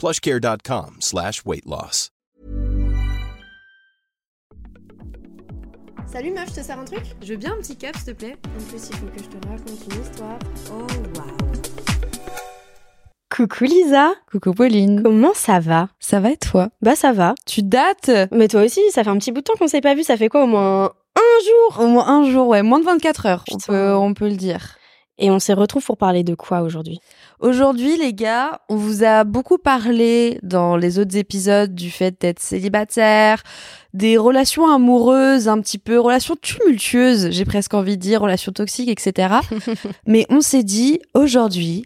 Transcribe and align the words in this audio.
plushcare.com 0.00 0.96
slash 1.00 1.44
weight 1.44 1.66
loss. 1.66 2.10
Salut 6.06 6.32
meuf, 6.32 6.48
je 6.48 6.54
te 6.54 6.64
sers 6.64 6.78
un 6.78 6.84
truc? 6.86 7.02
Je 7.22 7.32
veux 7.32 7.36
bien 7.36 7.52
un 7.52 7.58
petit 7.58 7.76
cap, 7.76 7.94
s'il 7.94 8.06
te 8.06 8.10
plaît 8.12 8.36
En 8.58 8.62
plus, 8.70 8.88
il 8.88 8.96
faut 8.96 9.06
que 9.06 9.22
je 9.22 9.28
te 9.28 9.46
raconte 9.46 9.94
une 9.94 10.02
histoire. 10.02 10.38
Oh, 10.72 10.86
waouh 11.18 11.52
Coucou 13.28 13.64
Lisa 13.64 14.12
Coucou 14.32 14.54
Pauline. 14.54 15.02
Comment 15.02 15.34
ça 15.34 15.60
va? 15.60 15.90
Ça 16.00 16.18
va 16.18 16.30
et 16.30 16.38
toi? 16.38 16.70
Bah 16.80 16.96
ça 16.96 17.12
va. 17.12 17.34
Tu 17.46 17.62
dates? 17.62 18.10
Mais 18.32 18.48
toi 18.48 18.64
aussi, 18.64 18.80
ça 18.92 19.04
fait 19.04 19.10
un 19.10 19.18
petit 19.18 19.32
bout 19.32 19.40
de 19.40 19.44
temps 19.44 19.54
qu'on 19.58 19.68
s'est 19.68 19.82
pas 19.82 19.94
vu, 19.94 20.02
ça 20.02 20.16
fait 20.16 20.30
quoi 20.30 20.44
au 20.44 20.46
moins 20.46 20.92
un 21.14 21.44
jour? 21.44 21.84
Au 21.84 21.88
moins 21.88 22.08
un 22.08 22.30
jour, 22.30 22.48
ouais, 22.48 22.62
moins 22.62 22.80
de 22.80 22.86
24 22.86 23.26
heures, 23.26 23.44
on 23.52 23.58
peut, 23.58 23.94
on 23.94 24.14
peut 24.14 24.28
le 24.28 24.36
dire. 24.36 24.76
Et 25.20 25.30
on 25.30 25.38
se 25.38 25.52
retrouve 25.52 25.84
pour 25.84 25.98
parler 25.98 26.24
de 26.24 26.34
quoi 26.34 26.62
aujourd'hui? 26.62 26.98
Aujourd'hui, 27.40 27.98
les 27.98 28.14
gars, 28.14 28.62
on 28.70 28.76
vous 28.76 29.04
a 29.04 29.24
beaucoup 29.24 29.58
parlé 29.58 30.38
dans 30.42 30.78
les 30.78 30.98
autres 30.98 31.14
épisodes 31.16 31.74
du 31.74 31.90
fait 31.90 32.18
d'être 32.18 32.40
célibataire, 32.40 33.42
des 33.92 34.16
relations 34.16 34.72
amoureuses 34.72 35.46
un 35.46 35.60
petit 35.60 35.76
peu, 35.76 36.00
relations 36.00 36.36
tumultueuses, 36.40 37.30
j'ai 37.32 37.44
presque 37.44 37.74
envie 37.74 37.98
de 37.98 38.02
dire, 38.02 38.22
relations 38.22 38.52
toxiques, 38.52 38.88
etc. 38.88 39.34
Mais 40.06 40.24
on 40.30 40.40
s'est 40.40 40.62
dit, 40.62 41.00
aujourd'hui, 41.12 41.84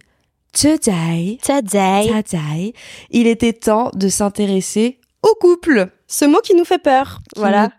today, 0.53 1.39
Today 1.43 2.23
today, 2.23 2.73
il 3.11 3.27
était 3.27 3.53
temps 3.53 3.91
de 3.95 4.09
s'intéresser 4.09 5.01
au 5.25 5.35
couple. 5.41 5.89
Ce 6.07 6.27
mot 6.27 6.39
qui 6.45 6.55
nous 6.55 6.67
fait 6.67 6.79
peur, 6.79 7.21
qui 7.35 7.41
voilà. 7.41 7.71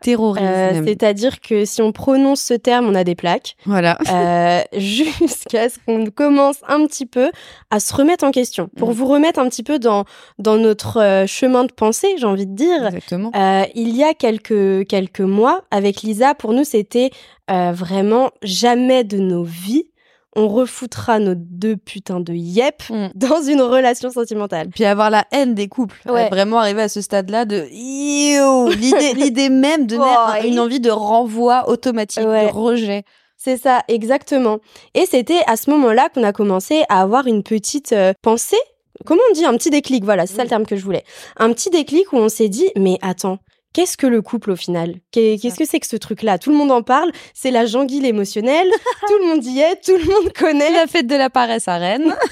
Euh. 0.42 0.82
C'est-à-dire 0.84 1.40
que 1.42 1.64
si 1.64 1.82
on 1.84 1.92
prononce 1.92 2.42
ce 2.42 2.56
terme, 2.56 2.88
on 2.88 2.96
a 2.96 3.04
des 3.04 3.14
plaques, 3.14 3.56
Voilà. 3.68 3.98
euh, 4.12 4.62
jusqu'à 4.78 5.70
ce 5.70 5.78
qu'on 5.86 6.08
commence 6.08 6.58
un 6.68 6.86
petit 6.88 7.06
peu 7.06 7.30
à 7.70 7.80
se 7.80 7.94
remettre 7.96 8.24
en 8.26 8.32
question. 8.32 8.70
Pour 8.78 8.92
vous 8.92 9.06
remettre 9.06 9.40
un 9.40 9.48
petit 9.48 9.64
peu 9.64 9.78
dans, 9.78 10.06
dans 10.40 10.58
notre 10.58 11.00
euh, 11.00 11.28
chemin 11.28 11.66
de 11.66 11.72
pensée, 11.72 12.16
j'ai 12.18 12.26
envie 12.26 12.48
de 12.48 12.56
dire, 12.56 12.88
Exactement. 12.88 13.32
Euh, 13.36 13.64
il 13.76 13.96
y 13.96 14.04
a 14.04 14.14
quelques, 14.16 14.88
quelques 14.88 15.22
mois, 15.22 15.62
avec 15.70 16.02
Lisa, 16.02 16.34
pour 16.34 16.52
nous, 16.54 16.64
c'était 16.64 17.12
euh, 17.52 17.72
vraiment 17.74 18.32
jamais 18.42 19.04
de 19.04 19.18
nos 19.20 19.44
vies, 19.44 19.86
on 20.35 20.47
refoutra 20.47 21.19
nos 21.19 21.34
deux 21.35 21.78
putains 21.78 22.19
de 22.19 22.34
yep 22.34 22.84
Mm. 22.90 23.07
dans 23.16 23.41
une 23.41 23.62
relation 23.62 24.12
sentimentale. 24.12 24.69
Puis 24.69 24.85
avoir 24.85 25.09
la 25.09 25.25
haine 25.31 25.53
des 25.56 25.68
couples. 25.68 26.00
Ouais. 26.07 26.29
Vraiment 26.29 26.59
arriver 26.59 26.81
à 26.84 26.90
ce 26.90 27.01
stade-là 27.01 27.46
de 27.46 27.68
l'idée, 27.72 29.13
l'idée 29.16 29.50
même 29.50 29.88
de 29.88 29.97
Oh, 30.00 30.46
une 30.47 30.59
envie 30.59 30.79
de 30.79 30.91
renvoi 30.91 31.68
automatique, 31.69 32.25
Ouais. 32.25 32.46
de 32.47 32.51
rejet. 32.51 33.03
C'est 33.38 33.57
ça, 33.57 33.81
exactement. 33.88 34.59
Et 34.94 35.06
c'était 35.06 35.41
à 35.47 35.56
ce 35.56 35.69
moment-là 35.69 36.09
qu'on 36.13 36.23
a 36.23 36.31
commencé 36.34 36.84
à 36.90 37.02
avoir 37.02 37.28
une 37.28 37.44
petite 37.44 37.91
euh, 37.91 38.13
pensée. 38.22 38.57
Comment 39.06 39.22
on 39.29 39.34
dit? 39.34 39.46
Un 39.46 39.53
petit 39.56 39.69
déclic, 39.69 40.03
voilà, 40.06 40.25
c'est 40.25 40.35
ça 40.35 40.44
le 40.44 40.50
terme 40.50 40.66
que 40.66 40.75
je 40.78 40.84
voulais. 40.84 41.03
Un 41.38 41.52
petit 41.53 41.69
déclic 41.69 42.12
où 42.13 42.17
on 42.17 42.29
s'est 42.29 42.47
dit, 42.50 42.69
mais 42.78 42.97
attends, 43.02 43.40
qu'est-ce 43.75 43.97
que 43.97 44.08
le 44.08 44.22
couple 44.22 44.52
au 44.52 44.56
final? 44.56 44.96
Qu'est- 45.12 45.38
Qu'est-ce 45.41 45.58
que 45.59 45.66
c'est 45.66 45.81
que 45.81 45.88
ce 45.88 45.97
truc-là? 45.97 46.38
Tout 46.40 46.50
le 46.50 46.56
monde 46.56 46.72
en 46.72 46.81
parle, 46.81 47.12
c'est 47.34 47.52
la 47.52 47.66
janguille 47.66 48.06
émotionnelle, 48.06 48.69
tout 49.08 49.18
le 49.19 49.25
monde 49.28 49.44
y 49.46 49.59
est, 49.59 49.75
tout 49.84 49.97
le 49.97 50.06
monde 50.06 50.31
connaît. 50.34 50.72
La 50.72 50.88
fête 50.88 51.08
de 51.08 51.16
la 51.16 51.30
paresse 51.30 51.68
à 51.68 51.75
Rennes. 51.78 52.16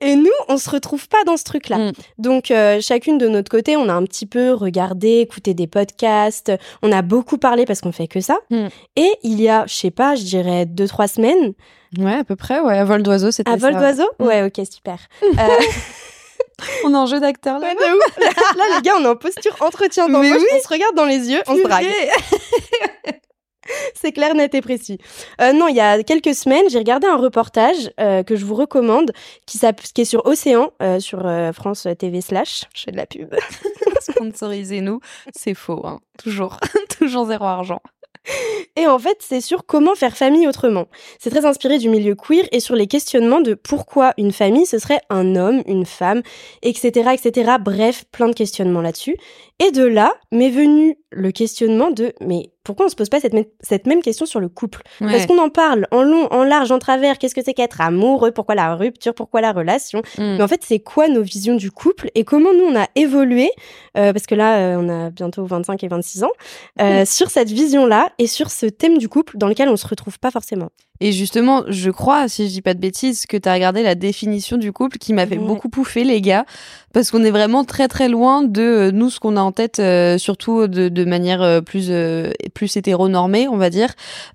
Et 0.00 0.16
nous, 0.16 0.30
on 0.48 0.56
se 0.56 0.68
retrouve 0.68 1.06
pas 1.08 1.22
dans 1.24 1.36
ce 1.36 1.44
truc-là. 1.44 1.78
Mm. 1.78 1.92
Donc, 2.18 2.50
euh, 2.50 2.80
chacune 2.80 3.18
de 3.18 3.28
notre 3.28 3.50
côté, 3.50 3.76
on 3.76 3.88
a 3.88 3.92
un 3.92 4.02
petit 4.04 4.26
peu 4.26 4.52
regardé, 4.52 5.20
écouté 5.20 5.54
des 5.54 5.66
podcasts. 5.68 6.50
On 6.82 6.90
a 6.90 7.02
beaucoup 7.02 7.38
parlé 7.38 7.64
parce 7.66 7.80
qu'on 7.80 7.92
fait 7.92 8.08
que 8.08 8.20
ça. 8.20 8.38
Mm. 8.50 8.66
Et 8.96 9.10
il 9.22 9.40
y 9.40 9.48
a, 9.48 9.64
je 9.68 9.74
sais 9.74 9.90
pas, 9.92 10.14
je 10.16 10.24
dirais 10.24 10.66
deux 10.66 10.88
trois 10.88 11.08
semaines, 11.08 11.52
Ouais, 11.98 12.14
à 12.14 12.24
peu 12.24 12.36
près, 12.36 12.58
ouais. 12.58 12.78
À 12.78 12.84
vol 12.86 13.02
d'oiseau, 13.02 13.30
c'était 13.30 13.50
à 13.50 13.56
vol 13.56 13.74
ça. 13.74 13.78
d'oiseau? 13.78 14.08
Mm. 14.18 14.24
Ouais, 14.24 14.42
ok, 14.44 14.66
super. 14.70 14.96
Euh, 15.22 15.48
On 16.84 16.92
est 16.92 16.96
en 16.96 17.06
jeu 17.06 17.20
d'acteur 17.20 17.58
là. 17.58 17.68
ouais. 17.68 17.74
Là, 18.56 18.64
les 18.76 18.82
gars, 18.82 18.94
on 18.98 19.04
est 19.04 19.08
en 19.08 19.16
posture 19.16 19.56
entretien 19.60 20.08
d'embauche. 20.08 20.38
Oui. 20.38 20.46
On 20.54 20.60
se 20.60 20.68
regarde 20.68 20.94
dans 20.94 21.04
les 21.04 21.30
yeux, 21.30 21.42
on 21.46 21.56
se 21.56 21.62
drague. 21.62 21.86
C'est 23.94 24.12
clair, 24.12 24.34
net 24.34 24.54
et 24.54 24.60
précis. 24.60 24.98
Euh, 25.40 25.52
non, 25.52 25.68
il 25.68 25.76
y 25.76 25.80
a 25.80 26.02
quelques 26.02 26.34
semaines, 26.34 26.68
j'ai 26.68 26.78
regardé 26.78 27.06
un 27.06 27.16
reportage 27.16 27.92
euh, 28.00 28.24
que 28.24 28.34
je 28.34 28.44
vous 28.44 28.56
recommande, 28.56 29.12
qui, 29.46 29.58
est 29.64 30.04
sur 30.04 30.26
Océan, 30.26 30.72
euh, 30.82 30.98
sur 30.98 31.22
France 31.54 31.86
TV 31.98 32.20
slash. 32.20 32.64
Je 32.74 32.82
fais 32.82 32.90
de 32.90 32.96
la 32.96 33.06
pub. 33.06 33.34
Sponsorisez-nous. 34.00 35.00
C'est 35.34 35.54
faux, 35.54 35.86
hein. 35.86 36.00
Toujours. 36.18 36.58
Toujours 36.98 37.26
zéro 37.26 37.44
argent. 37.44 37.80
Et 38.76 38.86
en 38.86 38.98
fait, 38.98 39.18
c'est 39.20 39.40
sur 39.40 39.66
comment 39.66 39.94
faire 39.94 40.16
famille 40.16 40.46
autrement. 40.46 40.86
C'est 41.18 41.30
très 41.30 41.44
inspiré 41.44 41.78
du 41.78 41.88
milieu 41.88 42.14
queer 42.14 42.44
et 42.52 42.60
sur 42.60 42.74
les 42.74 42.86
questionnements 42.86 43.40
de 43.40 43.54
pourquoi 43.54 44.14
une 44.16 44.32
famille, 44.32 44.66
ce 44.66 44.78
serait 44.78 45.00
un 45.10 45.36
homme, 45.36 45.62
une 45.66 45.84
femme, 45.84 46.22
etc., 46.62 47.10
etc. 47.12 47.56
Bref, 47.60 48.04
plein 48.12 48.28
de 48.28 48.34
questionnements 48.34 48.80
là-dessus. 48.80 49.16
Et 49.64 49.70
de 49.70 49.84
là 49.84 50.12
m'est 50.32 50.50
venu 50.50 50.96
le 51.10 51.30
questionnement 51.30 51.90
de 51.90 52.12
mais 52.20 52.50
pourquoi 52.64 52.86
on 52.86 52.88
se 52.88 52.94
pose 52.96 53.08
pas 53.08 53.20
cette, 53.20 53.32
même- 53.34 53.44
cette 53.60 53.86
même 53.86 54.02
question 54.02 54.24
sur 54.24 54.38
le 54.40 54.48
couple? 54.48 54.82
Parce 54.98 55.26
qu'on 55.26 55.38
en 55.38 55.48
parle 55.50 55.86
en 55.90 56.02
long, 56.02 56.26
en 56.32 56.42
large, 56.44 56.70
en 56.72 56.78
travers. 56.78 57.18
Qu'est-ce 57.18 57.34
que 57.34 57.42
c'est 57.44 57.54
qu'être 57.54 57.80
amoureux? 57.80 58.30
Pourquoi 58.30 58.54
la 58.54 58.74
rupture? 58.76 59.14
Pourquoi 59.14 59.40
la 59.40 59.52
relation? 59.52 60.00
Mm. 60.18 60.36
Mais 60.36 60.42
en 60.42 60.48
fait, 60.48 60.62
c'est 60.64 60.78
quoi 60.78 61.08
nos 61.08 61.22
visions 61.22 61.54
du 61.56 61.70
couple? 61.70 62.08
Et 62.14 62.24
comment 62.24 62.52
nous 62.54 62.64
on 62.64 62.76
a 62.80 62.86
évolué? 62.94 63.50
Euh, 63.96 64.12
Parce 64.12 64.26
que 64.26 64.34
là, 64.36 64.58
euh, 64.58 64.76
on 64.78 64.88
a 64.88 65.10
bientôt 65.10 65.44
25 65.44 65.82
et 65.84 65.88
26 65.88 66.22
ans. 66.24 66.30
Euh, 66.80 67.04
sur 67.04 67.30
cette 67.30 67.50
vision-là 67.50 68.10
et 68.18 68.26
sur 68.28 68.50
ce 68.50 68.66
thème 68.66 68.96
du 68.98 69.08
couple 69.08 69.36
dans 69.38 69.48
lequel 69.48 69.68
on 69.68 69.76
se 69.76 69.86
retrouve 69.86 70.18
pas 70.20 70.30
forcément. 70.30 70.70
Et 71.00 71.10
justement, 71.10 71.64
je 71.66 71.90
crois, 71.90 72.28
si 72.28 72.46
je 72.46 72.52
dis 72.52 72.62
pas 72.62 72.74
de 72.74 72.78
bêtises, 72.78 73.26
que 73.26 73.36
tu 73.36 73.48
as 73.48 73.54
regardé 73.54 73.82
la 73.82 73.96
définition 73.96 74.56
du 74.56 74.70
couple 74.72 74.98
qui 74.98 75.12
m'a 75.12 75.26
fait 75.26 75.36
beaucoup 75.36 75.68
pouffer, 75.68 76.04
les 76.04 76.20
gars, 76.20 76.44
parce 76.92 77.10
qu'on 77.10 77.24
est 77.24 77.32
vraiment 77.32 77.64
très 77.64 77.88
très 77.88 78.08
loin 78.08 78.44
de 78.44 78.62
euh, 78.62 78.90
nous 78.92 79.10
ce 79.10 79.18
qu'on 79.18 79.36
a 79.36 79.40
en 79.40 79.50
tête, 79.50 79.80
euh, 79.80 80.16
surtout 80.16 80.68
de, 80.68 80.88
de 80.88 81.04
manière 81.04 81.42
euh, 81.42 81.60
plus 81.60 81.88
euh, 81.90 82.30
plus 82.54 82.76
hétéronormée, 82.76 83.48
on 83.48 83.56
va 83.56 83.68
dire. 83.68 83.88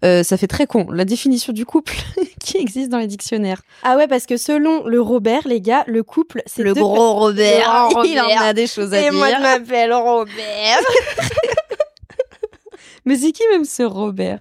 Euh, 0.03 0.23
ça 0.23 0.35
fait 0.35 0.47
très 0.47 0.67
con. 0.67 0.87
La 0.91 1.05
définition 1.05 1.53
du 1.53 1.65
couple 1.65 1.93
qui 2.43 2.57
existe 2.57 2.89
dans 2.89 2.97
les 2.99 3.07
dictionnaires. 3.07 3.61
Ah 3.83 3.95
ouais, 3.95 4.07
parce 4.07 4.25
que 4.25 4.35
selon 4.35 4.83
le 4.85 4.99
Robert, 4.99 5.43
les 5.47 5.61
gars, 5.61 5.85
le 5.87 6.03
couple, 6.03 6.41
c'est 6.47 6.65
deux- 6.65 6.73
Robert, 6.81 7.87
Le 7.89 7.93
grand 7.93 7.93
il 8.03 8.19
en 8.19 8.23
Robert. 8.23 8.41
a 8.41 8.53
des 8.53 8.67
choses 8.67 8.93
à 8.93 9.03
Et 9.03 9.11
moi, 9.11 9.27
je 9.29 9.35
dire. 9.35 9.41
m'appelle 9.41 9.93
Robert. 9.93 10.35
Mais 13.05 13.15
c'est 13.15 13.31
qui 13.31 13.43
même 13.53 13.63
ce 13.63 13.83
Robert? 13.83 14.39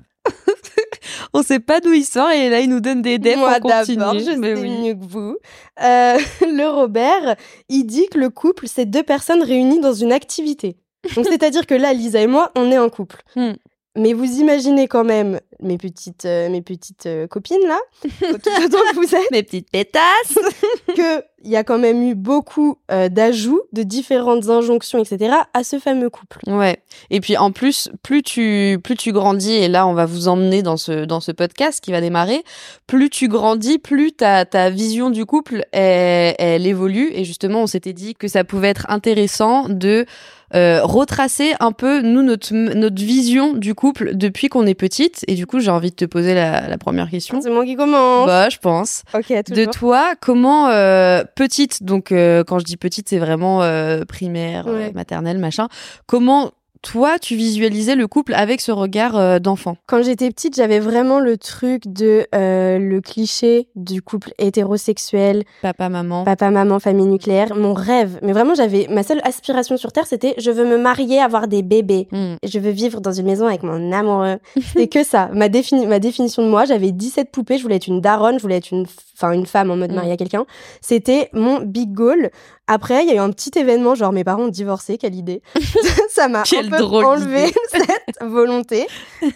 On 1.37 1.43
sait 1.43 1.61
pas 1.61 1.81
d'où 1.81 1.93
il 1.93 2.05
sort 2.05 2.31
et 2.31 2.49
là 2.49 2.61
il 2.61 2.71
nous 2.71 2.81
donne 2.81 3.03
des 3.03 3.19
devs 3.19 3.37
Moi 3.37 3.61
pour 3.61 3.71
continuer. 3.71 3.97
d'abord, 3.99 4.19
je 4.19 4.25
sais 4.25 4.55
oui. 4.55 4.71
mieux 4.71 4.95
que 4.95 5.05
vous. 5.05 5.37
Euh, 5.83 6.19
le 6.41 6.69
Robert, 6.69 7.37
il 7.69 7.85
dit 7.85 8.09
que 8.09 8.19
le 8.19 8.31
couple, 8.31 8.67
c'est 8.69 8.87
deux 8.87 9.03
personnes 9.03 9.43
réunies 9.43 9.81
dans 9.81 9.93
une 9.93 10.13
activité. 10.13 10.77
Donc 11.15 11.27
c'est-à-dire 11.27 11.67
que 11.67 11.75
là, 11.75 11.93
Lisa 11.93 12.21
et 12.21 12.27
moi, 12.27 12.51
on 12.57 12.71
est 12.71 12.77
un 12.77 12.89
couple. 12.89 13.23
Hmm. 13.37 13.53
Mais 13.97 14.13
vous 14.13 14.41
imaginez 14.41 14.89
quand 14.89 15.05
même 15.05 15.41
mes 15.61 15.79
petites, 15.79 16.25
euh, 16.27 16.49
mes 16.51 16.61
petites 16.61 17.07
euh, 17.07 17.27
copines 17.27 17.67
là, 17.67 17.79
tout 18.03 18.51
autant 18.65 18.79
que 18.91 18.97
vous 18.97 19.15
êtes, 19.15 19.31
Mes 19.31 19.43
petites 19.43 19.71
pétasses. 19.71 20.39
qu'il 20.95 21.51
y 21.51 21.57
a 21.57 21.65
quand 21.65 21.79
même 21.79 22.03
eu 22.03 22.15
beaucoup 22.15 22.77
euh, 22.91 23.09
d'ajouts, 23.09 23.63
de 23.73 23.83
différentes 23.83 24.49
injonctions, 24.49 24.99
etc. 24.99 25.35
à 25.55 25.65
ce 25.65 25.79
fameux 25.79 26.11
couple. 26.11 26.39
Ouais. 26.47 26.79
Et 27.11 27.21
puis 27.21 27.37
en 27.37 27.53
plus, 27.53 27.89
plus 28.03 28.23
tu 28.23 28.79
plus 28.83 28.97
tu 28.97 29.13
grandis 29.13 29.53
et 29.53 29.69
là 29.69 29.87
on 29.87 29.95
va 29.95 30.07
vous 30.07 30.29
emmener 30.29 30.63
dans 30.63 30.77
ce 30.77 31.05
dans 31.05 31.21
ce 31.21 31.33
podcast 31.33 31.83
qui 31.83 31.93
va 31.93 32.01
démarrer, 32.01 32.43
plus 32.87 33.11
tu 33.11 33.29
grandis, 33.29 33.79
plus 33.79 34.13
ta 34.13 34.45
ta 34.45 34.71
vision 34.71 35.11
du 35.11 35.25
couple 35.25 35.65
elle, 35.73 36.35
elle 36.39 36.67
évolue 36.67 37.11
et 37.13 37.25
justement 37.25 37.63
on 37.63 37.67
s'était 37.67 37.93
dit 37.93 38.15
que 38.15 38.29
ça 38.29 38.45
pouvait 38.45 38.69
être 38.69 38.87
intéressant 38.89 39.69
de 39.69 40.07
euh, 40.55 40.81
retracer 40.85 41.53
un 41.61 41.73
peu 41.73 42.01
nous 42.03 42.23
notre 42.23 42.55
notre 42.55 43.03
vision 43.03 43.53
du 43.53 43.75
couple 43.75 44.15
depuis 44.15 44.49
qu'on 44.49 44.67
est 44.67 44.75
petite 44.75 45.25
et 45.27 45.35
du 45.35 45.47
coup 45.47 45.59
j'ai 45.61 45.71
envie 45.71 45.91
de 45.91 45.97
te 45.97 46.05
poser 46.05 46.35
la, 46.35 46.69
la 46.69 46.79
première 46.79 47.11
question. 47.11 47.41
C'est 47.41 47.51
moi 47.51 47.65
qui 47.65 47.75
commence. 47.77 48.27
Bah, 48.27 48.49
je 48.49 48.59
pense. 48.59 49.03
ok, 49.15 49.33
De 49.51 49.65
toi, 49.65 50.15
comment 50.21 50.69
euh, 50.69 51.25
petite, 51.35 51.83
donc 51.83 52.13
euh, 52.13 52.45
quand 52.45 52.59
je 52.59 52.65
dis 52.65 52.77
petite, 52.77 53.09
c'est 53.09 53.19
vraiment 53.19 53.63
euh, 53.63 54.05
primaire, 54.05 54.67
euh, 54.69 54.77
Ouais. 54.79 54.93
maternelle, 54.95 55.39
machin. 55.39 55.69
Comment 56.07 56.53
toi, 56.93 57.19
tu 57.19 57.35
visualisais 57.35 57.97
le 57.97 58.07
couple 58.07 58.33
avec 58.35 58.61
ce 58.61 58.71
regard 58.71 59.17
euh, 59.17 59.39
d'enfant? 59.41 59.77
Quand 59.87 60.03
j'étais 60.05 60.31
petite, 60.31 60.55
j'avais 60.55 60.79
vraiment 60.79 61.19
le 61.19 61.37
truc 61.37 61.83
de 61.87 62.27
euh, 62.35 62.79
le 62.79 63.01
cliché 63.01 63.67
du 63.75 64.03
couple 64.03 64.33
hétérosexuel, 64.39 65.43
Papa, 65.63 65.89
maman. 65.89 66.23
papa, 66.25 66.51
maman, 66.51 66.79
famille 66.79 67.07
nucléaire. 67.07 67.57
Mon 67.57 67.75
rêve, 67.75 68.19
mais 68.23 68.33
vraiment, 68.33 68.55
j'avais 68.55 68.87
ma 68.91 69.03
seule 69.03 69.21
aspiration 69.25 69.77
sur 69.77 69.91
terre, 69.91 70.07
c'était 70.07 70.35
je 70.39 70.51
veux 70.51 70.65
me 70.65 70.79
marier, 70.79 71.19
avoir 71.21 71.49
des 71.49 71.63
bébés. 71.63 72.07
Hmm. 72.13 72.35
Je 72.45 72.59
veux 72.59 72.71
vivre 72.71 73.01
dans 73.01 73.13
une 73.13 73.27
maison 73.27 73.47
avec 73.47 73.63
mon 73.65 73.91
amoureux. 73.93 74.39
C'est 74.77 74.87
que 74.89 75.03
ça. 75.03 75.29
Ma, 75.33 75.49
défini- 75.49 75.87
ma 75.87 75.99
définition 75.99 76.45
de 76.45 76.49
moi, 76.49 76.67
j'avais 76.67 76.93
17 76.93 77.31
poupées, 77.33 77.59
je 77.59 77.63
voulais 77.63 77.77
être 77.77 77.89
une 77.89 78.01
daronne, 78.01 78.37
je 78.39 78.43
voulais 78.43 78.57
être 78.59 78.71
une, 78.71 78.87
enfin, 79.17 79.33
une 79.33 79.47
femme 79.47 79.71
en 79.71 79.77
mode 79.77 79.91
Mm. 79.91 79.95
mariée 79.97 80.13
à 80.13 80.17
quelqu'un. 80.17 80.47
C'était 80.81 81.31
mon 81.33 81.61
big 81.61 81.93
goal. 81.93 82.31
Après, 82.69 83.05
il 83.05 83.09
y 83.09 83.13
a 83.13 83.15
eu 83.15 83.19
un 83.19 83.31
petit 83.31 83.51
événement, 83.59 83.95
genre 83.95 84.13
mes 84.13 84.25
parents 84.25 84.45
ont 84.45 84.49
divorcé, 84.49 84.99
quelle 84.99 85.15
idée. 85.15 85.43
ça 86.11 86.29
m'a 86.29 86.41
un 86.41 86.69
peu 86.71 86.83
enlevé 86.85 87.47
cette 87.71 88.17
volonté. 88.29 88.87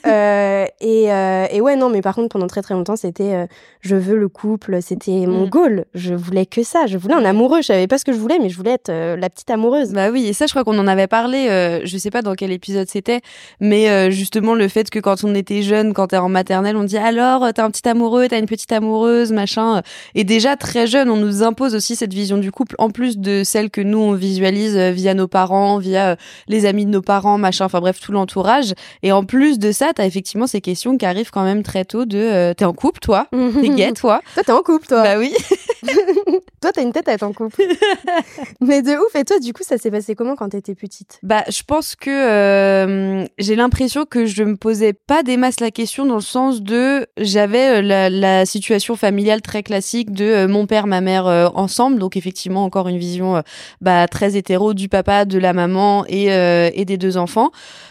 Euh, 0.07 0.65
et, 0.81 1.13
euh, 1.13 1.47
et 1.51 1.61
ouais, 1.61 1.77
non, 1.77 1.91
mais 1.91 2.01
par 2.03 2.15
contre, 2.15 2.29
pendant 2.29 2.47
très 2.47 2.63
très 2.63 2.75
longtemps, 2.75 2.97
c'était 2.97 3.35
euh, 3.35 3.47
je 3.81 3.97
veux 3.97 4.17
le 4.17 4.29
couple, 4.29 4.81
c'était 4.83 5.27
mon 5.27 5.47
Mm. 5.47 5.49
goal. 5.51 5.85
Je 5.95 6.15
voulais 6.15 6.47
que 6.47 6.63
ça. 6.63 6.87
Je 6.87 6.99
voulais 6.99 7.15
un 7.15 7.25
amoureux. 7.25 7.63
Je 7.63 7.67
savais 7.69 7.87
pas 7.87 7.99
ce 7.99 8.05
que 8.05 8.13
je 8.13 8.19
voulais, 8.19 8.39
mais 8.39 8.49
je 8.51 8.57
voulais 8.57 8.73
être 8.73 8.89
euh, 8.91 9.17
la 9.17 9.31
petite 9.31 9.51
amoureuse. 9.51 9.93
Bah 9.93 10.11
oui, 10.11 10.27
et 10.27 10.33
ça, 10.33 10.47
je 10.47 10.51
crois 10.53 10.65
qu'on 10.65 10.79
en 10.79 10.87
avait 10.87 11.07
parlé. 11.07 11.47
euh, 11.51 11.81
je 11.85 11.97
sais 11.99 12.11
pas 12.11 12.23
dans 12.23 12.35
quel 12.35 12.53
épisode 12.53 12.89
c'était, 12.89 13.21
mais 13.61 13.89
euh, 13.89 14.11
justement 14.11 14.55
le 14.55 14.69
fait 14.69 14.91
que 14.91 14.99
quand 14.99 15.25
on 15.25 15.35
était 15.35 15.63
jeune, 15.63 15.95
quand 15.95 16.09
t'es 16.09 16.17
en 16.19 16.29
maternelle, 16.29 16.77
on 16.77 16.85
dit 16.85 16.99
alors 16.99 17.47
t'as 17.55 17.65
un 17.65 17.71
petit 17.71 17.89
amoureux, 17.89 18.29
t'as 18.29 18.39
une 18.39 18.47
petite 18.47 18.73
amoureuse, 18.73 19.33
machin. 19.33 19.83
Et 20.15 20.25
déjà 20.25 20.57
très 20.57 20.87
jeune, 20.87 21.11
on 21.11 21.17
nous 21.17 21.43
impose 21.43 21.75
aussi 21.75 21.97
cette 21.97 22.13
vision 22.13 22.39
du 22.39 22.51
couple, 22.53 22.75
en 22.79 22.91
plus 22.91 23.19
de 23.21 23.45
celle 23.45 23.71
que 23.71 23.81
nous 23.81 23.99
on 23.99 24.13
visualise 24.13 24.77
euh, 24.77 24.91
via 24.91 25.15
nos 25.15 25.29
parents, 25.29 25.79
via 25.79 26.11
euh, 26.11 26.17
les 26.49 26.67
amis 26.67 26.87
de 26.87 26.91
nos 26.91 27.03
parents, 27.03 27.39
machin. 27.39 27.65
Enfin 27.65 27.81
bref, 27.81 28.01
tout 28.01 28.13
l'entourage. 28.13 28.75
Et 29.03 29.13
en 29.13 29.25
plus 29.25 29.59
de 29.59 29.73
ça, 29.73 29.93
t'as 29.95 30.07
effectivement 30.07 30.47
ces 30.47 30.61
questions 30.61 30.97
qui 30.97 31.07
arrivent 31.07 31.31
quand 31.31 31.45
même 31.45 31.63
très 31.63 31.85
tôt 31.85 32.05
de 32.05 32.19
euh, 32.19 32.55
t'es 32.55 32.65
en 32.65 32.73
couple, 32.73 33.01
toi, 33.01 33.27
t'es 33.33 33.69
gay, 33.69 33.93
toi? 33.99 34.21
Toi, 34.35 34.43
t'es 34.43 34.53
en 34.53 34.63
couple, 34.63 34.87
toi? 34.87 35.03
Bah 35.03 35.19
oui. 35.19 35.35
Toi, 36.61 36.73
t'as 36.73 36.83
une 36.83 36.93
tête 36.93 37.09
à 37.09 37.13
être 37.13 37.23
en 37.23 37.33
couple. 37.33 37.63
Mais 38.61 38.83
de 38.83 38.93
ouf. 38.93 39.15
Et 39.15 39.25
toi, 39.25 39.39
du 39.39 39.53
coup, 39.53 39.63
ça 39.63 39.79
s'est 39.79 39.91
passé 39.91 40.15
comment 40.15 40.37
quand 40.37 40.51
t'étais 40.51 40.75
petite? 40.75 41.19
Bah, 41.23 41.45
je 41.49 41.63
pense 41.63 41.97
que 41.97 42.11
euh, 42.11 43.27
j'ai 43.39 43.57
l'impression 43.57 44.05
que 44.05 44.27
je 44.27 44.43
me 44.43 44.57
posais 44.57 44.93
pas 44.93 45.23
des 45.23 45.37
masses 45.37 45.61
la 45.61 45.71
question 45.71 46.05
dans 46.05 46.17
le 46.17 46.21
sens 46.21 46.63
de 46.63 47.07
j'avais 47.19 47.79
euh, 47.79 47.83
la, 47.83 48.11
la 48.11 48.47
situation 48.47 48.97
familiale 48.97 49.43
très 49.43 49.63
classique 49.63 50.13
de 50.13 50.25
euh, 50.25 50.49
mon 50.49 50.67
père, 50.67 50.87
ma 50.87 51.01
mère 51.01 51.27
euh, 51.27 51.49
ensemble, 51.55 51.99
donc 51.99 52.17
effectivement 52.17 52.65
encore 52.65 52.89
une 52.89 52.99
vision 52.99 53.43
bah, 53.81 54.07
très 54.09 54.37
hétéro 54.37 54.75
du 54.75 54.89
papa, 54.89 55.25
de 55.25 55.39
la 55.39 55.53
maman 55.53 56.05
et, 56.09 56.27
et 56.27 56.85
des 56.85 56.99
deux 56.99 57.17
enfants. 57.17 57.51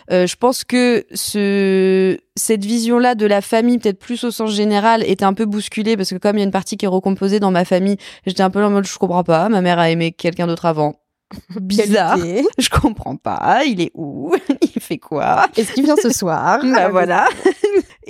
Je 0.10 0.36
pense 0.36 0.64
que 0.64 1.06
ce 1.14 2.18
cette 2.40 2.66
vision-là 2.66 3.16
de 3.16 3.26
la 3.26 3.42
famille, 3.42 3.78
peut-être 3.78 4.00
plus 4.00 4.24
au 4.24 4.32
sens 4.32 4.52
général, 4.52 5.04
était 5.04 5.26
un 5.26 5.34
peu 5.34 5.46
bousculée 5.46 5.96
parce 5.98 6.10
que 6.10 6.16
comme 6.16 6.38
il 6.38 6.40
y 6.40 6.44
a 6.44 6.46
une 6.46 6.52
partie 6.52 6.78
qui 6.78 6.86
est 6.86 6.90
recomposée 6.90 7.40
dans 7.40 7.52
ma 7.52 7.66
famille, 7.66 7.98
j'étais 8.30 8.44
un 8.44 8.50
peu 8.50 8.64
en 8.64 8.70
mode 8.70 8.86
je 8.86 8.98
comprends 8.98 9.24
pas, 9.24 9.50
ma 9.50 9.62
mère 9.62 9.80
a 9.80 9.90
aimé 9.90 10.12
quelqu'un 10.12 10.48
d'autre 10.48 10.66
avant. 10.66 10.96
Bizarre. 11.60 12.18
Je 12.58 12.70
comprends 12.70 13.16
pas. 13.16 13.62
Il 13.66 13.82
est 13.82 13.92
où 13.94 14.36
Il 14.76 14.82
fait 14.82 14.98
quoi? 14.98 15.46
Est-ce 15.56 15.74
qu'il 15.74 15.84
vient 15.84 15.96
ce 15.96 16.10
soir? 16.10 16.60
Bah 16.64 16.90
voilà. 16.90 17.28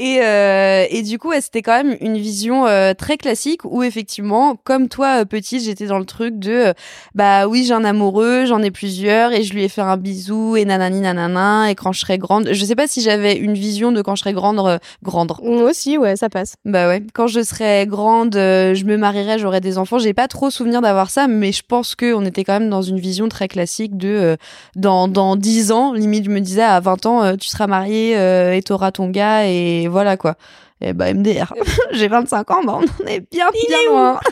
Et, 0.01 0.21
euh, 0.23 0.85
et 0.89 1.03
du 1.03 1.19
coup, 1.19 1.29
ouais, 1.29 1.41
c'était 1.41 1.61
quand 1.61 1.83
même 1.83 1.97
une 1.99 2.17
vision 2.17 2.65
euh, 2.67 2.93
très 2.93 3.17
classique 3.17 3.65
où 3.65 3.83
effectivement, 3.83 4.55
comme 4.63 4.87
toi, 4.87 5.21
euh, 5.21 5.25
petite, 5.25 5.61
j'étais 5.61 5.87
dans 5.87 5.99
le 5.99 6.05
truc 6.05 6.39
de 6.39 6.51
euh, 6.51 6.73
bah 7.15 7.47
oui, 7.49 7.65
j'ai 7.65 7.73
un 7.73 7.83
amoureux, 7.83 8.45
j'en 8.45 8.61
ai 8.63 8.71
plusieurs 8.71 9.33
et 9.33 9.43
je 9.43 9.53
lui 9.53 9.65
ai 9.65 9.67
fait 9.67 9.81
un 9.81 9.97
bisou 9.97 10.55
et 10.55 10.63
nanani 10.63 11.01
nanana 11.01 11.69
et 11.69 11.75
quand 11.75 11.91
je 11.91 11.99
serai 11.99 12.17
grande, 12.17 12.47
je 12.49 12.65
sais 12.65 12.75
pas 12.75 12.87
si 12.87 13.01
j'avais 13.01 13.35
une 13.35 13.55
vision 13.55 13.91
de 13.91 14.01
quand 14.01 14.15
je 14.15 14.21
serai 14.21 14.31
grande, 14.31 14.59
euh, 14.59 14.77
grande. 15.03 15.33
Moi 15.43 15.69
aussi, 15.69 15.97
ouais, 15.97 16.15
ça 16.15 16.29
passe. 16.29 16.53
Bah 16.63 16.87
ouais, 16.87 17.03
quand 17.13 17.27
je 17.27 17.43
serai 17.43 17.85
grande, 17.85 18.37
euh, 18.37 18.73
je 18.75 18.85
me 18.85 18.95
marierai, 18.95 19.37
j'aurai 19.37 19.59
des 19.59 19.77
enfants. 19.77 19.99
J'ai 19.99 20.13
pas 20.13 20.29
trop 20.29 20.49
souvenir 20.49 20.79
d'avoir 20.79 21.09
ça, 21.09 21.27
mais 21.27 21.51
je 21.51 21.63
pense 21.67 21.95
que 21.95 22.13
on 22.13 22.23
était 22.23 22.45
quand 22.45 22.57
même 22.57 22.69
dans 22.69 22.81
une 22.81 22.99
vision 22.99 23.27
très 23.27 23.49
classique 23.49 23.97
de 23.97 24.07
euh, 24.07 24.35
dans 24.77 25.09
dans 25.09 25.35
10 25.35 25.73
ans, 25.73 25.91
limite 25.91 26.23
je 26.23 26.29
me 26.29 26.39
disais 26.39 26.63
à 26.63 26.79
20 26.79 27.05
ans 27.05 27.23
euh, 27.23 27.35
tu 27.35 27.49
seras 27.49 27.67
marié 27.67 28.17
euh, 28.17 28.53
et 28.53 28.61
t'auras 28.61 28.91
ton 28.91 29.09
gars 29.09 29.45
et 29.45 29.88
voilà 29.89 30.17
quoi. 30.17 30.35
Et 30.81 30.93
bah 30.93 31.13
MDR. 31.13 31.53
J'ai 31.91 32.07
25 32.07 32.51
ans, 32.51 32.63
bah 32.63 32.79
on 32.81 33.03
en 33.03 33.07
est 33.07 33.19
bien 33.31 33.49
bien 33.67 33.77
loin. 33.89 34.19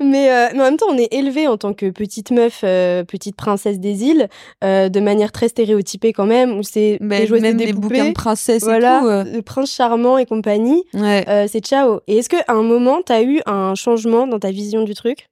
Mais, 0.00 0.28
euh, 0.32 0.48
mais 0.54 0.60
en 0.60 0.64
même 0.64 0.76
temps, 0.76 0.86
on 0.90 0.98
est 0.98 1.12
élevé 1.14 1.46
en 1.46 1.56
tant 1.56 1.72
que 1.72 1.88
petite 1.90 2.32
meuf, 2.32 2.62
euh, 2.64 3.04
petite 3.04 3.36
princesse 3.36 3.78
des 3.78 4.02
îles, 4.04 4.28
euh, 4.64 4.88
de 4.88 4.98
manière 4.98 5.30
très 5.30 5.46
stéréotypée 5.46 6.12
quand 6.12 6.26
même, 6.26 6.58
où 6.58 6.64
c'est 6.64 6.98
des 7.00 7.26
jouets 7.28 7.38
même 7.38 7.56
des 7.56 7.72
poupées, 7.72 7.78
bouquins 7.88 8.08
de 8.08 8.12
princesse 8.12 8.64
voilà, 8.64 8.98
et 8.98 9.24
tout. 9.30 9.36
le 9.36 9.42
prince 9.42 9.72
charmant 9.72 10.18
et 10.18 10.26
compagnie, 10.26 10.82
Ouais. 10.94 11.24
c'est 11.48 11.64
ciao. 11.64 12.00
Et 12.08 12.18
est-ce 12.18 12.28
qu'à 12.28 12.42
un 12.48 12.62
moment, 12.62 13.02
t'as 13.06 13.22
eu 13.22 13.40
un 13.46 13.76
changement 13.76 14.26
dans 14.26 14.40
ta 14.40 14.50
vision 14.50 14.82
du 14.82 14.94
truc? 14.94 15.28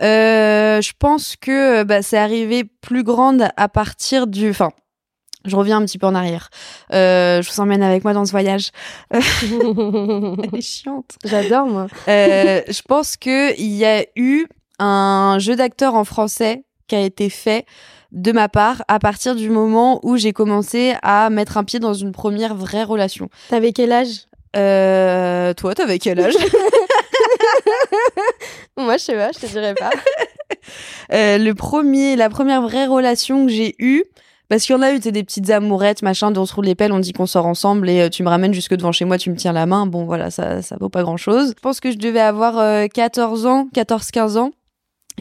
Je 0.00 0.92
pense 0.98 1.36
que 1.36 1.82
bah, 1.82 2.00
c'est 2.00 2.16
arrivé 2.16 2.64
plus 2.64 3.02
grande 3.02 3.48
à 3.58 3.68
partir 3.68 4.26
du. 4.26 4.48
Enfin, 4.48 4.70
je 5.44 5.56
reviens 5.56 5.78
un 5.78 5.84
petit 5.84 5.98
peu 5.98 6.06
en 6.06 6.14
arrière. 6.14 6.50
Euh, 6.92 7.42
je 7.42 7.50
vous 7.50 7.60
emmène 7.60 7.82
avec 7.82 8.04
moi 8.04 8.12
dans 8.12 8.24
ce 8.24 8.30
voyage. 8.30 8.70
Elle 9.10 9.20
est 10.52 10.60
chiante. 10.60 11.16
J'adore, 11.24 11.66
moi. 11.66 11.86
Euh, 12.08 12.62
je 12.68 12.82
pense 12.82 13.16
que 13.16 13.58
il 13.58 13.74
y 13.74 13.84
a 13.84 14.04
eu 14.16 14.46
un 14.78 15.38
jeu 15.38 15.56
d'acteur 15.56 15.94
en 15.94 16.04
français 16.04 16.64
qui 16.88 16.96
a 16.96 17.00
été 17.00 17.30
fait 17.30 17.66
de 18.12 18.32
ma 18.32 18.48
part 18.48 18.82
à 18.88 18.98
partir 18.98 19.36
du 19.36 19.50
moment 19.50 20.00
où 20.02 20.16
j'ai 20.16 20.32
commencé 20.32 20.94
à 21.02 21.30
mettre 21.30 21.58
un 21.58 21.64
pied 21.64 21.78
dans 21.78 21.94
une 21.94 22.12
première 22.12 22.54
vraie 22.54 22.82
relation. 22.82 23.28
T'avais 23.48 23.72
quel 23.72 23.92
âge? 23.92 24.26
Euh, 24.56 25.54
toi, 25.54 25.74
t'avais 25.74 25.98
quel 25.98 26.20
âge? 26.20 26.34
Moi, 28.76 28.96
je 28.96 29.02
sais 29.02 29.14
pas, 29.14 29.30
je 29.32 29.38
te 29.38 29.46
dirais 29.46 29.74
pas. 29.74 29.90
Euh, 31.12 31.38
le 31.38 31.54
premier, 31.54 32.16
la 32.16 32.28
première 32.28 32.60
vraie 32.60 32.86
relation 32.86 33.46
que 33.46 33.52
j'ai 33.52 33.76
eue, 33.78 34.04
parce 34.50 34.64
qu'il 34.64 34.74
y 34.74 34.78
en 34.78 34.82
a 34.82 34.92
eu, 34.92 34.98
des 34.98 35.22
petites 35.22 35.48
amourettes, 35.48 36.02
machin, 36.02 36.32
dont 36.32 36.42
on 36.42 36.46
se 36.46 36.54
roule 36.54 36.64
les 36.64 36.74
pelles, 36.74 36.92
on 36.92 36.98
dit 36.98 37.12
qu'on 37.12 37.26
sort 37.26 37.46
ensemble 37.46 37.88
et 37.88 38.00
euh, 38.00 38.08
tu 38.08 38.24
me 38.24 38.28
ramènes 38.28 38.52
jusque 38.52 38.74
devant 38.74 38.90
chez 38.90 39.04
moi, 39.04 39.16
tu 39.16 39.30
me 39.30 39.36
tiens 39.36 39.52
la 39.52 39.64
main. 39.64 39.86
Bon, 39.86 40.04
voilà, 40.04 40.30
ça, 40.30 40.60
ça 40.60 40.76
vaut 40.80 40.88
pas 40.88 41.02
grand 41.02 41.16
chose. 41.16 41.54
Je 41.56 41.60
pense 41.62 41.78
que 41.78 41.92
je 41.92 41.98
devais 41.98 42.20
avoir 42.20 42.58
euh, 42.58 42.88
14 42.88 43.46
ans, 43.46 43.68
14-15 43.72 44.38
ans. 44.38 44.50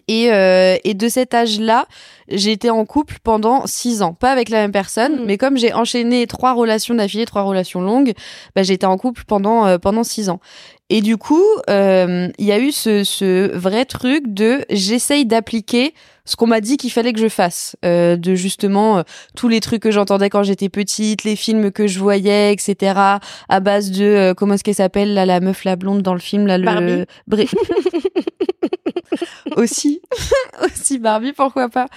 Et, 0.08 0.32
euh, 0.32 0.77
et 0.84 0.94
de 0.94 1.08
cet 1.10 1.34
âge-là, 1.34 1.86
j'ai 2.27 2.51
été 2.51 2.70
en 2.70 2.86
couple 2.86 3.18
pendant 3.24 3.65
six 3.68 4.01
ans. 4.01 4.13
Pas 4.13 4.32
avec 4.32 4.50
la 4.50 4.60
même 4.62 4.72
personne, 4.72 5.18
Mhm. 5.20 5.25
mais 5.25 5.38
comme 5.38 5.58
j'ai 5.58 5.74
enchaîné 5.74 6.27
trois 6.27 6.53
relations 6.53 6.94
d'affilée, 6.96 7.25
trois 7.25 7.41
relations 7.44 7.82
longues, 7.82 8.13
bah, 8.56 8.63
j'ai 8.63 8.74
été 8.74 8.86
en 8.86 8.98
couple 8.98 9.24
pendant, 9.27 9.65
euh, 9.65 9.77
pendant 9.77 10.03
six 10.03 10.29
ans. 10.29 10.39
Et 10.91 11.01
du 11.01 11.18
coup, 11.18 11.44
euh, 11.70 12.29
il 12.39 12.46
y 12.46 12.51
a 12.51 12.60
eu 12.60 12.72
ce, 12.72 13.03
ce 13.03 13.56
vrai 13.56 13.86
truc 13.86 14.24
de 14.34 14.65
j'essaye 14.72 15.25
d'appliquer 15.25 15.94
ce 16.25 16.36
qu'on 16.36 16.48
m'a 16.48 16.62
dit 16.62 16.77
qu'il 16.77 16.91
fallait 16.91 17.13
que 17.13 17.20
je 17.20 17.27
fasse, 17.27 17.75
euh, 17.86 18.15
de 18.15 18.36
justement 18.36 19.00
euh, 19.00 19.03
tous 19.36 19.48
les 19.48 19.60
trucs 19.62 19.82
que 19.82 19.89
j'entendais 19.91 20.29
quand 20.29 20.44
j'étais 20.44 20.70
petite, 20.70 21.24
les 21.24 21.36
films 21.36 21.72
que 21.72 21.88
je 21.88 22.00
voyais, 22.00 22.53
etc. 22.53 22.94
À 23.50 23.60
base 23.60 23.89
de 23.91 24.03
euh, 24.03 24.34
comment 24.36 24.53
est-ce 24.56 24.63
qu'elle 24.63 24.75
s'appelle 24.75 25.13
là, 25.15 25.25
la 25.25 25.39
meuf 25.39 25.63
la 25.63 25.75
blonde 25.75 26.01
dans 26.03 26.13
le 26.13 26.20
film 26.20 26.46
là, 26.48 26.58
le 26.60 26.65
Barbie. 26.65 27.06
Aussi, 29.57 30.01
aussi 30.63 30.99
Barbie, 30.99 31.33
pourquoi 31.33 31.69
pas 31.69 31.87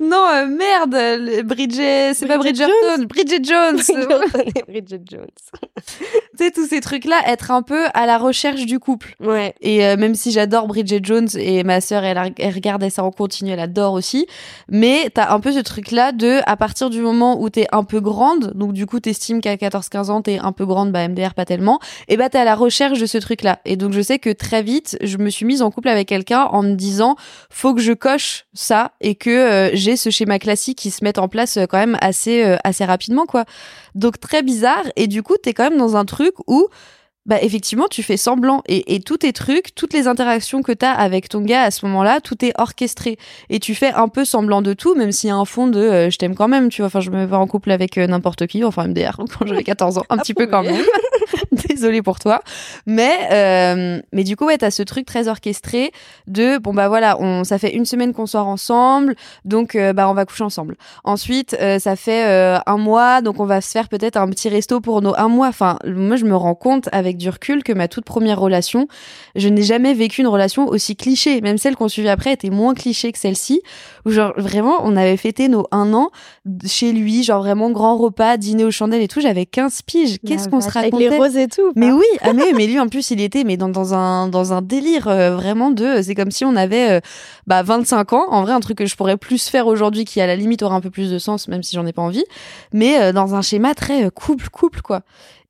Non, 0.00 0.24
euh, 0.32 0.46
merde, 0.46 0.94
le- 0.94 1.42
Bridget, 1.42 2.14
c'est 2.14 2.26
pas 2.26 2.38
Bridget 2.38 2.66
Bridgerton, 2.66 3.04
Bridget 3.06 3.44
Jones. 3.44 3.80
Bridget 4.68 5.02
Jones. 5.10 5.26
tu 6.36 6.44
sais, 6.44 6.50
tous 6.50 6.66
ces 6.66 6.80
trucs-là, 6.80 7.16
être 7.26 7.50
un 7.50 7.62
peu 7.62 7.86
à 7.94 8.06
la 8.06 8.18
recherche 8.18 8.66
du 8.66 8.78
couple. 8.78 9.14
Ouais. 9.20 9.54
Et 9.60 9.84
euh, 9.84 9.96
même 9.96 10.14
si 10.14 10.32
j'adore 10.32 10.66
Bridget 10.66 11.00
Jones 11.02 11.28
et 11.36 11.62
ma 11.64 11.80
sœur, 11.80 12.04
elle, 12.04 12.32
elle 12.38 12.54
regardait 12.54 12.90
ça 12.90 13.04
en 13.04 13.10
continu, 13.10 13.50
elle 13.50 13.60
adore 13.60 13.92
aussi. 13.92 14.26
Mais 14.68 15.10
t'as 15.12 15.32
un 15.32 15.40
peu 15.40 15.52
ce 15.52 15.58
truc-là 15.58 16.12
de, 16.12 16.40
à 16.46 16.56
partir 16.56 16.90
du 16.90 17.00
moment 17.00 17.40
où 17.40 17.50
t'es 17.50 17.66
un 17.72 17.84
peu 17.84 18.00
grande, 18.00 18.52
donc 18.54 18.72
du 18.72 18.86
coup 18.86 19.00
t'estimes 19.00 19.40
qu'à 19.40 19.56
14-15 19.56 20.10
ans 20.10 20.22
t'es 20.22 20.38
un 20.38 20.52
peu 20.52 20.66
grande, 20.66 20.92
bah 20.92 21.06
MDR 21.06 21.34
pas 21.34 21.44
tellement, 21.44 21.80
et 22.08 22.16
bah 22.16 22.28
t'es 22.28 22.38
à 22.38 22.44
la 22.44 22.54
recherche 22.54 22.98
de 22.98 23.06
ce 23.06 23.18
truc-là. 23.18 23.60
Et 23.64 23.76
donc 23.76 23.92
je 23.92 24.00
sais 24.00 24.18
que 24.18 24.30
très 24.30 24.62
vite, 24.62 24.96
je 25.02 25.18
me 25.18 25.30
suis 25.30 25.44
mise 25.44 25.62
en 25.62 25.70
couple 25.70 25.88
avec 25.88 26.08
quelqu'un 26.08 26.42
en 26.44 26.62
me 26.62 26.74
disant, 26.74 27.16
faut 27.50 27.74
que 27.74 27.80
je 27.80 27.92
coche 27.92 28.46
ça 28.54 28.92
et 29.00 29.14
que 29.14 29.30
euh, 29.30 29.70
j'ai 29.74 29.96
ce 29.96 30.10
schéma 30.10 30.38
classique 30.38 30.78
qui 30.78 30.90
se 30.90 31.04
met 31.04 31.18
en 31.18 31.28
place 31.28 31.56
euh, 31.56 31.66
quand 31.66 31.78
même 31.78 31.96
assez, 32.00 32.44
euh, 32.44 32.56
assez 32.64 32.84
rapidement, 32.84 33.26
quoi. 33.26 33.44
Donc 33.94 34.20
très 34.20 34.42
bizarre. 34.42 34.84
Et 34.96 35.06
du 35.06 35.22
coup, 35.22 35.34
t'es 35.42 35.52
quand 35.52 35.64
même 35.64 35.78
dans 35.78 35.96
un 35.96 36.04
truc 36.04 36.21
où 36.46 36.68
bah 37.24 37.36
effectivement 37.40 37.86
tu 37.88 38.02
fais 38.02 38.16
semblant 38.16 38.62
et, 38.66 38.94
et 38.94 39.00
tous 39.00 39.18
tes 39.18 39.32
trucs, 39.32 39.74
toutes 39.74 39.92
les 39.92 40.08
interactions 40.08 40.62
que 40.62 40.72
t'as 40.72 40.92
avec 40.92 41.28
ton 41.28 41.40
gars 41.40 41.62
à 41.62 41.70
ce 41.70 41.86
moment-là, 41.86 42.20
tout 42.20 42.44
est 42.44 42.52
orchestré 42.58 43.16
et 43.48 43.60
tu 43.60 43.74
fais 43.74 43.92
un 43.92 44.08
peu 44.08 44.24
semblant 44.24 44.60
de 44.60 44.72
tout, 44.72 44.94
même 44.94 45.12
s'il 45.12 45.28
y 45.28 45.30
a 45.30 45.36
un 45.36 45.44
fond 45.44 45.68
de 45.68 45.78
euh, 45.78 46.10
je 46.10 46.18
t'aime 46.18 46.34
quand 46.34 46.48
même, 46.48 46.68
tu 46.68 46.82
vois. 46.82 46.86
Enfin, 46.86 47.00
je 47.00 47.10
me 47.10 47.24
vois 47.24 47.38
en 47.38 47.46
couple 47.46 47.70
avec 47.70 47.96
euh, 47.96 48.06
n'importe 48.06 48.46
qui, 48.46 48.64
enfin 48.64 48.88
MDR 48.88 49.18
quand 49.38 49.46
j'avais 49.46 49.62
14 49.62 49.98
ans, 49.98 50.04
un 50.10 50.18
petit 50.18 50.34
peu 50.34 50.46
quand 50.46 50.62
même. 50.62 50.74
Désolée 51.82 52.02
pour 52.02 52.20
toi, 52.20 52.42
mais 52.86 53.10
euh, 53.32 54.00
mais 54.12 54.22
du 54.22 54.36
coup 54.36 54.44
ouais 54.44 54.56
t'as 54.56 54.70
ce 54.70 54.84
truc 54.84 55.04
très 55.04 55.26
orchestré 55.26 55.90
de 56.28 56.58
bon 56.58 56.72
bah 56.72 56.86
voilà 56.86 57.16
on 57.18 57.42
ça 57.42 57.58
fait 57.58 57.74
une 57.74 57.84
semaine 57.86 58.12
qu'on 58.12 58.26
sort 58.26 58.46
ensemble 58.46 59.16
donc 59.44 59.74
euh, 59.74 59.92
bah 59.92 60.08
on 60.08 60.14
va 60.14 60.24
coucher 60.24 60.44
ensemble. 60.44 60.76
Ensuite 61.02 61.56
euh, 61.60 61.80
ça 61.80 61.96
fait 61.96 62.22
un 62.22 62.76
mois 62.76 63.20
donc 63.20 63.40
on 63.40 63.46
va 63.46 63.60
se 63.60 63.72
faire 63.72 63.88
peut-être 63.88 64.16
un 64.16 64.28
petit 64.28 64.48
resto 64.48 64.80
pour 64.80 65.02
nos 65.02 65.12
un 65.18 65.26
mois. 65.26 65.48
Enfin 65.48 65.76
moi 65.84 66.14
je 66.14 66.24
me 66.24 66.36
rends 66.36 66.54
compte 66.54 66.88
avec 66.92 67.16
du 67.16 67.28
recul 67.28 67.64
que 67.64 67.72
ma 67.72 67.88
toute 67.88 68.04
première 68.04 68.38
relation 68.38 68.86
je 69.34 69.48
n'ai 69.48 69.64
jamais 69.64 69.92
vécu 69.92 70.20
une 70.20 70.28
relation 70.28 70.68
aussi 70.68 70.94
cliché. 70.94 71.40
Même 71.40 71.58
celle 71.58 71.74
qu'on 71.74 71.88
suivit 71.88 72.10
après 72.10 72.32
était 72.32 72.50
moins 72.50 72.74
cliché 72.74 73.10
que 73.10 73.18
celle-ci 73.18 73.60
où 74.06 74.10
genre 74.12 74.34
vraiment 74.36 74.76
on 74.84 74.94
avait 74.94 75.16
fêté 75.16 75.48
nos 75.48 75.66
un 75.72 75.92
an 75.94 76.10
chez 76.64 76.92
lui 76.92 77.24
genre 77.24 77.42
vraiment 77.42 77.72
grand 77.72 77.96
repas 77.96 78.36
dîner 78.36 78.64
aux 78.64 78.70
chandelles 78.70 79.02
et 79.02 79.08
tout 79.08 79.20
j'avais 79.20 79.46
15 79.46 79.82
piges. 79.82 80.18
Qu'est-ce 80.24 80.48
qu'on 80.48 80.60
se 80.60 80.66
vache, 80.66 80.76
Avec 80.76 80.92
racontait 80.92 81.10
les 81.10 81.16
roses 81.16 81.36
et 81.36 81.48
tout. 81.48 81.71
Ou 81.74 81.80
mais 81.80 81.90
oui, 81.92 82.04
ah 82.20 82.32
mais, 82.32 82.52
mais 82.54 82.66
lui 82.66 82.78
en 82.78 82.88
plus 82.88 83.10
il 83.10 83.20
était 83.20 83.44
mais 83.44 83.56
dans, 83.56 83.68
dans 83.68 83.94
un 83.94 84.28
dans 84.28 84.52
un 84.52 84.62
délire 84.62 85.08
euh, 85.08 85.34
vraiment 85.34 85.70
de 85.70 86.00
c'est 86.02 86.14
comme 86.14 86.30
si 86.30 86.44
on 86.44 86.56
avait 86.56 86.90
euh, 86.90 87.00
bah 87.46 87.62
25 87.62 88.12
ans 88.12 88.26
en 88.30 88.42
vrai 88.42 88.52
un 88.52 88.60
truc 88.60 88.78
que 88.78 88.86
je 88.86 88.96
pourrais 88.96 89.16
plus 89.16 89.48
faire 89.48 89.66
aujourd'hui 89.66 90.04
qui 90.04 90.20
à 90.20 90.26
la 90.26 90.36
limite 90.36 90.62
aura 90.62 90.74
un 90.76 90.80
peu 90.80 90.90
plus 90.90 91.10
de 91.10 91.18
sens 91.18 91.48
même 91.48 91.62
si 91.62 91.76
j'en 91.76 91.86
ai 91.86 91.92
pas 91.92 92.02
envie 92.02 92.24
mais 92.72 93.00
euh, 93.00 93.12
dans 93.12 93.34
un 93.34 93.42
schéma 93.42 93.74
très 93.74 94.04
euh, 94.04 94.10
couple 94.10 94.48
couple 94.50 94.80
quoi. 94.82 95.02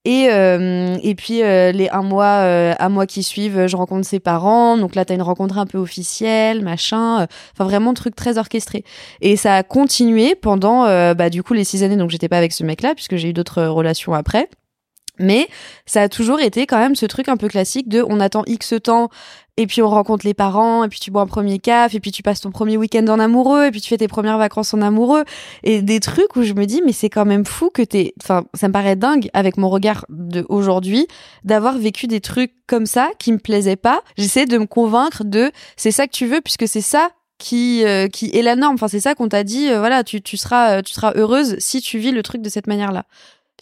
Et 0.04 0.26
euh, 0.30 0.96
et 1.04 1.14
puis 1.14 1.44
euh, 1.44 1.70
les 1.70 1.88
un 1.90 2.02
mois 2.02 2.40
euh, 2.42 2.74
un 2.80 2.88
mois 2.88 3.06
qui 3.06 3.22
suivent, 3.22 3.68
je 3.68 3.76
rencontre 3.76 4.04
ses 4.04 4.18
parents. 4.18 4.76
Donc 4.76 4.96
là, 4.96 5.04
t'as 5.04 5.14
une 5.14 5.22
rencontre 5.22 5.58
un 5.58 5.64
peu 5.66 5.78
officielle, 5.78 6.60
machin. 6.60 7.20
euh, 7.20 7.26
Enfin 7.54 7.62
vraiment 7.62 7.94
truc 7.94 8.16
très 8.16 8.36
orchestré. 8.36 8.82
Et 9.20 9.36
ça 9.36 9.54
a 9.54 9.62
continué 9.62 10.34
pendant 10.34 10.86
euh, 10.86 11.14
bah 11.14 11.30
du 11.30 11.44
coup 11.44 11.54
les 11.54 11.62
six 11.62 11.84
années. 11.84 11.96
Donc 11.96 12.10
j'étais 12.10 12.28
pas 12.28 12.38
avec 12.38 12.52
ce 12.52 12.64
mec-là 12.64 12.96
puisque 12.96 13.14
j'ai 13.14 13.28
eu 13.28 13.32
d'autres 13.32 13.62
relations 13.62 14.12
après. 14.12 14.48
Mais 15.18 15.48
ça 15.84 16.02
a 16.02 16.08
toujours 16.08 16.40
été 16.40 16.66
quand 16.66 16.78
même 16.78 16.94
ce 16.94 17.06
truc 17.06 17.28
un 17.28 17.36
peu 17.36 17.48
classique 17.48 17.88
de 17.88 18.04
on 18.08 18.18
attend 18.18 18.44
X 18.46 18.74
temps 18.82 19.10
et 19.58 19.66
puis 19.66 19.82
on 19.82 19.88
rencontre 19.88 20.24
les 20.26 20.32
parents 20.32 20.84
et 20.84 20.88
puis 20.88 20.98
tu 20.98 21.10
bois 21.10 21.22
un 21.22 21.26
premier 21.26 21.58
caf 21.58 21.94
et 21.94 22.00
puis 22.00 22.10
tu 22.10 22.22
passes 22.22 22.40
ton 22.40 22.50
premier 22.50 22.78
week-end 22.78 23.06
en 23.08 23.18
amoureux 23.18 23.66
et 23.66 23.70
puis 23.70 23.82
tu 23.82 23.88
fais 23.90 23.98
tes 23.98 24.08
premières 24.08 24.38
vacances 24.38 24.72
en 24.72 24.80
amoureux. 24.80 25.24
Et 25.62 25.82
des 25.82 26.00
trucs 26.00 26.34
où 26.36 26.42
je 26.42 26.54
me 26.54 26.64
dis 26.64 26.80
mais 26.84 26.92
c'est 26.92 27.10
quand 27.10 27.26
même 27.26 27.44
fou 27.44 27.68
que 27.68 27.82
t'es 27.82 28.14
enfin 28.22 28.44
ça 28.54 28.68
me 28.68 28.72
paraît 28.72 28.96
dingue 28.96 29.28
avec 29.34 29.58
mon 29.58 29.68
regard 29.68 30.06
de 30.08 30.46
aujourd'hui 30.48 31.06
d'avoir 31.44 31.76
vécu 31.76 32.06
des 32.06 32.20
trucs 32.20 32.54
comme 32.66 32.86
ça 32.86 33.10
qui 33.18 33.32
me 33.32 33.38
plaisaient 33.38 33.76
pas. 33.76 34.00
J'essaie 34.16 34.46
de 34.46 34.56
me 34.56 34.66
convaincre 34.66 35.24
de 35.24 35.52
c'est 35.76 35.90
ça 35.90 36.06
que 36.06 36.12
tu 36.12 36.26
veux 36.26 36.40
puisque 36.40 36.66
c'est 36.66 36.80
ça 36.80 37.10
qui 37.36 37.84
euh, 37.84 38.08
qui 38.08 38.30
est 38.34 38.42
la 38.42 38.56
norme. 38.56 38.74
Enfin 38.74 38.88
c'est 38.88 39.00
ça 39.00 39.14
qu'on 39.14 39.28
t'a 39.28 39.44
dit 39.44 39.68
euh, 39.68 39.78
voilà 39.78 40.04
tu 40.04 40.22
tu 40.22 40.38
seras 40.38 40.78
euh, 40.78 40.82
tu 40.82 40.94
seras 40.94 41.12
heureuse 41.16 41.56
si 41.58 41.82
tu 41.82 41.98
vis 41.98 42.12
le 42.12 42.22
truc 42.22 42.40
de 42.40 42.48
cette 42.48 42.66
manière 42.66 42.92
là 42.92 43.04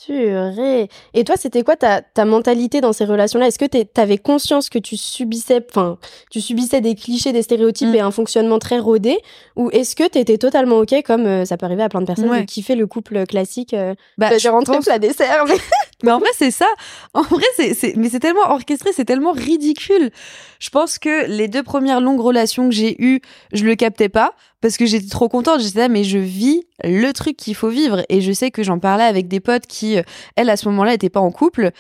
Purée. 0.07 0.89
Et 1.15 1.25
toi, 1.25 1.37
c'était 1.37 1.63
quoi 1.63 1.77
ta, 1.77 2.01
ta 2.01 2.25
mentalité 2.25 2.81
dans 2.81 2.93
ces 2.93 3.05
relations-là? 3.05 3.49
Est-ce 3.49 3.59
que 3.59 3.67
t'avais 3.85 4.17
conscience 4.19 4.71
que 4.71 4.79
tu 4.79 4.97
subissais, 4.97 5.61
enfin, 5.71 5.99
tu 6.31 6.41
subissais 6.41 6.81
des 6.81 6.95
clichés, 6.95 7.33
des 7.33 7.43
stéréotypes 7.43 7.89
Mm. 7.89 7.95
et 7.97 8.01
un 8.01 8.11
fonctionnement 8.11 8.59
très 8.59 8.79
rodé? 8.79 9.19
Ou 9.57 9.69
est-ce 9.73 9.95
que 9.97 10.09
t'étais 10.09 10.39
totalement 10.39 10.79
ok, 10.79 11.03
comme 11.05 11.27
euh, 11.27 11.45
ça 11.45 11.57
peut 11.57 11.67
arriver 11.67 11.83
à 11.83 11.89
plein 11.89 12.01
de 12.01 12.07
personnes, 12.07 12.31
Ouais. 12.31 12.41
de 12.43 12.47
kiffer 12.47 12.77
le 12.77 12.87
couple 12.87 13.27
classique 13.27 13.75
euh, 13.75 13.95
bah, 14.17 14.31
J'ai 14.33 14.39
je 14.39 14.49
rentré 14.49 14.77
pense- 14.77 14.85
plat 14.87 14.99
dessert, 14.99 15.45
mais 15.47 15.57
Mais 16.03 16.11
en 16.13 16.19
vrai, 16.19 16.29
c'est 16.37 16.51
ça. 16.51 16.67
En 17.15 17.23
vrai, 17.23 17.45
c'est, 17.57 17.97
mais 17.97 18.09
c'est 18.09 18.21
tellement 18.21 18.51
orchestré, 18.51 18.91
c'est 18.93 19.05
tellement 19.05 19.33
ridicule. 19.33 20.11
Je 20.59 20.71
pense 20.71 20.99
que 20.99 21.27
les 21.27 21.49
deux 21.49 21.63
premières 21.63 22.01
longues 22.01 22.21
relations 22.21 22.69
que 22.69 22.75
j'ai 22.75 23.03
eues, 23.03 23.21
je 23.53 23.65
le 23.65 23.75
captais 23.75 24.09
pas 24.09 24.35
parce 24.61 24.77
que 24.77 24.87
j'étais 24.87 25.09
trop 25.09 25.29
contente. 25.29 25.61
J'étais 25.61 25.81
là, 25.81 25.89
mais 25.89 26.05
je 26.05 26.19
vis 26.19 26.65
le 26.85 27.13
truc 27.13 27.37
qu'il 27.37 27.55
faut 27.55 27.69
vivre. 27.69 28.05
Et 28.09 28.21
je 28.21 28.33
sais 28.33 28.51
que 28.51 28.63
j'en 28.63 28.79
parlais 28.79 29.05
avec 29.05 29.29
des 29.29 29.41
potes 29.41 29.67
qui, 29.67 29.99
euh, 29.99 30.03
elles, 30.37 30.51
à 30.51 30.57
ce 30.57 30.69
moment-là, 30.69 30.95
étaient 30.95 31.11
pas 31.11 31.21
en 31.21 31.31
couple. 31.31 31.71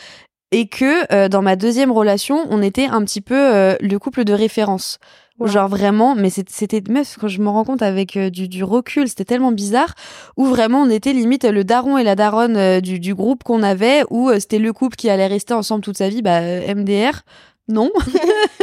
Et 0.52 0.66
que 0.66 1.12
euh, 1.12 1.28
dans 1.28 1.42
ma 1.42 1.54
deuxième 1.54 1.92
relation, 1.92 2.46
on 2.50 2.60
était 2.60 2.86
un 2.86 3.04
petit 3.04 3.20
peu 3.20 3.36
euh, 3.36 3.76
le 3.80 3.98
couple 3.98 4.24
de 4.24 4.32
référence. 4.32 4.98
Wow. 5.40 5.46
Genre 5.46 5.68
vraiment, 5.68 6.14
mais 6.14 6.28
c'était 6.28 6.82
meuf 6.90 7.16
quand 7.18 7.28
je 7.28 7.40
me 7.40 7.48
rends 7.48 7.64
compte 7.64 7.80
avec 7.80 8.16
euh, 8.16 8.28
du, 8.28 8.46
du 8.46 8.62
recul, 8.62 9.08
c'était 9.08 9.24
tellement 9.24 9.52
bizarre 9.52 9.94
où 10.36 10.44
vraiment 10.44 10.82
on 10.82 10.90
était 10.90 11.14
limite 11.14 11.44
le 11.44 11.64
daron 11.64 11.96
et 11.96 12.04
la 12.04 12.14
daronne 12.14 12.58
euh, 12.58 12.80
du, 12.82 13.00
du 13.00 13.14
groupe 13.14 13.42
qu'on 13.42 13.62
avait, 13.62 14.04
où 14.10 14.28
euh, 14.28 14.38
c'était 14.38 14.58
le 14.58 14.72
couple 14.74 14.96
qui 14.96 15.08
allait 15.08 15.26
rester 15.26 15.54
ensemble 15.54 15.82
toute 15.82 15.96
sa 15.96 16.10
vie, 16.10 16.20
bah 16.20 16.40
euh, 16.40 16.74
MDR. 16.74 17.22
Non, 17.68 17.90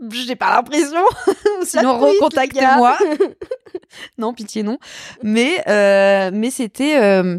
j'ai 0.10 0.36
pas 0.36 0.54
l'impression. 0.56 1.04
Sinon, 1.62 1.98
recontactez-moi. 1.98 2.96
non, 4.18 4.32
pitié, 4.34 4.62
non. 4.62 4.78
Mais, 5.22 5.62
euh, 5.68 6.30
mais 6.32 6.50
c'était, 6.50 6.98
euh, 7.00 7.38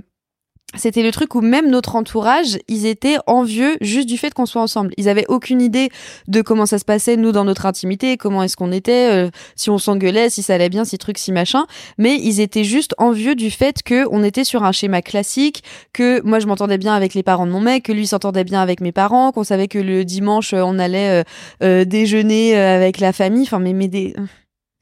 c'était 0.76 1.04
le 1.04 1.12
truc 1.12 1.36
où 1.36 1.42
même 1.42 1.70
notre 1.70 1.96
entourage, 1.96 2.60
ils 2.68 2.86
étaient 2.86 3.18
envieux 3.28 3.78
juste 3.82 4.08
du 4.08 4.18
fait 4.18 4.34
qu'on 4.34 4.46
soit 4.46 4.62
ensemble. 4.62 4.94
Ils 4.98 5.10
avaient 5.10 5.26
aucune 5.28 5.62
idée 5.62 5.90
de 6.28 6.42
comment 6.42 6.66
ça 6.66 6.78
se 6.78 6.86
passait 6.86 7.18
nous 7.18 7.32
dans 7.32 7.44
notre 7.44 7.66
intimité, 7.66 8.18
comment 8.18 8.44
est-ce 8.44 8.56
qu'on 8.56 8.72
était, 8.72 9.10
euh, 9.12 9.30
si 9.56 9.70
on 9.70 9.78
s'engueulait, 9.78 10.30
si 10.30 10.44
ça 10.44 10.54
allait 10.54 10.70
bien, 10.70 10.86
si 10.86 10.98
truc, 10.98 11.18
si 11.18 11.32
machin. 11.32 11.66
Mais 11.98 12.16
ils 12.16 12.40
étaient 12.40 12.64
juste 12.64 12.94
envieux 12.98 13.36
du 13.36 13.50
fait 13.52 13.82
que 13.84 14.06
on 14.12 14.24
était 14.24 14.44
sur 14.44 14.64
un 14.64 14.72
schéma 14.72 15.02
classique, 15.02 15.64
que 15.94 16.22
moi 16.22 16.40
je 16.40 16.48
m'entendais 16.48 16.78
bien 16.78 16.94
avec 16.94 17.14
les 17.14 17.24
parents 17.24 17.48
de 17.48 17.52
mon 17.52 17.62
mec, 17.62 17.84
que 17.84 17.92
lui 17.92 18.06
s'entendait 18.06 18.44
bien 18.44 18.62
avec 18.62 18.82
mes 18.82 18.92
parents, 18.92 19.32
qu'on 19.32 19.44
savait 19.44 19.68
que 19.68 19.80
le 19.80 20.06
dimanche 20.06 20.54
on 20.54 20.78
allait 20.78 21.22
euh, 21.22 21.24
euh, 21.64 21.86
déjeuner 21.86 22.56
avec 22.56 23.00
la 23.00 23.12
famille. 23.12 23.44
Enfin, 23.44 23.60
mais 23.60 23.74
mais 23.74 23.88
des 23.88 24.14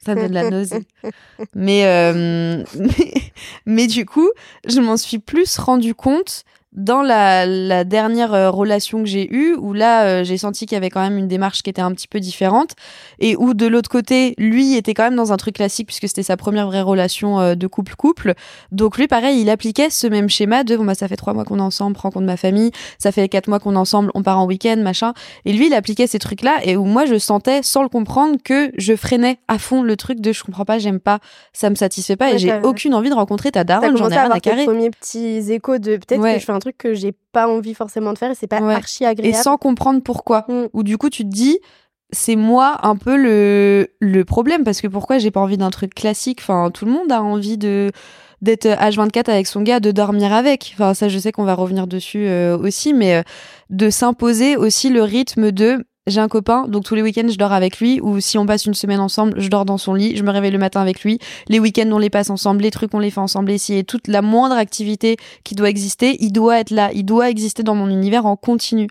ça 0.04 0.14
donne 0.14 0.32
la 0.32 0.50
nausée. 0.50 0.86
Mais, 1.54 1.86
euh, 1.86 2.64
mais, 2.74 3.14
mais 3.66 3.86
du 3.86 4.04
coup, 4.06 4.28
je 4.66 4.80
m'en 4.80 4.96
suis 4.96 5.18
plus 5.18 5.58
rendu 5.58 5.94
compte 5.94 6.44
dans 6.72 7.02
la, 7.02 7.46
la 7.46 7.84
dernière 7.84 8.34
euh, 8.34 8.50
relation 8.50 8.98
que 9.00 9.06
j'ai 9.08 9.26
eue, 9.34 9.54
où 9.56 9.72
là, 9.72 10.04
euh, 10.04 10.24
j'ai 10.24 10.36
senti 10.36 10.66
qu'il 10.66 10.76
y 10.76 10.78
avait 10.78 10.90
quand 10.90 11.00
même 11.00 11.16
une 11.16 11.26
démarche 11.28 11.62
qui 11.62 11.70
était 11.70 11.80
un 11.82 11.92
petit 11.92 12.08
peu 12.08 12.20
différente, 12.20 12.72
et 13.20 13.36
où 13.36 13.54
de 13.54 13.66
l'autre 13.66 13.88
côté, 13.88 14.34
lui 14.38 14.74
était 14.76 14.92
quand 14.94 15.04
même 15.04 15.16
dans 15.16 15.32
un 15.32 15.36
truc 15.38 15.54
classique, 15.56 15.86
puisque 15.86 16.06
c'était 16.08 16.22
sa 16.22 16.36
première 16.36 16.66
vraie 16.66 16.82
relation 16.82 17.40
euh, 17.40 17.54
de 17.54 17.66
couple-couple. 17.66 18.34
Donc 18.70 18.98
lui, 18.98 19.08
pareil, 19.08 19.40
il 19.40 19.48
appliquait 19.50 19.90
ce 19.90 20.06
même 20.06 20.28
schéma 20.28 20.62
de, 20.62 20.76
bon 20.76 20.84
bah 20.84 20.94
ça 20.94 21.08
fait 21.08 21.16
trois 21.16 21.32
mois 21.34 21.44
qu'on 21.44 21.58
est 21.58 21.62
ensemble, 21.62 21.96
rencontre 21.96 22.26
ma 22.26 22.36
famille, 22.36 22.70
ça 22.98 23.12
fait 23.12 23.28
quatre 23.28 23.48
mois 23.48 23.58
qu'on 23.60 23.74
est 23.74 23.78
ensemble, 23.78 24.10
on 24.14 24.22
part 24.22 24.38
en 24.38 24.46
week-end, 24.46 24.76
machin. 24.78 25.14
Et 25.46 25.52
lui, 25.54 25.68
il 25.68 25.74
appliquait 25.74 26.06
ces 26.06 26.18
trucs-là, 26.18 26.58
et 26.64 26.76
où 26.76 26.84
moi, 26.84 27.06
je 27.06 27.16
sentais, 27.18 27.62
sans 27.62 27.82
le 27.82 27.88
comprendre, 27.88 28.36
que 28.44 28.70
je 28.76 28.94
freinais 28.94 29.38
à 29.48 29.58
fond 29.58 29.82
le 29.82 29.96
truc 29.96 30.20
de 30.20 30.32
je 30.32 30.44
comprends 30.44 30.64
pas, 30.66 30.78
j'aime 30.78 31.00
pas, 31.00 31.18
ça 31.52 31.70
me 31.70 31.74
satisfait 31.74 32.16
pas, 32.16 32.26
Ouais, 32.26 32.34
et 32.34 32.38
j'ai 32.38 32.60
aucune 32.62 32.94
envie 32.94 33.08
de 33.08 33.14
rencontrer 33.14 33.50
ta 33.50 33.64
daronne, 33.64 33.96
j'en 33.96 34.10
ai 34.10 34.16
rien 34.18 34.30
à 34.30 34.40
carrer. 34.40 34.64
premiers 34.64 34.90
petits 34.90 35.50
échos 35.50 35.78
de 35.78 35.96
peut-être 35.96 36.20
Ouais. 36.20 36.34
que 36.34 36.40
je 36.40 36.44
fais 36.44 36.52
un 36.52 36.57
truc 36.60 36.76
que 36.78 36.94
j'ai 36.94 37.12
pas 37.32 37.48
envie 37.48 37.74
forcément 37.74 38.12
de 38.12 38.18
faire 38.18 38.30
et 38.30 38.34
c'est 38.34 38.46
pas 38.46 38.60
Ouais. 38.60 38.74
archi 38.74 39.04
et 39.04 39.06
agréable. 39.06 39.36
sans 39.36 39.56
comprendre 39.56 40.02
pourquoi. 40.02 40.44
Mm. 40.48 40.68
Ou 40.72 40.82
du 40.82 40.98
coup, 40.98 41.10
tu 41.10 41.22
te 41.24 41.28
dis, 41.28 41.58
c'est 42.10 42.36
moi 42.36 42.78
un 42.82 42.96
peu 42.96 43.16
le, 43.16 43.88
le 44.00 44.24
problème, 44.24 44.64
parce 44.64 44.80
que 44.80 44.86
pourquoi 44.88 45.18
j'ai 45.18 45.30
pas 45.30 45.40
envie 45.40 45.58
d'un 45.58 45.70
truc 45.70 45.94
classique? 45.94 46.38
Enfin, 46.40 46.70
tout 46.72 46.84
le 46.86 46.92
monde 46.92 47.10
a 47.12 47.22
envie 47.22 47.58
de 47.58 47.90
d'être 48.40 48.66
H24 48.68 49.30
avec 49.30 49.48
son 49.48 49.62
gars, 49.62 49.80
de 49.80 49.90
dormir 49.90 50.32
avec. 50.32 50.70
Enfin, 50.74 50.94
ça, 50.94 51.08
je 51.08 51.18
sais 51.18 51.32
qu'on 51.32 51.42
va 51.42 51.54
revenir 51.54 51.88
dessus 51.88 52.28
euh, 52.28 52.56
aussi, 52.56 52.94
mais 52.94 53.16
euh, 53.16 53.22
de 53.68 53.90
s'imposer 53.90 54.56
aussi 54.56 54.90
le 54.90 55.02
rythme 55.02 55.50
de 55.50 55.84
j'ai 56.08 56.20
un 56.20 56.28
copain, 56.28 56.66
donc 56.68 56.84
tous 56.84 56.94
les 56.94 57.02
week-ends 57.02 57.28
je 57.28 57.36
dors 57.38 57.52
avec 57.52 57.78
lui, 57.80 58.00
ou 58.00 58.20
si 58.20 58.38
on 58.38 58.46
passe 58.46 58.66
une 58.66 58.74
semaine 58.74 59.00
ensemble, 59.00 59.40
je 59.40 59.48
dors 59.48 59.64
dans 59.64 59.78
son 59.78 59.94
lit, 59.94 60.16
je 60.16 60.22
me 60.22 60.30
réveille 60.30 60.50
le 60.50 60.58
matin 60.58 60.80
avec 60.80 61.02
lui. 61.04 61.18
Les 61.48 61.58
week-ends 61.60 61.90
on 61.92 61.98
les 61.98 62.10
passe 62.10 62.30
ensemble, 62.30 62.62
les 62.62 62.70
trucs 62.70 62.92
on 62.94 62.98
les 62.98 63.10
fait 63.10 63.20
ensemble, 63.20 63.50
et 63.50 63.58
si 63.58 63.74
et 63.74 63.84
toute 63.84 64.08
la 64.08 64.22
moindre 64.22 64.56
activité 64.56 65.16
qui 65.44 65.54
doit 65.54 65.68
exister, 65.68 66.16
il 66.20 66.32
doit 66.32 66.58
être 66.60 66.70
là, 66.70 66.90
il 66.92 67.04
doit 67.04 67.30
exister 67.30 67.62
dans 67.62 67.74
mon 67.74 67.88
univers 67.88 68.26
en 68.26 68.36
continu. 68.36 68.88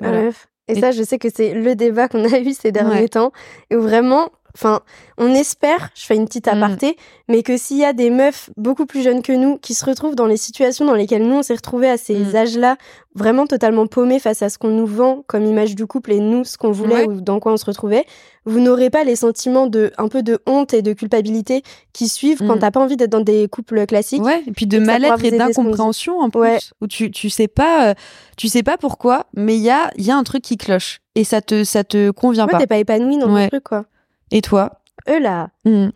Voilà. 0.00 0.30
Et, 0.68 0.72
Et- 0.76 0.80
ça, 0.80 0.92
je 0.92 1.02
sais 1.02 1.18
que 1.18 1.28
c'est 1.34 1.52
le 1.52 1.74
débat 1.74 2.06
qu'on 2.08 2.24
a 2.24 2.38
eu 2.38 2.52
ces 2.52 2.70
derniers 2.70 3.00
Ouais. 3.00 3.08
temps, 3.08 3.32
et 3.70 3.76
où 3.76 3.80
vraiment, 3.82 4.28
Enfin, 4.54 4.80
on 5.18 5.32
espère, 5.34 5.90
je 5.94 6.04
fais 6.06 6.16
une 6.16 6.26
petite 6.26 6.46
Mm. 6.46 6.62
aparté, 6.62 6.96
mais 7.28 7.42
que 7.42 7.56
s'il 7.56 7.76
y 7.78 7.84
a 7.84 7.92
des 7.92 8.10
meufs 8.10 8.50
beaucoup 8.56 8.86
plus 8.86 9.02
jeunes 9.02 9.22
que 9.22 9.32
nous 9.32 9.58
qui 9.58 9.74
se 9.74 9.84
retrouvent 9.84 10.14
dans 10.16 10.26
les 10.26 10.36
situations 10.36 10.84
dans 10.84 10.94
lesquelles 10.94 11.26
nous 11.26 11.36
on 11.36 11.42
s'est 11.42 11.54
retrouvés 11.54 11.88
à 11.88 11.96
ces 11.96 12.14
Mm. 12.16 12.36
âges-là, 12.36 12.76
vraiment 13.14 13.46
totalement 13.46 13.86
paumés 13.86 14.18
face 14.18 14.42
à 14.42 14.48
ce 14.48 14.58
qu'on 14.58 14.68
nous 14.70 14.86
vend 14.86 15.24
comme 15.26 15.44
image 15.44 15.74
du 15.74 15.86
couple 15.86 16.12
et 16.12 16.20
nous 16.20 16.44
ce 16.44 16.56
qu'on 16.56 16.70
voulait 16.72 17.06
Ouais. 17.06 17.08
ou 17.08 17.20
dans 17.20 17.38
quoi 17.40 17.52
on 17.52 17.56
se 17.56 17.64
retrouvait, 17.64 18.04
vous 18.46 18.60
n'aurez 18.60 18.88
pas 18.90 19.04
les 19.04 19.16
sentiments 19.16 19.66
de 19.66 19.92
un 19.98 20.08
peu 20.08 20.22
de 20.22 20.38
honte 20.46 20.72
et 20.74 20.82
de 20.82 20.92
culpabilité 20.92 21.62
qui 21.92 22.08
suivent 22.08 22.38
quand 22.38 22.56
Mm. 22.56 22.60
t'as 22.60 22.70
pas 22.70 22.80
envie 22.80 22.96
d'être 22.96 23.10
dans 23.10 23.20
des 23.20 23.48
couples 23.48 23.84
classiques. 23.86 24.22
Ouais, 24.22 24.42
et 24.46 24.52
puis 24.52 24.66
de 24.66 24.78
mal-être 24.78 25.24
et 25.24 25.30
d'incompréhension 25.32 26.18
en 26.20 26.30
plus, 26.30 26.40
Ouais. 26.40 26.58
où 26.80 26.86
tu 26.86 27.10
tu 27.10 27.30
sais 27.30 27.48
pas 27.48 27.90
euh, 27.90 27.94
tu 28.36 28.48
sais 28.48 28.62
pas 28.62 28.76
pourquoi, 28.78 29.26
mais 29.34 29.56
il 29.56 29.62
y 29.62 29.70
a 29.70 29.90
il 29.96 30.04
y 30.06 30.10
a 30.10 30.16
un 30.16 30.22
truc 30.24 30.42
qui 30.42 30.56
cloche 30.56 31.00
et 31.14 31.24
ça 31.24 31.40
te 31.42 31.64
ça 31.64 31.84
te 31.84 32.10
convient 32.10 32.46
Ouais, 32.46 32.52
pas. 32.52 32.58
t'es 32.58 32.66
pas 32.66 32.78
épanoui 32.78 33.18
dans 33.18 33.28
le 33.34 33.48
truc 33.48 33.64
quoi. 33.64 33.84
Et 34.30 34.42
toi 34.42 34.80
Eux 35.08 35.18
là. 35.20 35.50
Mm. 35.64 35.88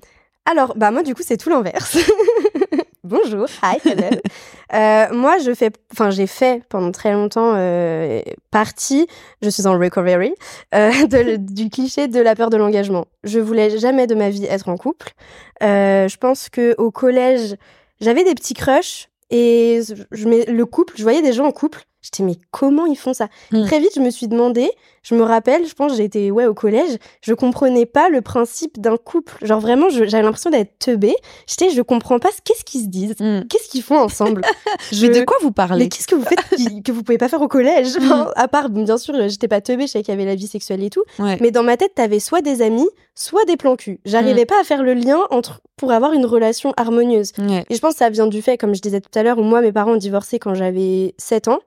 Alors, 0.46 0.74
bah 0.76 0.90
moi 0.90 1.02
du 1.02 1.14
coup 1.14 1.22
c'est 1.24 1.36
tout 1.36 1.50
l'inverse. 1.50 1.98
Bonjour, 3.04 3.46
hi, 3.62 3.76
hello. 3.86 4.16
Euh, 4.72 5.06
moi 5.14 5.36
je 5.38 5.52
fais, 5.54 5.70
enfin 5.92 6.10
j'ai 6.10 6.26
fait 6.26 6.62
pendant 6.70 6.90
très 6.90 7.12
longtemps 7.12 7.52
euh, 7.54 8.22
partie, 8.50 9.06
je 9.42 9.50
suis 9.50 9.66
en 9.66 9.78
recovery, 9.78 10.34
euh, 10.74 10.90
de- 11.06 11.36
du 11.36 11.68
cliché 11.68 12.08
de 12.08 12.20
la 12.20 12.34
peur 12.34 12.48
de 12.48 12.56
l'engagement. 12.56 13.06
Je 13.22 13.40
voulais 13.40 13.76
jamais 13.78 14.06
de 14.06 14.14
ma 14.14 14.30
vie 14.30 14.46
être 14.46 14.68
en 14.70 14.76
couple. 14.76 15.12
Je 15.60 16.16
pense 16.16 16.48
que 16.48 16.74
au 16.78 16.90
collège 16.90 17.56
j'avais 18.00 18.24
des 18.24 18.34
petits 18.34 18.54
crushs 18.54 19.08
et 19.30 19.80
je, 20.10 20.28
mets 20.28 20.44
le 20.46 20.66
couple, 20.66 20.94
je 20.96 21.02
voyais 21.02 21.22
des 21.22 21.32
gens 21.32 21.46
en 21.46 21.52
couple. 21.52 21.82
J'étais 22.04 22.22
mais 22.22 22.36
comment 22.50 22.84
ils 22.84 22.96
font 22.98 23.14
ça? 23.14 23.28
Mm. 23.50 23.64
Très 23.64 23.80
vite 23.80 23.92
je 23.96 24.00
me 24.00 24.10
suis 24.10 24.28
demandé, 24.28 24.70
je 25.02 25.14
me 25.14 25.22
rappelle, 25.22 25.66
je 25.66 25.72
pense 25.72 25.98
été 25.98 26.30
ouais 26.30 26.44
au 26.44 26.52
collège, 26.52 26.98
je 27.22 27.32
comprenais 27.32 27.86
pas 27.86 28.10
le 28.10 28.20
principe 28.20 28.78
d'un 28.78 28.98
couple. 28.98 29.34
Genre 29.42 29.58
vraiment 29.58 29.88
j'avais 29.88 30.22
l'impression 30.22 30.50
d'être 30.50 30.78
teubée. 30.78 31.14
J'étais 31.46 31.70
je 31.70 31.80
comprends 31.80 32.18
pas 32.18 32.28
ce- 32.30 32.42
qu'est-ce 32.44 32.62
qu'ils 32.64 32.82
se 32.82 32.86
disent, 32.88 33.14
Mm. 33.18 33.44
qu'est-ce 33.48 33.68
qu'ils 33.70 33.82
font 33.82 33.98
ensemble? 33.98 34.42
Je- 34.92 35.06
Mais 35.06 35.20
de 35.20 35.24
quoi 35.24 35.36
vous 35.40 35.48
mais 35.48 35.52
parlez 35.54 35.88
qu'est-ce 35.88 36.06
que 36.06 36.14
vous 36.14 36.24
faites 36.24 36.40
qui- 36.56 36.82
que 36.82 36.92
vous 36.92 37.02
pouvez 37.02 37.16
pas 37.18 37.28
faire 37.28 37.40
au 37.40 37.48
collège? 37.48 37.88
Enfin, 37.98 38.30
À 38.36 38.48
part, 38.48 38.68
bien 38.68 38.98
sûr, 38.98 39.14
j'étais 39.28 39.48
pas 39.48 39.60
teubée, 39.62 39.86
je 39.86 39.92
savais 39.92 40.02
qu'il 40.04 40.12
y 40.12 40.16
avait 40.16 40.26
la 40.26 40.34
vie 40.34 40.46
sexuelle 40.46 40.82
et 40.82 40.90
tout. 40.90 41.04
Ouais. 41.18 41.38
Mais 41.40 41.50
dans 41.50 41.62
ma 41.62 41.76
tête, 41.78 41.94
t'avais 41.94 42.20
soit 42.20 42.42
des 42.42 42.60
amis, 42.62 42.88
soit 43.14 43.44
des 43.46 43.56
plans 43.56 43.76
cul. 43.76 44.00
J'arrivais 44.04 44.44
pas 44.44 44.60
à 44.60 44.64
faire 44.64 44.82
le 44.82 44.92
lien 44.94 45.20
entre 45.30 45.60
pour 45.76 45.90
avoir 45.92 46.12
une 46.12 46.26
relation 46.26 46.72
harmonieuse. 46.76 47.32
Ouais. 47.38 47.64
Et 47.70 47.74
je 47.74 47.80
pense 47.80 47.92
que 47.94 47.98
ça 47.98 48.10
vient 48.10 48.26
du 48.26 48.42
fait, 48.42 48.58
comme 48.58 48.74
je 48.74 48.80
disais 48.82 49.00
tout 49.00 49.16
à 49.18 49.22
l'heure, 49.22 49.38
où 49.38 49.42
moi, 49.42 49.60
mes 49.62 49.72
parents 49.72 49.92
ont 49.92 49.96
divorcé 49.96 50.38
quand 50.38 50.54
j'avais 50.54 51.14
7 51.18 51.48
ans. 51.48 51.60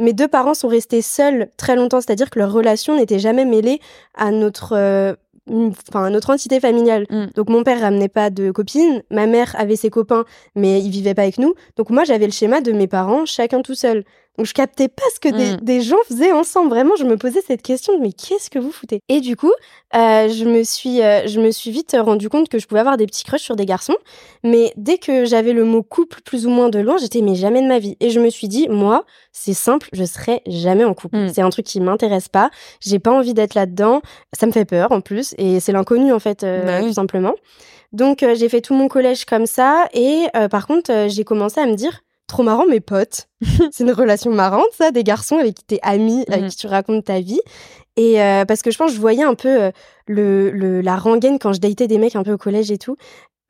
Mes 0.00 0.14
deux 0.14 0.28
parents 0.28 0.54
sont 0.54 0.68
restés 0.68 1.02
seuls 1.02 1.50
très 1.58 1.76
longtemps, 1.76 2.00
c'est-à-dire 2.00 2.30
que 2.30 2.38
leur 2.38 2.50
relation 2.50 2.96
n'était 2.96 3.18
jamais 3.18 3.44
mêlée 3.44 3.80
à 4.14 4.30
notre, 4.30 4.72
euh, 4.74 5.14
enfin, 5.48 6.04
à 6.04 6.10
notre 6.10 6.30
entité 6.30 6.58
familiale. 6.58 7.06
Mm. 7.10 7.26
Donc 7.36 7.50
mon 7.50 7.62
père 7.62 7.80
ramenait 7.80 8.08
pas 8.08 8.30
de 8.30 8.50
copines, 8.50 9.02
ma 9.10 9.26
mère 9.26 9.54
avait 9.58 9.76
ses 9.76 9.90
copains, 9.90 10.24
mais 10.56 10.80
ils 10.80 10.90
vivaient 10.90 11.14
pas 11.14 11.22
avec 11.22 11.38
nous. 11.38 11.54
Donc 11.76 11.90
moi, 11.90 12.04
j'avais 12.04 12.24
le 12.24 12.32
schéma 12.32 12.62
de 12.62 12.72
mes 12.72 12.86
parents, 12.86 13.26
chacun 13.26 13.60
tout 13.60 13.74
seul. 13.74 14.04
Je 14.44 14.52
captais 14.52 14.88
pas 14.88 15.02
ce 15.14 15.20
que 15.20 15.28
des, 15.28 15.52
Mm. 15.52 15.56
des 15.62 15.80
gens 15.80 15.96
faisaient 16.08 16.32
ensemble. 16.32 16.70
Vraiment, 16.70 16.96
je 16.96 17.04
me 17.04 17.16
posais 17.16 17.40
cette 17.46 17.62
question 17.62 17.96
de 17.96 18.02
mais 18.02 18.12
qu'est-ce 18.12 18.50
que 18.50 18.58
vous 18.58 18.72
foutez? 18.72 19.00
Et 19.08 19.20
du 19.20 19.36
coup, 19.36 19.52
euh, 19.94 20.28
je 20.28 20.44
me 20.44 20.62
suis, 20.62 21.02
euh, 21.02 21.26
je 21.26 21.40
me 21.40 21.50
suis 21.50 21.70
vite 21.70 21.96
rendu 21.98 22.28
compte 22.28 22.48
que 22.48 22.58
je 22.58 22.66
pouvais 22.66 22.80
avoir 22.80 22.96
des 22.96 23.06
petits 23.06 23.24
crushs 23.24 23.42
sur 23.42 23.56
des 23.56 23.66
garçons. 23.66 23.96
Mais 24.44 24.72
dès 24.76 24.98
que 24.98 25.24
j'avais 25.24 25.52
le 25.52 25.64
mot 25.64 25.82
couple 25.82 26.20
plus 26.24 26.46
ou 26.46 26.50
moins 26.50 26.68
de 26.68 26.78
loin, 26.78 26.96
j'étais 26.98 27.20
mais 27.20 27.34
jamais 27.34 27.62
de 27.62 27.66
ma 27.68 27.78
vie. 27.78 27.96
Et 28.00 28.10
je 28.10 28.20
me 28.20 28.30
suis 28.30 28.48
dit, 28.48 28.68
moi, 28.68 29.04
c'est 29.32 29.54
simple, 29.54 29.88
je 29.92 30.04
serai 30.04 30.42
jamais 30.46 30.84
en 30.84 30.94
couple. 30.94 31.16
Mm. 31.16 31.28
C'est 31.34 31.42
un 31.42 31.50
truc 31.50 31.66
qui 31.66 31.80
m'intéresse 31.80 32.28
pas. 32.28 32.50
J'ai 32.80 32.98
pas 32.98 33.10
envie 33.12 33.34
d'être 33.34 33.54
là-dedans. 33.54 34.00
Ça 34.38 34.46
me 34.46 34.52
fait 34.52 34.64
peur 34.64 34.92
en 34.92 35.00
plus, 35.00 35.34
et 35.38 35.60
c'est 35.60 35.72
l'inconnu 35.72 36.12
en 36.12 36.18
fait, 36.18 36.44
euh, 36.44 36.64
Bah 36.64 36.78
oui. 36.80 36.88
tout 36.88 36.94
simplement. 36.94 37.34
Donc 37.92 38.24
j'ai 38.34 38.48
fait 38.48 38.60
tout 38.60 38.74
mon 38.74 38.86
collège 38.86 39.24
comme 39.24 39.46
ça, 39.46 39.88
et 39.92 40.26
par 40.50 40.68
contre 40.68 41.06
j'ai 41.08 41.24
commencé 41.24 41.58
à 41.60 41.66
me 41.66 41.74
dire. 41.74 42.02
Trop 42.30 42.44
marrant, 42.44 42.64
mes 42.64 42.78
potes. 42.78 43.26
c'est 43.72 43.82
une 43.82 43.90
relation 43.90 44.30
marrante, 44.30 44.68
ça, 44.78 44.92
des 44.92 45.02
garçons 45.02 45.36
avec 45.38 45.54
qui 45.56 45.64
t'es 45.64 45.78
ami, 45.82 46.24
avec 46.28 46.42
Mhm. 46.44 46.48
qui 46.50 46.56
tu 46.56 46.66
racontes 46.68 47.04
ta 47.06 47.18
vie. 47.18 47.40
Et 47.96 48.22
euh, 48.22 48.44
parce 48.44 48.62
que 48.62 48.70
je 48.70 48.78
pense, 48.78 48.90
que 48.90 48.94
je 48.94 49.00
voyais 49.00 49.24
un 49.24 49.34
peu 49.34 49.48
euh, 49.64 49.70
le, 50.06 50.50
le, 50.52 50.80
la 50.80 50.96
rengaine 50.96 51.40
quand 51.40 51.52
je 51.52 51.58
datais 51.58 51.88
des 51.88 51.98
mecs 51.98 52.14
un 52.14 52.22
peu 52.22 52.32
au 52.32 52.38
collège 52.38 52.70
et 52.70 52.78
tout. 52.78 52.96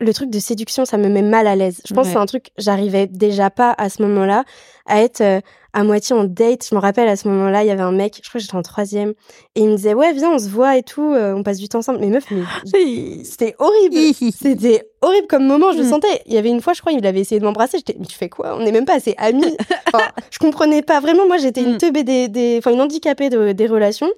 Le 0.01 0.15
truc 0.15 0.31
de 0.31 0.39
séduction, 0.39 0.87
ça 0.87 0.97
me 0.97 1.11
met 1.11 1.21
mal 1.21 1.47
à 1.47 1.57
l'aise. 1.57 1.83
Je 1.87 1.93
pense 1.93 2.07
Ouais. 2.07 2.13
que 2.15 2.17
c'est 2.19 2.23
un 2.23 2.27
truc, 2.27 2.53
j'arrivais 2.57 3.07
déjà 3.07 3.51
pas 3.51 3.75
à 3.77 3.91
ce 3.91 4.01
moment-là 4.03 4.45
à 4.91 5.01
être 5.03 5.21
euh, 5.23 5.41
à 5.73 5.85
moitié 5.85 6.17
en 6.17 6.25
date. 6.25 6.67
Je 6.69 6.75
me 6.75 6.81
rappelle 6.81 7.09
à 7.09 7.15
ce 7.15 7.29
moment-là, 7.29 7.63
il 7.63 7.69
y 7.69 7.71
avait 7.71 7.81
un 7.83 7.93
mec, 7.93 8.21
je 8.23 8.29
crois 8.29 8.41
que 8.41 8.43
j'étais 8.45 8.57
en 8.57 8.63
troisième, 8.63 9.11
et 9.55 9.61
il 9.61 9.69
me 9.69 9.77
disait 9.77 9.95
ouais 9.95 10.13
viens 10.13 10.33
on 10.33 10.39
se 10.39 10.49
voit 10.49 10.77
et 10.77 10.83
tout, 10.83 11.15
euh, 11.15 11.33
on 11.33 11.45
passe 11.45 11.59
du 11.59 11.69
temps 11.69 11.79
ensemble. 11.79 12.01
Mais 12.01 12.09
meuf, 12.09 12.25
mais 12.31 12.43
c'était 13.25 13.55
horrible. 13.59 13.97
C'était 14.37 14.83
horrible 15.01 15.29
comme 15.29 15.47
moment, 15.47 15.73
je 15.73 15.79
le 15.79 15.85
Mm. 15.85 15.91
sentais. 15.91 16.23
Il 16.27 16.35
y 16.35 16.39
avait 16.39 16.49
une 16.51 16.61
fois, 16.61 16.73
je 16.73 16.81
crois, 16.81 16.93
il 16.93 17.07
avait 17.07 17.21
essayé 17.21 17.39
de 17.41 17.45
m'embrasser. 17.45 17.79
J'étais, 17.79 17.97
mais 17.99 18.07
tu 18.07 18.17
fais 18.17 18.29
quoi? 18.29 18.57
On 18.57 18.65
n'est 18.65 18.73
même 18.73 18.85
pas 18.85 18.95
assez 18.97 19.15
amis. 19.17 19.57
Enfin, 19.95 20.05
je 20.31 20.39
comprenais 20.39 20.83
pas. 20.83 21.01
Vraiment, 21.01 21.27
moi, 21.27 21.37
j'étais 21.39 21.63
une 21.63 21.75
Mm. 21.75 21.79
teubée 21.79 22.05
des, 22.05 22.29
des, 22.29 22.57
enfin, 22.59 22.73
une 22.73 22.81
handicapée 22.81 23.29
de- 23.31 23.53
des 23.53 23.67
relations. 23.67 24.11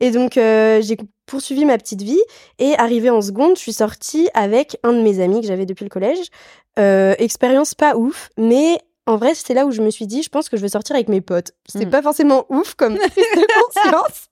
Et 0.00 0.10
donc, 0.10 0.36
euh, 0.36 0.80
j'ai 0.82 0.96
poursuivi 1.26 1.64
ma 1.64 1.76
petite 1.78 2.02
vie. 2.02 2.20
Et 2.58 2.74
arrivée 2.78 3.10
en 3.10 3.20
seconde, 3.22 3.56
je 3.56 3.60
suis 3.60 3.72
sortie 3.72 4.28
avec 4.34 4.76
un 4.84 4.92
de 4.92 5.00
mes 5.02 5.20
amis 5.20 5.40
que 5.40 5.46
j'avais 5.46 5.66
depuis 5.66 5.84
le 5.84 5.90
collège. 5.90 6.18
Euh, 6.78 7.14
expérience 7.18 7.74
pas 7.74 7.96
ouf, 7.96 8.28
mais 8.38 8.78
en 9.08 9.16
vrai, 9.16 9.32
c'est 9.34 9.54
là 9.54 9.64
où 9.66 9.70
je 9.72 9.80
me 9.82 9.90
suis 9.90 10.06
dit, 10.06 10.22
je 10.22 10.28
pense 10.28 10.48
que 10.48 10.56
je 10.56 10.62
veux 10.62 10.68
sortir 10.68 10.94
avec 10.94 11.08
mes 11.08 11.20
potes. 11.20 11.52
C'est 11.66 11.86
Mm. 11.86 11.90
pas 11.90 12.02
forcément 12.02 12.46
ouf 12.50 12.74
comme 12.74 12.96
prise 12.98 13.24
de 13.34 13.46
conscience, 13.64 14.28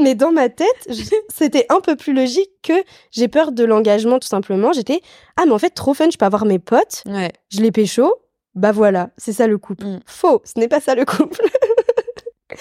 mais 0.00 0.14
dans 0.14 0.32
ma 0.32 0.48
tête, 0.48 0.88
c'était 1.28 1.66
un 1.68 1.80
peu 1.80 1.96
plus 1.96 2.12
logique 2.14 2.50
que 2.62 2.72
j'ai 3.10 3.28
peur 3.28 3.52
de 3.52 3.64
l'engagement, 3.64 4.18
tout 4.18 4.28
simplement. 4.28 4.72
J'étais, 4.72 5.00
ah, 5.36 5.44
mais 5.46 5.52
en 5.52 5.58
fait, 5.58 5.70
trop 5.70 5.92
fun, 5.94 6.08
je 6.10 6.16
peux 6.16 6.24
avoir 6.26 6.44
mes 6.46 6.58
potes, 6.58 7.02
Ouais. 7.06 7.32
je 7.50 7.60
les 7.60 7.72
pécho, 7.72 8.14
bah 8.54 8.72
voilà, 8.72 9.10
c'est 9.16 9.32
ça 9.32 9.46
le 9.46 9.58
couple. 9.58 9.84
Mm. 9.84 10.00
Faux, 10.06 10.42
ce 10.44 10.58
n'est 10.60 10.68
pas 10.68 10.80
ça 10.80 10.94
le 10.94 11.04
couple. 11.04 11.40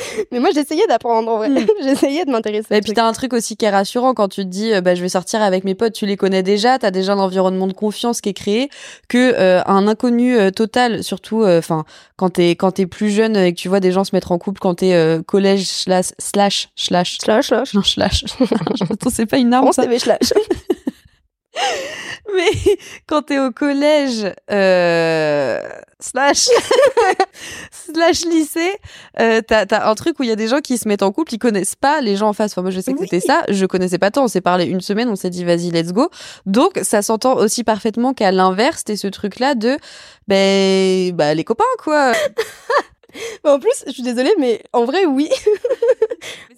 mais 0.32 0.40
moi, 0.40 0.50
j'essayais 0.54 0.86
d'apprendre 0.88 1.32
en 1.32 1.38
vrai. 1.38 1.50
Mm. 1.50 1.68
j'essayais 1.84 2.26
de 2.26 2.32
m'intéresser. 2.32 2.76
Et 2.76 2.82
puis 2.82 2.94
t'as 2.94 3.06
un 3.06 3.14
truc 3.14 3.34
aussi 3.34 3.56
qui 3.56 3.66
est 3.66 3.70
rassurant 3.70 4.14
quand 4.14 4.28
tu 4.28 4.44
te 4.44 4.48
dis 4.48 4.74
euh, 4.74 4.82
bah 4.82 4.96
je 4.96 5.02
vais 5.02 5.10
sortir 5.10 5.42
avec 5.42 5.64
mes 5.64 5.76
potes, 5.76 5.94
tu 5.94 6.06
les 6.06 6.18
connais 6.18 6.44
déjà, 6.44 6.78
t'as 6.80 6.92
déjà 6.92 7.14
un 7.14 7.20
environnement 7.20 7.68
de 7.68 7.74
confiance 7.74 8.22
qui 8.22 8.30
est 8.30 8.34
créé 8.34 8.70
que 9.08 9.34
euh, 9.36 9.62
un 9.66 9.88
inconnu 9.88 10.38
euh, 10.38 10.52
total, 10.52 11.04
surtout 11.04 11.46
enfin 11.46 11.86
quand 12.18 12.32
t'es 12.32 12.52
quand 12.52 12.72
t'es 12.72 12.86
plus 12.86 13.10
jeune 13.10 13.36
et 13.36 13.54
que 13.54 13.60
tu 13.60 13.70
vois 13.70 13.80
des 13.80 13.92
gens 13.92 14.04
se 14.04 14.16
mettre 14.16 14.32
en 14.32 14.38
couple 14.38 14.60
quand 14.60 14.76
t'es 14.76 15.20
collège 15.26 15.66
slash 15.66 16.12
slash 16.18 16.70
slash 16.76 17.18
Slash, 17.20 17.48
slash. 17.48 17.74
non 17.74 17.84
slash 17.84 18.26
Attends, 18.90 19.10
c'est 19.10 19.26
pas 19.26 19.38
une 19.38 19.54
arme 19.54 19.68
On 19.68 19.72
ça. 19.72 19.84
mais 22.36 22.78
quand 23.08 23.24
t'es 23.24 23.40
au 23.40 23.52
collège 23.52 24.32
euh, 24.52 25.60
slash 26.00 26.48
slash 27.72 28.26
lycée 28.26 28.72
euh, 29.20 29.42
t'as 29.46 29.66
t'as 29.66 29.90
un 29.90 29.96
truc 29.96 30.20
où 30.20 30.24
il 30.24 30.30
y 30.30 30.32
a 30.32 30.36
des 30.36 30.48
gens 30.48 30.60
qui 30.60 30.78
se 30.78 30.88
mettent 30.88 31.04
en 31.04 31.12
couple 31.12 31.34
ils 31.34 31.40
connaissent 31.40 31.76
pas 31.76 32.02
les 32.02 32.16
gens 32.16 32.30
en 32.30 32.34
face 32.34 32.52
enfin 32.52 32.62
moi 32.62 32.72
je 32.72 32.80
sais 32.80 32.94
que 32.94 33.00
Oui. 33.00 33.08
c'était 33.10 33.26
ça 33.26 33.44
je 33.50 33.66
connaissais 33.66 33.98
pas 33.98 34.12
tant 34.12 34.24
on 34.26 34.28
s'est 34.28 34.42
parlé 34.42 34.66
une 34.66 34.82
semaine 34.82 35.10
on 35.10 35.16
s'est 35.16 35.30
dit 35.30 35.44
vas-y 35.44 35.72
let's 35.72 35.92
go 35.92 36.10
donc 36.46 36.80
ça 36.84 37.02
s'entend 37.02 37.36
aussi 37.36 37.64
parfaitement 37.64 38.14
qu'à 38.14 38.32
l'inverse 38.32 38.84
t'es 38.84 38.96
ce 38.96 39.08
truc 39.08 39.40
là 39.40 39.56
de 39.56 39.78
ben 40.28 41.12
bah 41.16 41.34
les 41.34 41.44
copains 41.44 41.64
quoi 41.84 42.14
Mais 43.44 43.50
en 43.50 43.60
plus, 43.60 43.84
je 43.88 43.92
suis 43.92 44.04
désolée, 44.04 44.34
mais 44.38 44.62
en 44.72 44.86
vrai, 44.86 45.06
oui. 45.08 45.30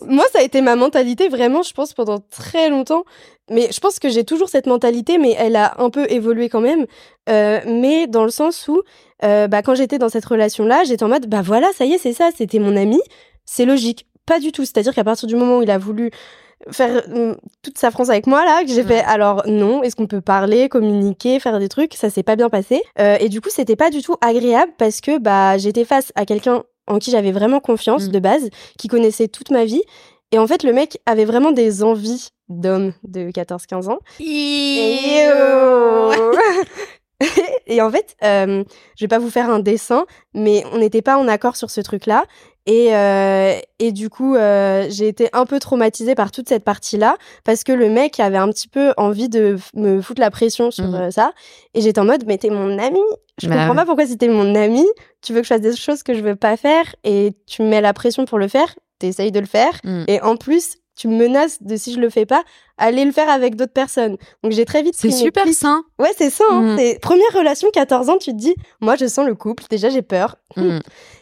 Moi, 0.01 0.25
ça 0.33 0.39
a 0.39 0.41
été 0.41 0.59
ma 0.61 0.75
mentalité 0.75 1.29
vraiment, 1.29 1.61
je 1.63 1.73
pense, 1.73 1.93
pendant 1.93 2.19
très 2.19 2.69
longtemps. 2.69 3.05
Mais 3.51 3.69
je 3.71 3.79
pense 3.79 3.99
que 3.99 4.09
j'ai 4.09 4.23
toujours 4.23 4.49
cette 4.49 4.65
mentalité, 4.67 5.17
mais 5.17 5.35
elle 5.37 5.55
a 5.55 5.75
un 5.79 5.89
peu 5.89 6.05
évolué 6.09 6.49
quand 6.49 6.61
même. 6.61 6.85
Euh, 7.29 7.59
mais 7.67 8.07
dans 8.07 8.23
le 8.23 8.29
sens 8.31 8.67
où, 8.67 8.81
euh, 9.23 9.47
bah, 9.47 9.61
quand 9.61 9.75
j'étais 9.75 9.97
dans 9.99 10.09
cette 10.09 10.25
relation-là, 10.25 10.83
j'étais 10.85 11.03
en 11.03 11.09
mode, 11.09 11.27
bah 11.27 11.41
voilà, 11.43 11.67
ça 11.75 11.85
y 11.85 11.93
est, 11.93 11.97
c'est 11.97 12.13
ça, 12.13 12.29
c'était 12.35 12.59
mon 12.59 12.75
ami, 12.75 12.99
c'est 13.45 13.65
logique. 13.65 14.07
Pas 14.25 14.39
du 14.39 14.51
tout. 14.51 14.63
C'est-à-dire 14.63 14.93
qu'à 14.95 15.03
partir 15.03 15.27
du 15.27 15.35
moment 15.35 15.57
où 15.57 15.63
il 15.63 15.71
a 15.71 15.77
voulu 15.77 16.11
faire 16.69 17.01
hum, 17.13 17.35
toute 17.63 17.77
sa 17.79 17.89
France 17.89 18.09
avec 18.09 18.27
moi 18.27 18.45
là 18.45 18.61
que 18.63 18.69
j'ai 18.69 18.83
fait 18.83 18.99
alors 18.99 19.41
non 19.47 19.81
est-ce 19.81 19.95
qu'on 19.95 20.05
peut 20.05 20.21
parler 20.21 20.69
communiquer 20.69 21.39
faire 21.39 21.57
des 21.57 21.69
trucs? 21.69 21.95
Ça 21.95 22.11
s'est 22.11 22.21
pas 22.21 22.35
bien 22.35 22.49
passé 22.49 22.83
Euh, 22.99 23.17
et 23.19 23.29
du 23.29 23.41
coup 23.41 23.49
c'était 23.51 23.75
pas 23.75 23.89
du 23.89 24.03
tout 24.03 24.15
agréable 24.21 24.71
parce 24.77 25.01
que 25.01 25.17
bah 25.17 25.57
j'étais 25.57 25.85
face 25.85 26.11
à 26.13 26.23
quelqu'un 26.27 26.61
en 26.85 26.99
qui 26.99 27.09
j'avais 27.09 27.31
vraiment 27.31 27.59
confiance 27.61 28.07
Mm. 28.07 28.11
de 28.11 28.19
base 28.19 28.49
qui 28.77 28.87
connaissait 28.87 29.27
toute 29.27 29.49
ma 29.49 29.65
vie 29.65 29.81
et 30.31 30.37
en 30.39 30.47
fait 30.47 30.63
le 30.63 30.73
mec 30.73 30.99
avait 31.05 31.25
vraiment 31.25 31.51
des 31.51 31.83
envies 31.83 32.29
d'homme 32.49 32.93
de 33.03 33.31
14-15 33.31 33.89
ans 33.89 33.99
et, 34.19 35.27
et 37.67 37.81
en 37.81 37.91
fait, 37.91 38.15
euh, 38.23 38.63
je 38.97 39.03
vais 39.03 39.07
pas 39.07 39.19
vous 39.19 39.29
faire 39.29 39.49
un 39.49 39.59
dessin, 39.59 40.05
mais 40.33 40.63
on 40.71 40.77
n'était 40.79 41.01
pas 41.01 41.17
en 41.17 41.27
accord 41.27 41.55
sur 41.55 41.69
ce 41.69 41.81
truc-là. 41.81 42.25
Et, 42.67 42.95
euh, 42.95 43.53
et 43.79 43.91
du 43.91 44.09
coup, 44.09 44.35
euh, 44.35 44.85
j'ai 44.89 45.07
été 45.07 45.29
un 45.33 45.45
peu 45.45 45.59
traumatisée 45.59 46.13
par 46.13 46.31
toute 46.31 46.47
cette 46.47 46.63
partie-là, 46.63 47.17
parce 47.43 47.63
que 47.63 47.71
le 47.71 47.89
mec 47.89 48.19
avait 48.19 48.37
un 48.37 48.49
petit 48.49 48.67
peu 48.67 48.93
envie 48.97 49.29
de 49.29 49.57
me 49.73 50.01
foutre 50.01 50.21
la 50.21 50.29
pression 50.29 50.69
sur 50.69 50.93
euh, 50.93 51.09
ça. 51.09 51.31
Et 51.73 51.81
j'étais 51.81 51.99
en 51.99 52.05
mode, 52.05 52.25
mais 52.27 52.37
t'es 52.37 52.49
mon 52.49 52.77
ami. 52.77 52.99
Je 53.41 53.47
Bah 53.47 53.55
comprends 53.55 53.75
pas 53.75 53.85
pourquoi 53.85 54.05
si 54.05 54.17
t'es 54.17 54.27
mon 54.27 54.53
ami, 54.53 54.85
tu 55.21 55.33
veux 55.33 55.39
que 55.39 55.45
je 55.45 55.53
fasse 55.53 55.61
des 55.61 55.75
choses 55.75 56.03
que 56.03 56.13
je 56.13 56.21
veux 56.21 56.35
pas 56.35 56.57
faire, 56.57 56.95
et 57.03 57.33
tu 57.47 57.63
me 57.63 57.69
mets 57.69 57.81
la 57.81 57.93
pression 57.93 58.25
pour 58.25 58.37
le 58.37 58.47
faire, 58.47 58.75
t'essayes 59.01 59.31
de 59.31 59.39
le 59.39 59.45
faire. 59.45 59.73
Mm. 59.83 60.03
Et 60.07 60.21
en 60.21 60.35
plus, 60.37 60.77
tu 60.97 61.07
me 61.07 61.17
menaces 61.17 61.63
de 61.63 61.75
si 61.77 61.93
je 61.93 61.99
le 61.99 62.09
fais 62.09 62.25
pas, 62.25 62.43
aller 62.77 63.05
le 63.05 63.11
faire 63.11 63.29
avec 63.29 63.55
d'autres 63.55 63.73
personnes. 63.73 64.17
Donc 64.43 64.51
j'ai 64.51 64.65
très 64.65 64.83
vite 64.83 64.93
C'est 64.97 65.09
super 65.11 65.47
sain. 65.53 65.83
Ouais, 65.99 66.11
c'est 66.17 66.29
ça. 66.29 66.43
hein. 66.51 66.73
Mm. 66.73 66.77
C'est 66.77 66.99
première 67.01 67.31
relation 67.33 67.69
14 67.71 68.09
ans, 68.09 68.17
tu 68.19 68.31
te 68.31 68.37
dis 68.37 68.53
moi 68.81 68.95
je 68.95 69.07
sens 69.07 69.25
le 69.25 69.33
couple, 69.35 69.63
déjà 69.69 69.89
j'ai 69.89 70.01
peur. 70.01 70.35
Mm. 70.57 70.79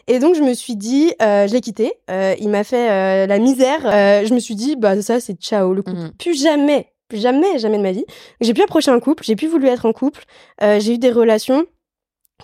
Et 0.07 0.19
donc 0.19 0.35
je 0.35 0.41
me 0.41 0.53
suis 0.53 0.75
dit 0.75 1.13
euh, 1.21 1.47
je 1.47 1.53
l'ai 1.53 1.61
quitté, 1.61 1.93
Euh, 2.09 2.35
il 2.39 2.49
m'a 2.49 2.63
fait 2.63 2.89
euh, 2.89 3.27
la 3.27 3.37
misère. 3.39 3.81
Je 4.25 4.33
me 4.33 4.39
suis 4.39 4.55
dit 4.55 4.75
bah 4.75 4.99
ça 5.01 5.19
c'est 5.19 5.35
ciao 5.39 5.73
le 5.73 5.81
couple. 5.83 6.11
Plus 6.17 6.41
jamais, 6.41 6.91
plus 7.07 7.19
jamais, 7.21 7.59
jamais 7.59 7.77
de 7.77 7.83
ma 7.83 7.91
vie. 7.91 8.05
J'ai 8.41 8.53
pu 8.53 8.63
approcher 8.63 8.91
un 8.91 8.99
couple, 8.99 9.23
j'ai 9.23 9.35
pu 9.35 9.47
voulu 9.47 9.67
être 9.67 9.85
en 9.85 9.93
couple. 9.93 10.23
J'ai 10.61 10.93
eu 10.95 10.97
des 10.97 11.11
relations 11.11 11.65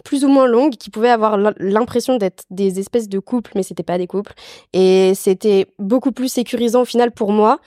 plus 0.03 0.25
ou 0.25 0.27
moins 0.27 0.47
longues 0.47 0.75
qui 0.75 0.89
pouvaient 0.89 1.09
avoir 1.09 1.37
l'im- 1.37 1.53
l'impression 1.59 2.17
d'être 2.17 2.43
des 2.49 2.79
espèces 2.79 3.07
de 3.09 3.19
couples, 3.19 3.51
mais 3.55 3.63
c'était 3.63 3.83
pas 3.83 3.97
des 3.97 4.07
couples. 4.07 4.33
Et 4.73 5.13
c'était 5.15 5.67
beaucoup 5.79 6.11
plus 6.11 6.27
sécurisant 6.27 6.81
au 6.81 6.85
final 6.85 7.11
pour 7.11 7.31
moi. 7.31 7.59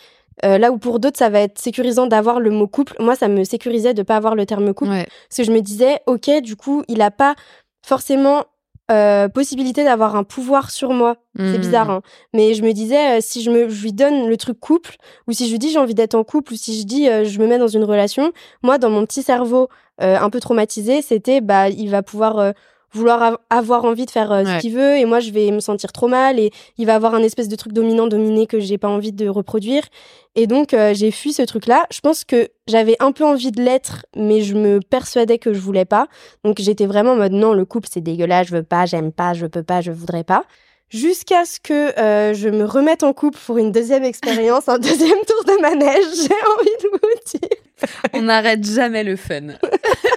Euh, 0.44 0.56
là 0.58 0.70
où 0.70 0.78
pour 0.78 1.00
d'autres 1.00 1.18
ça 1.18 1.30
va 1.30 1.40
être 1.40 1.58
sécurisant 1.58 2.06
d'avoir 2.06 2.38
le 2.38 2.50
mot 2.50 2.68
couple, 2.68 2.94
moi 3.00 3.16
ça 3.16 3.26
me 3.26 3.42
sécurisait 3.42 3.92
de 3.94 4.02
pas 4.04 4.14
avoir 4.16 4.36
le 4.36 4.46
terme 4.46 4.72
couple 4.72 4.90
Ouais. 4.92 5.06
parce 5.28 5.38
que 5.38 5.42
je 5.42 5.50
me 5.50 5.60
disais 5.60 5.98
ok 6.06 6.30
du 6.42 6.54
coup 6.54 6.84
il 6.86 7.02
a 7.02 7.10
pas 7.10 7.34
forcément 7.84 8.44
euh, 8.90 9.28
possibilité 9.28 9.84
d'avoir 9.84 10.16
un 10.16 10.24
pouvoir 10.24 10.70
sur 10.70 10.92
moi. 10.92 11.16
C'est 11.36 11.58
Mm. 11.58 11.60
bizarre, 11.60 11.90
hein. 11.90 12.00
Mais 12.34 12.54
je 12.54 12.62
me 12.62 12.72
disais, 12.72 13.18
euh, 13.18 13.20
si 13.20 13.42
je, 13.42 13.50
me, 13.50 13.68
je 13.68 13.82
lui 13.82 13.92
donne 13.92 14.28
le 14.28 14.36
truc 14.36 14.58
couple, 14.58 14.96
ou 15.26 15.32
si 15.32 15.46
je 15.46 15.52
lui 15.52 15.58
dis 15.58 15.70
j'ai 15.70 15.78
envie 15.78 15.94
d'être 15.94 16.14
en 16.14 16.24
couple, 16.24 16.54
ou 16.54 16.56
si 16.56 16.80
je 16.80 16.84
dis 16.86 17.08
euh, 17.08 17.24
je 17.24 17.38
me 17.38 17.46
mets 17.46 17.58
dans 17.58 17.68
une 17.68 17.84
relation, 17.84 18.32
moi, 18.62 18.78
dans 18.78 18.90
mon 18.90 19.04
petit 19.06 19.22
cerveau 19.22 19.68
euh, 20.00 20.16
un 20.18 20.30
peu 20.30 20.40
traumatisé, 20.40 21.02
c'était 21.02 21.40
bah 21.40 21.68
il 21.68 21.90
va 21.90 22.02
pouvoir 22.02 22.38
euh, 22.38 22.52
vouloir 22.92 23.22
av- 23.22 23.38
avoir 23.50 23.84
envie 23.84 24.06
de 24.06 24.10
faire 24.10 24.32
euh, 24.32 24.44
Ouais. 24.44 24.56
ce 24.56 24.60
qu'il 24.60 24.72
veut, 24.74 24.96
et 24.96 25.04
moi 25.04 25.20
je 25.20 25.30
vais 25.30 25.50
me 25.50 25.60
sentir 25.60 25.92
trop 25.92 26.08
mal, 26.08 26.38
et 26.38 26.50
il 26.78 26.86
va 26.86 26.94
avoir 26.94 27.14
un 27.14 27.22
espèce 27.22 27.48
de 27.48 27.56
truc 27.56 27.72
dominant-dominé 27.72 28.46
que 28.46 28.60
j'ai 28.60 28.78
pas 28.78 28.88
envie 28.88 29.12
de 29.12 29.28
reproduire. 29.28 29.82
Et 30.36 30.46
donc 30.46 30.72
euh, 30.74 30.94
j'ai 30.94 31.10
fui 31.10 31.32
ce 31.32 31.42
truc-là. 31.42 31.86
Je 31.90 32.00
pense 32.00 32.24
que 32.24 32.48
j'avais 32.68 32.96
un 33.00 33.12
peu 33.12 33.24
envie 33.24 33.50
de 33.52 33.60
l'être, 33.62 34.06
mais 34.16 34.40
je 34.42 34.54
me 34.54 34.80
persuadais 34.80 35.38
que 35.38 35.52
je 35.52 35.58
voulais 35.60 35.84
pas. 35.84 36.06
Donc 36.44 36.56
j'étais 36.60 36.86
vraiment 36.86 37.12
en 37.12 37.16
mode 37.16 37.32
non, 37.32 37.52
le 37.54 37.64
couple 37.64 37.88
c'est 37.92 38.00
dégueulasse, 38.00 38.46
je 38.48 38.56
veux 38.56 38.62
pas, 38.62 38.86
j'aime 38.86 39.12
pas, 39.12 39.34
je 39.34 39.46
peux 39.46 39.62
pas, 39.62 39.80
je 39.80 39.90
voudrais 39.92 40.24
pas. 40.24 40.44
Jusqu'à 40.90 41.44
ce 41.44 41.60
que 41.60 41.98
euh, 42.00 42.32
je 42.32 42.48
me 42.48 42.64
remette 42.64 43.02
en 43.02 43.12
couple 43.12 43.38
pour 43.44 43.58
une 43.58 43.72
deuxième 43.72 44.04
expérience, 44.04 44.70
un 44.70 44.78
deuxième 44.78 45.18
tour 45.26 45.44
de 45.44 45.60
manège, 45.60 46.06
j'ai 46.14 46.34
envie 46.58 46.76
de 46.82 46.88
vous 46.92 47.38
dire. 47.38 47.58
On 48.14 48.22
n'arrête 48.22 48.64
jamais 48.64 49.04
le 49.04 49.16
fun. 49.16 49.48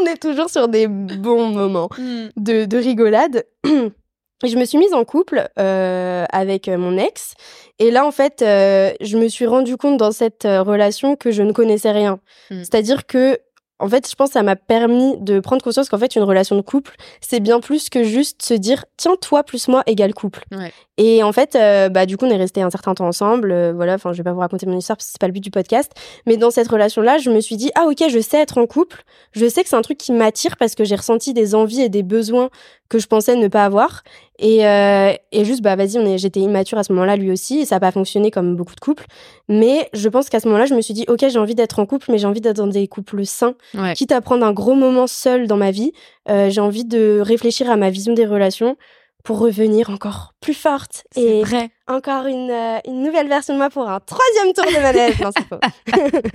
On 0.00 0.06
est 0.06 0.16
toujours 0.16 0.50
sur 0.50 0.68
des 0.68 0.86
bons 0.88 1.48
moments 1.48 1.88
Mm. 1.98 2.28
de, 2.36 2.64
de 2.64 2.76
rigolade. 2.78 3.44
Et 3.64 3.68
je 4.48 4.56
me 4.56 4.64
suis 4.64 4.78
mise 4.78 4.94
en 4.94 5.04
couple 5.04 5.48
euh, 5.58 6.24
avec 6.30 6.68
mon 6.68 6.96
ex. 6.98 7.34
Et 7.78 7.90
là, 7.90 8.06
en 8.06 8.10
fait, 8.10 8.42
euh, 8.42 8.92
je 9.00 9.16
me 9.18 9.28
suis 9.28 9.46
rendu 9.46 9.76
compte 9.76 9.96
dans 9.96 10.12
cette 10.12 10.44
euh, 10.44 10.62
relation 10.62 11.16
que 11.16 11.30
je 11.30 11.42
ne 11.42 11.52
connaissais 11.52 11.90
rien. 11.92 12.20
Mm. 12.50 12.58
C'est-à-dire 12.58 13.06
que, 13.06 13.38
en 13.80 13.88
fait, 13.88 14.08
je 14.10 14.14
pense 14.16 14.30
que 14.30 14.32
ça 14.34 14.42
m'a 14.42 14.56
permis 14.56 15.16
de 15.18 15.38
prendre 15.40 15.62
conscience 15.62 15.88
qu'en 15.88 15.98
fait, 15.98 16.16
une 16.16 16.22
relation 16.24 16.56
de 16.56 16.62
couple, 16.62 16.96
c'est 17.20 17.40
bien 17.40 17.60
plus 17.60 17.88
que 17.90 18.02
juste 18.02 18.42
se 18.42 18.54
dire, 18.54 18.84
tiens, 18.96 19.14
toi 19.20 19.42
plus 19.44 19.68
moi 19.68 19.82
égale 19.86 20.14
couple. 20.14 20.44
Ouais. 20.52 20.72
Et 20.98 21.22
en 21.22 21.32
fait, 21.32 21.54
euh, 21.54 21.88
bah, 21.88 22.06
du 22.06 22.16
coup, 22.16 22.26
on 22.26 22.30
est 22.30 22.36
resté 22.36 22.60
un 22.60 22.70
certain 22.70 22.92
temps 22.92 23.06
ensemble. 23.06 23.52
euh, 23.52 23.72
voilà, 23.72 23.94
enfin, 23.94 24.12
je 24.12 24.18
vais 24.18 24.24
pas 24.24 24.32
vous 24.32 24.40
raconter 24.40 24.66
mon 24.66 24.76
histoire 24.76 24.96
parce 24.96 25.06
que 25.06 25.12
c'est 25.12 25.20
pas 25.20 25.28
le 25.28 25.32
but 25.32 25.42
du 25.42 25.52
podcast. 25.52 25.92
Mais 26.26 26.36
dans 26.36 26.50
cette 26.50 26.66
relation-là, 26.66 27.18
je 27.18 27.30
me 27.30 27.40
suis 27.40 27.56
dit, 27.56 27.70
ah, 27.76 27.86
ok, 27.88 28.02
je 28.10 28.18
sais 28.18 28.38
être 28.38 28.58
en 28.58 28.66
couple. 28.66 29.04
Je 29.32 29.46
sais 29.48 29.62
que 29.62 29.68
c'est 29.68 29.76
un 29.76 29.82
truc 29.82 29.96
qui 29.96 30.10
m'attire 30.10 30.56
parce 30.56 30.74
que 30.74 30.84
j'ai 30.84 30.96
ressenti 30.96 31.32
des 31.32 31.54
envies 31.54 31.82
et 31.82 31.88
des 31.88 32.02
besoins 32.02 32.50
que 32.88 32.98
je 32.98 33.06
pensais 33.06 33.36
ne 33.36 33.46
pas 33.46 33.64
avoir. 33.64 34.02
Et, 34.40 34.66
euh, 34.66 35.12
et 35.30 35.44
juste, 35.44 35.62
bah, 35.62 35.76
vas-y, 35.76 35.98
on 35.98 36.06
est, 36.06 36.18
j'étais 36.18 36.40
immature 36.40 36.78
à 36.78 36.82
ce 36.82 36.92
moment-là, 36.92 37.16
lui 37.16 37.30
aussi, 37.30 37.60
et 37.60 37.64
ça 37.64 37.76
n'a 37.76 37.80
pas 37.80 37.92
fonctionné 37.92 38.32
comme 38.32 38.56
beaucoup 38.56 38.74
de 38.74 38.80
couples. 38.80 39.06
Mais 39.48 39.88
je 39.92 40.08
pense 40.08 40.28
qu'à 40.28 40.40
ce 40.40 40.48
moment-là, 40.48 40.66
je 40.66 40.74
me 40.74 40.80
suis 40.80 40.94
dit, 40.94 41.04
ok, 41.06 41.24
j'ai 41.28 41.38
envie 41.38 41.54
d'être 41.54 41.78
en 41.78 41.86
couple, 41.86 42.10
mais 42.10 42.18
j'ai 42.18 42.26
envie 42.26 42.40
d'être 42.40 42.56
dans 42.56 42.66
des 42.66 42.88
couples 42.88 43.24
sains. 43.24 43.54
Ouais. 43.74 43.94
Quitte 43.94 44.10
à 44.10 44.20
prendre 44.20 44.44
un 44.44 44.52
gros 44.52 44.74
moment 44.74 45.06
seul 45.06 45.46
dans 45.46 45.56
ma 45.56 45.70
vie, 45.70 45.92
euh, 46.28 46.50
j'ai 46.50 46.60
envie 46.60 46.84
de 46.84 47.20
réfléchir 47.20 47.70
à 47.70 47.76
ma 47.76 47.90
vision 47.90 48.14
des 48.14 48.26
relations 48.26 48.76
pour 49.24 49.40
revenir 49.40 49.90
encore 49.90 50.34
plus 50.40 50.54
forte 50.54 51.04
et 51.16 51.42
vrai. 51.42 51.70
encore 51.86 52.26
une, 52.26 52.50
euh, 52.50 52.78
une 52.86 53.02
nouvelle 53.02 53.28
version 53.28 53.54
de 53.54 53.58
moi 53.58 53.68
pour 53.68 53.88
un 53.88 54.00
troisième 54.00 54.54
tour 54.54 54.64
de 54.64 54.80
manège. 54.80 55.20
non, 55.20 55.30
c'est 55.36 55.46
faux. 55.46 55.60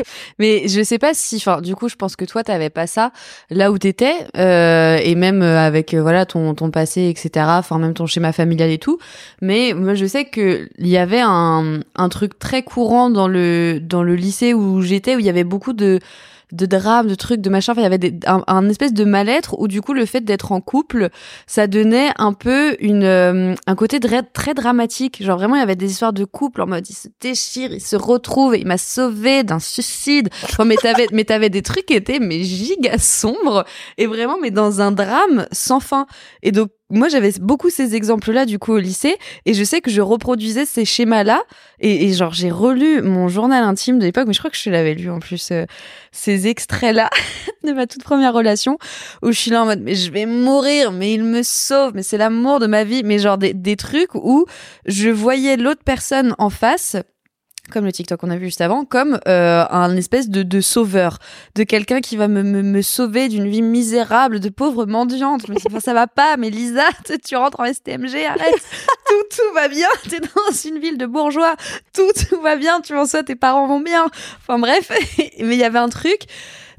Mais 0.39 0.67
je 0.67 0.83
sais 0.83 0.99
pas 0.99 1.13
si, 1.13 1.37
enfin, 1.37 1.61
du 1.61 1.75
coup, 1.75 1.89
je 1.89 1.95
pense 1.95 2.15
que 2.15 2.25
toi, 2.25 2.43
t'avais 2.43 2.69
pas 2.69 2.85
ça 2.85 3.11
là 3.49 3.71
où 3.71 3.77
t'étais, 3.77 4.13
euh, 4.37 4.97
et 5.01 5.15
même 5.15 5.41
euh, 5.41 5.59
avec 5.59 5.93
euh, 5.93 6.01
voilà 6.01 6.25
ton 6.25 6.53
ton 6.53 6.69
passé, 6.69 7.07
etc. 7.07 7.45
Enfin, 7.49 7.79
même 7.79 7.93
ton 7.93 8.05
schéma 8.05 8.31
familial 8.31 8.69
et 8.69 8.79
tout. 8.79 8.99
Mais 9.41 9.73
moi, 9.73 9.95
je 9.95 10.05
sais 10.05 10.25
que 10.25 10.69
il 10.77 10.87
y 10.87 10.97
avait 10.97 11.21
un 11.21 11.79
un 11.95 12.09
truc 12.09 12.37
très 12.37 12.63
courant 12.63 13.09
dans 13.09 13.27
le 13.27 13.79
dans 13.81 14.03
le 14.03 14.15
lycée 14.15 14.53
où 14.53 14.81
j'étais, 14.81 15.15
où 15.15 15.19
il 15.19 15.25
y 15.25 15.29
avait 15.29 15.43
beaucoup 15.43 15.73
de 15.73 15.99
de 16.53 16.65
drames, 16.65 17.07
de 17.07 17.15
trucs, 17.15 17.41
de 17.41 17.49
machin. 17.49 17.73
Enfin, 17.73 17.81
il 17.81 17.83
y 17.83 17.87
avait 17.87 17.97
des, 17.97 18.19
un, 18.25 18.69
espèce 18.69 18.93
de 18.93 19.03
mal-être 19.03 19.59
où 19.59 19.67
du 19.67 19.81
coup 19.81 19.93
le 19.93 20.05
fait 20.05 20.21
d'être 20.21 20.51
en 20.51 20.61
couple, 20.61 21.09
ça 21.47 21.67
donnait 21.67 22.11
un 22.17 22.33
peu 22.33 22.77
une 22.79 23.03
euh, 23.03 23.55
un 23.67 23.75
côté 23.75 23.99
très, 23.99 24.23
très 24.23 24.53
dramatique. 24.53 25.23
Genre 25.23 25.37
vraiment, 25.37 25.55
il 25.55 25.59
y 25.59 25.63
avait 25.63 25.75
des 25.75 25.91
histoires 25.91 26.13
de 26.13 26.25
couple 26.25 26.61
en 26.61 26.67
mode 26.67 26.87
ils 26.89 26.95
se 26.95 27.07
déchirent, 27.19 27.73
ils 27.73 27.81
se 27.81 27.95
retrouvent, 27.95 28.55
et 28.55 28.59
il 28.59 28.67
m'a 28.67 28.77
sauvé 28.77 29.43
d'un 29.43 29.59
suicide. 29.59 30.29
Enfin, 30.43 30.65
mais 30.65 30.75
t'avais 30.75 31.07
mais 31.11 31.23
t'avais 31.23 31.49
des 31.49 31.63
trucs 31.63 31.87
qui 31.87 31.95
étaient 31.95 32.19
mais 32.19 32.43
giga 32.43 32.97
sombres 32.97 33.65
et 33.97 34.05
vraiment 34.05 34.37
mais 34.41 34.51
dans 34.51 34.81
un 34.81 34.91
drame 34.91 35.47
sans 35.51 35.79
fin. 35.79 36.05
Et 36.43 36.51
donc 36.51 36.69
moi 36.89 37.09
j'avais 37.09 37.31
beaucoup 37.39 37.69
ces 37.69 37.95
exemples-là 37.95 38.45
du 38.45 38.59
coup 38.59 38.73
au 38.73 38.77
lycée 38.77 39.17
et 39.45 39.53
je 39.53 39.63
sais 39.63 39.81
que 39.81 39.89
je 39.89 40.01
reproduisais 40.01 40.65
ces 40.65 40.85
schémas-là 40.85 41.41
et, 41.79 42.13
genre 42.13 42.33
j'ai 42.33 42.51
relu 42.51 43.01
mon 43.01 43.27
journal 43.27 43.63
intime 43.63 43.99
de 43.99 44.05
l'époque 44.05 44.27
mais 44.27 44.33
je 44.33 44.39
crois 44.39 44.51
que 44.51 44.57
je 44.57 44.69
l'avais 44.69 44.93
lu 44.93 45.09
en 45.09 45.19
plus 45.19 45.51
euh, 45.51 45.65
ces 46.11 46.47
extraits-là 46.47 47.09
de 47.63 47.71
ma 47.71 47.87
toute 47.87 48.03
première 48.03 48.33
relation 48.33 48.77
où 49.21 49.31
je 49.31 49.39
suis 49.39 49.51
là 49.51 49.63
en 49.63 49.65
mode 49.65 49.81
mais 49.81 49.95
je 49.95 50.11
vais 50.11 50.25
mourir 50.25 50.91
mais 50.91 51.13
il 51.13 51.23
me 51.23 51.41
sauve 51.41 51.93
mais 51.95 52.03
c'est 52.03 52.17
l'amour 52.17 52.59
de 52.59 52.67
ma 52.67 52.83
vie 52.83 53.03
mais 53.03 53.17
genre 53.17 53.37
des, 53.37 53.53
des 53.53 53.75
trucs 53.75 54.13
où 54.15 54.45
je 54.85 55.09
voyais 55.09 55.57
l'autre 55.57 55.81
personne 55.83 56.35
en 56.37 56.49
face 56.49 56.97
comme 57.71 57.85
le 57.85 57.91
TikTok 57.93 58.19
qu'on 58.19 58.29
a 58.29 58.35
vu 58.35 58.45
juste 58.47 58.59
avant, 58.61 58.83
comme 58.83 59.19
euh, 59.27 59.63
un 59.69 59.95
espèce 59.95 60.29
de, 60.29 60.43
de 60.43 60.59
sauveur, 60.61 61.19
de 61.55 61.63
quelqu'un 61.63 62.01
qui 62.01 62.17
va 62.17 62.27
me, 62.27 62.43
me, 62.43 62.61
me 62.61 62.81
sauver 62.81 63.29
d'une 63.29 63.47
vie 63.47 63.61
misérable, 63.61 64.39
de 64.41 64.49
pauvre 64.49 64.85
mendiante. 64.85 65.43
Je 65.47 65.51
me 65.51 65.57
dis, 65.57 65.63
enfin, 65.67 65.79
ça 65.79 65.93
va 65.93 66.07
pas, 66.07 66.35
mais 66.37 66.49
Lisa, 66.49 66.83
tu- 67.05 67.17
tu 67.19 67.35
rentres 67.37 67.61
en 67.61 67.65
STMG, 67.73 68.25
arrête, 68.27 68.53
tout, 69.07 69.35
tout 69.37 69.53
va 69.55 69.69
bien, 69.69 69.87
t'es 70.09 70.19
dans 70.19 70.51
une 70.69 70.79
ville 70.79 70.97
de 70.97 71.05
bourgeois, 71.05 71.55
tout, 71.95 72.11
tout 72.29 72.41
va 72.41 72.57
bien, 72.57 72.81
tu 72.81 72.95
en 72.97 73.05
sois, 73.05 73.23
tes 73.23 73.35
parents 73.35 73.65
vont 73.67 73.79
bien. 73.79 74.05
Enfin 74.41 74.59
bref, 74.59 74.91
mais 75.17 75.31
il 75.39 75.53
y 75.57 75.63
avait 75.63 75.79
un 75.79 75.89
truc 75.89 76.23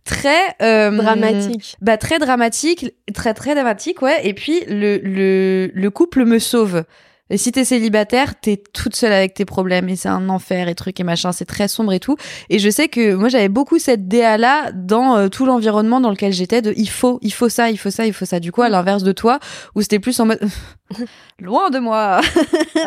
très 0.05 0.55
euh, 0.61 0.91
Dramatique. 0.91 1.77
bah 1.81 1.97
très 1.97 2.19
dramatique, 2.19 2.93
très 3.15 3.33
très 3.33 3.55
dramatique, 3.55 4.03
ouais. 4.03 4.27
Et 4.27 4.35
puis 4.35 4.61
le 4.69 4.99
le 5.03 5.71
le 5.75 5.91
couple 5.91 6.27
me 6.27 6.39
sauve. 6.39 6.85
Et 7.31 7.39
si 7.39 7.53
t'es 7.53 7.65
célibataire, 7.65 8.39
t'es 8.39 8.63
toute 8.73 8.95
seule 8.95 9.13
avec 9.13 9.33
tes 9.33 9.47
problèmes 9.47 9.89
et 9.89 9.97
c'est 9.97 10.11
un 10.11 10.29
enfer 10.29 10.69
et 10.69 10.75
trucs 10.75 11.01
et 11.01 11.05
machin, 11.05 11.33
c'est 11.33 11.47
très 11.47 11.69
sombre 11.69 11.93
et 11.95 12.01
tout. 12.01 12.17
Et 12.51 12.59
je 12.59 12.69
sais 12.69 12.89
que 12.89 13.15
moi 13.15 13.29
j'avais 13.29 13.49
beaucoup 13.49 13.79
cette 13.79 14.09
DA 14.09 14.37
là 14.37 14.71
dans 14.73 15.17
euh, 15.17 15.29
tout 15.29 15.47
l'environnement 15.47 16.01
dans 16.01 16.11
lequel 16.11 16.35
j'étais 16.35 16.61
de 16.61 16.75
il 16.77 16.91
faut, 16.91 17.19
il 17.23 17.33
faut 17.33 17.49
ça, 17.49 17.71
il 17.71 17.79
faut 17.79 17.91
ça, 17.91 18.07
il 18.07 18.13
faut 18.13 18.27
ça. 18.27 18.41
Du 18.41 18.53
coup 18.53 18.61
à 18.61 18.69
l'inverse 18.69 19.03
de 19.03 19.13
toi 19.13 19.39
où 19.75 19.81
c'était 19.81 20.01
plus 20.01 20.21
en 20.21 20.27
mode 20.27 20.41
loin 21.41 21.71
de 21.71 21.79
moi. 21.79 22.21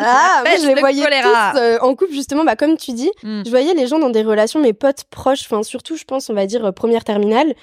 Ah, 0.00 0.42
peste, 0.44 0.62
je 0.62 0.68
les 0.68 0.74
le 0.74 0.80
voyais 0.80 1.04
tous 1.04 1.58
euh, 1.58 1.78
en 1.80 1.94
couple, 1.96 2.12
justement, 2.12 2.44
bah, 2.44 2.54
comme 2.54 2.76
tu 2.76 2.92
dis. 2.92 3.10
Mm. 3.24 3.42
Je 3.44 3.50
voyais 3.50 3.74
les 3.74 3.86
gens 3.88 3.98
dans 3.98 4.10
des 4.10 4.22
relations, 4.22 4.60
mes 4.60 4.72
potes 4.72 5.04
proches, 5.10 5.42
enfin, 5.44 5.62
surtout, 5.64 5.96
je 5.96 6.04
pense, 6.04 6.30
on 6.30 6.34
va 6.34 6.46
dire, 6.46 6.64
euh, 6.64 6.72
première 6.72 7.02
terminale, 7.02 7.54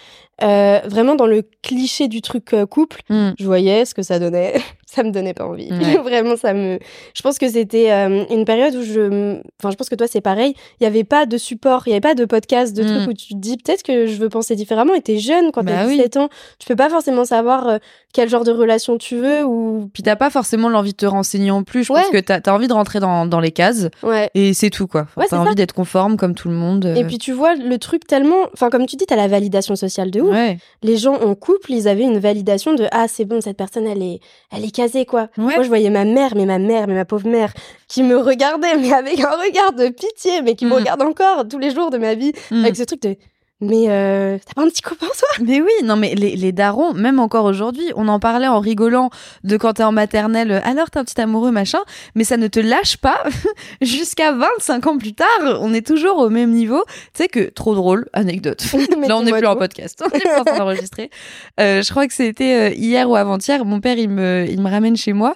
euh, 0.43 0.81
vraiment 0.85 1.15
dans 1.15 1.27
le 1.27 1.43
cliché 1.61 2.09
du 2.09 2.21
truc 2.21 2.53
euh, 2.53 2.65
couple. 2.65 3.01
Mm. 3.09 3.31
Je 3.39 3.45
voyais 3.45 3.85
ce 3.85 3.93
que 3.93 4.01
ça 4.01 4.19
donnait. 4.19 4.55
ça 4.85 5.03
me 5.03 5.11
donnait 5.11 5.33
pas 5.33 5.45
envie. 5.45 5.69
Vraiment, 6.03 6.35
ça 6.35 6.53
me. 6.53 6.79
Je 7.13 7.21
pense 7.21 7.37
que 7.37 7.49
c'était 7.49 7.91
une 7.91 8.43
période 8.45 8.75
où 8.75 8.83
je. 8.83 9.39
Enfin, 9.61 9.71
je 9.71 9.75
pense 9.75 9.89
que 9.89 9.95
toi, 9.95 10.07
c'est 10.07 10.21
pareil. 10.21 10.53
Il 10.79 10.83
y 10.83 10.87
avait 10.87 11.03
pas 11.03 11.25
de 11.25 11.37
support, 11.37 11.83
il 11.85 11.91
y 11.91 11.93
avait 11.93 12.01
pas 12.01 12.15
de 12.15 12.25
podcast, 12.25 12.75
de 12.75 12.83
trucs 12.83 13.07
où 13.09 13.13
tu 13.13 13.33
te 13.33 13.39
dis 13.39 13.57
peut-être 13.57 13.83
que 13.83 14.07
je 14.07 14.15
veux 14.15 14.29
penser 14.29 14.55
différemment. 14.55 14.93
Et 14.93 15.01
t'es 15.01 15.17
jeune 15.17 15.51
quand 15.51 15.63
Bah 15.63 15.71
t'as 15.73 15.87
oui. 15.87 15.97
17 15.97 16.17
ans. 16.17 16.29
Tu 16.59 16.67
peux 16.67 16.75
pas 16.75 16.89
forcément 16.89 17.25
savoir 17.25 17.79
quel 18.13 18.29
genre 18.29 18.43
de 18.43 18.51
relation 18.51 18.97
tu 18.97 19.17
veux 19.17 19.43
ou. 19.43 19.89
Puis 19.93 20.03
t'as 20.03 20.15
pas 20.15 20.24
forcément 20.29 20.69
l'envie 20.69 20.91
de 20.91 20.97
te 20.97 21.05
renseigner 21.05 21.51
en 21.51 21.63
plus. 21.63 21.83
Je 21.85 21.93
Ouais. 21.93 22.01
pense 22.01 22.11
que 22.11 22.17
t'as 22.19 22.39
as 22.45 22.53
envie 22.53 22.67
de 22.67 22.73
rentrer 22.73 22.99
dans, 22.99 23.25
dans 23.25 23.39
les 23.39 23.51
cases 23.51 23.87
Ouais. 24.03 24.29
et 24.33 24.53
c'est 24.53 24.69
tout 24.69 24.87
quoi. 24.87 25.07
Ouais, 25.17 25.25
t'as 25.29 25.37
envie 25.37 25.55
d'être 25.55 25.73
conforme 25.73 26.17
comme 26.17 26.35
tout 26.35 26.47
le 26.49 26.55
monde. 26.55 26.85
Et 26.95 27.03
puis 27.03 27.17
tu 27.17 27.31
vois 27.31 27.55
le 27.55 27.77
truc 27.77 28.05
tellement, 28.07 28.47
enfin 28.53 28.69
comme 28.69 28.85
tu 28.85 28.95
dis, 28.95 29.05
t'as 29.05 29.15
la 29.15 29.27
validation 29.27 29.75
sociale 29.75 30.11
de 30.11 30.21
ouf. 30.21 30.31
ouais. 30.31 30.57
Les 30.83 30.97
gens 30.97 31.15
en 31.15 31.35
couple, 31.35 31.71
ils 31.71 31.87
avaient 31.87 32.03
une 32.03 32.19
validation 32.19 32.73
de 32.73 32.85
ah 32.91 33.07
c'est 33.07 33.25
bon 33.25 33.41
cette 33.41 33.57
personne 33.57 33.87
elle 33.87 34.01
est, 34.03 34.19
elle 34.51 34.63
est 34.65 34.71
casée 34.75 35.05
quoi. 35.05 35.27
Moi 35.37 35.53
je 35.61 35.67
voyais 35.67 35.89
ma 35.89 36.05
mère, 36.05 36.33
mais 36.35 36.45
ma 36.45 36.59
mère, 36.59 36.87
mais 36.87 36.93
ma 36.95 37.05
pauvre 37.05 37.27
mère, 37.27 37.53
qui 37.87 38.03
me 38.03 38.17
regardait 38.17 38.75
mais 38.79 38.91
avec 38.93 39.19
un 39.19 39.31
regard 39.31 39.73
de 39.73 39.89
pitié, 39.89 40.41
mais 40.43 40.55
qui 40.55 40.65
me 40.65 40.71
Mm. 40.71 40.73
regarde 40.73 41.01
encore 41.01 41.47
tous 41.49 41.59
les 41.59 41.71
jours 41.71 41.89
de 41.91 41.97
ma 41.97 42.13
vie 42.15 42.33
Mm. 42.51 42.63
avec 42.63 42.75
ce 42.75 42.83
truc 42.83 43.01
de 43.01 43.15
Mais 43.61 43.85
euh, 43.87 44.37
t'as 44.45 44.53
pas 44.53 44.63
un 44.63 44.69
petit 44.69 44.81
copain, 44.81 45.07
toi? 45.17 45.29
Mais 45.41 45.61
oui, 45.61 45.71
non, 45.85 45.95
mais 45.95 46.13
les, 46.13 46.35
les 46.35 46.51
darons, 46.51 46.93
même 46.93 47.19
encore 47.19 47.45
aujourd'hui, 47.45 47.89
on 47.95 48.09
en 48.09 48.19
parlait 48.19 48.49
en 48.49 48.59
rigolant 48.59 49.09
de 49.45 49.55
quand 49.55 49.73
t'es 49.73 49.83
en 49.83 49.93
maternelle, 49.93 50.51
euh, 50.51 50.59
alors 50.65 50.89
t'es 50.89 50.99
un 50.99 51.05
petit 51.05 51.21
amoureux, 51.21 51.51
machin, 51.51 51.79
mais 52.15 52.25
ça 52.25 52.35
ne 52.35 52.47
te 52.47 52.59
lâche 52.59 52.97
pas 52.97 53.23
jusqu'à 53.81 54.33
25 54.33 54.87
ans 54.87 54.97
plus 54.97 55.13
tard, 55.13 55.27
on 55.61 55.73
est 55.73 55.87
toujours 55.87 56.17
au 56.17 56.29
même 56.29 56.51
niveau. 56.51 56.83
Tu 57.13 57.23
sais 57.23 57.27
que, 57.29 57.49
trop 57.49 57.75
drôle, 57.75 58.09
anecdote. 58.11 58.61
Là, 59.07 59.15
on 59.15 59.23
n'est 59.23 59.31
plus 59.31 59.47
en 59.47 59.55
podcast, 59.55 60.03
on 60.05 60.13
est 60.13 60.19
plus 60.19 60.35
en 60.35 60.43
train 60.43 60.57
d'enregistrer. 60.57 61.09
Euh, 61.59 61.81
je 61.81 61.89
crois 61.89 62.07
que 62.07 62.13
c'était 62.13 62.75
hier 62.75 63.09
ou 63.09 63.15
avant-hier, 63.15 63.63
mon 63.63 63.79
père, 63.79 63.97
il 63.97 64.09
me, 64.09 64.45
il 64.49 64.59
me 64.61 64.69
ramène 64.69 64.97
chez 64.97 65.13
moi, 65.13 65.35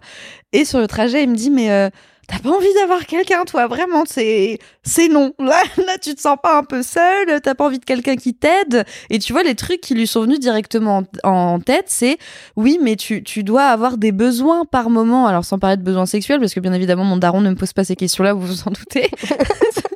et 0.51 0.65
sur 0.65 0.79
le 0.79 0.88
trajet, 0.88 1.23
il 1.23 1.29
me 1.29 1.36
dit, 1.36 1.49
mais... 1.49 1.71
euh, 1.71 1.89
T'as 2.30 2.38
pas 2.39 2.52
envie 2.52 2.74
d'avoir 2.76 3.08
quelqu'un, 3.08 3.44
toi, 3.44 3.65
vraiment, 3.65 4.04
c'est, 4.06 4.60
c'est 4.84 5.08
non. 5.08 5.34
Là, 5.39 5.63
là, 5.78 5.98
tu 6.00 6.13
te 6.13 6.22
sens 6.22 6.38
pas 6.42 6.60
un 6.60 6.63
peu 6.63 6.84
seul, 6.84 7.42
t'as 7.42 7.56
pas 7.56 7.65
envie 7.65 7.80
de 7.80 7.86
quelqu'un 7.86 8.15
qui 8.15 8.36
t'aide. 8.36 8.86
Et 9.10 9.18
tu 9.18 9.34
vois, 9.34 9.42
les 9.42 9.56
trucs 9.56 9.82
qui 9.82 9.96
lui 9.96 10.06
sont 10.06 10.22
venus 10.22 10.39
directement 10.39 11.04
en, 11.24 11.30
en 11.30 11.60
tête, 11.60 11.86
c'est, 11.88 12.20
oui, 12.56 12.78
mais 12.82 12.96
tu, 12.96 13.24
tu 13.24 13.44
dois 13.44 13.63
avoir 13.63 13.98
des 13.98 14.12
besoins 14.12 14.65
par 14.65 14.92
moment. 14.92 15.26
Alors, 15.26 15.44
sans 15.44 15.58
parler 15.58 15.78
de 15.78 15.82
besoins 15.82 16.06
sexuels, 16.06 16.39
parce 16.39 16.54
que 16.54 16.60
bien 16.60 16.74
évidemment, 16.74 17.04
mon 17.04 17.18
daron 17.18 17.42
ne 17.42 17.50
me 17.50 17.56
pose 17.56 17.74
pas 17.74 17.84
ces 17.84 17.96
questions-là, 17.96 18.34
vous 18.34 18.46
vous 18.46 18.68
en 18.68 18.72
doutez. 18.72 19.10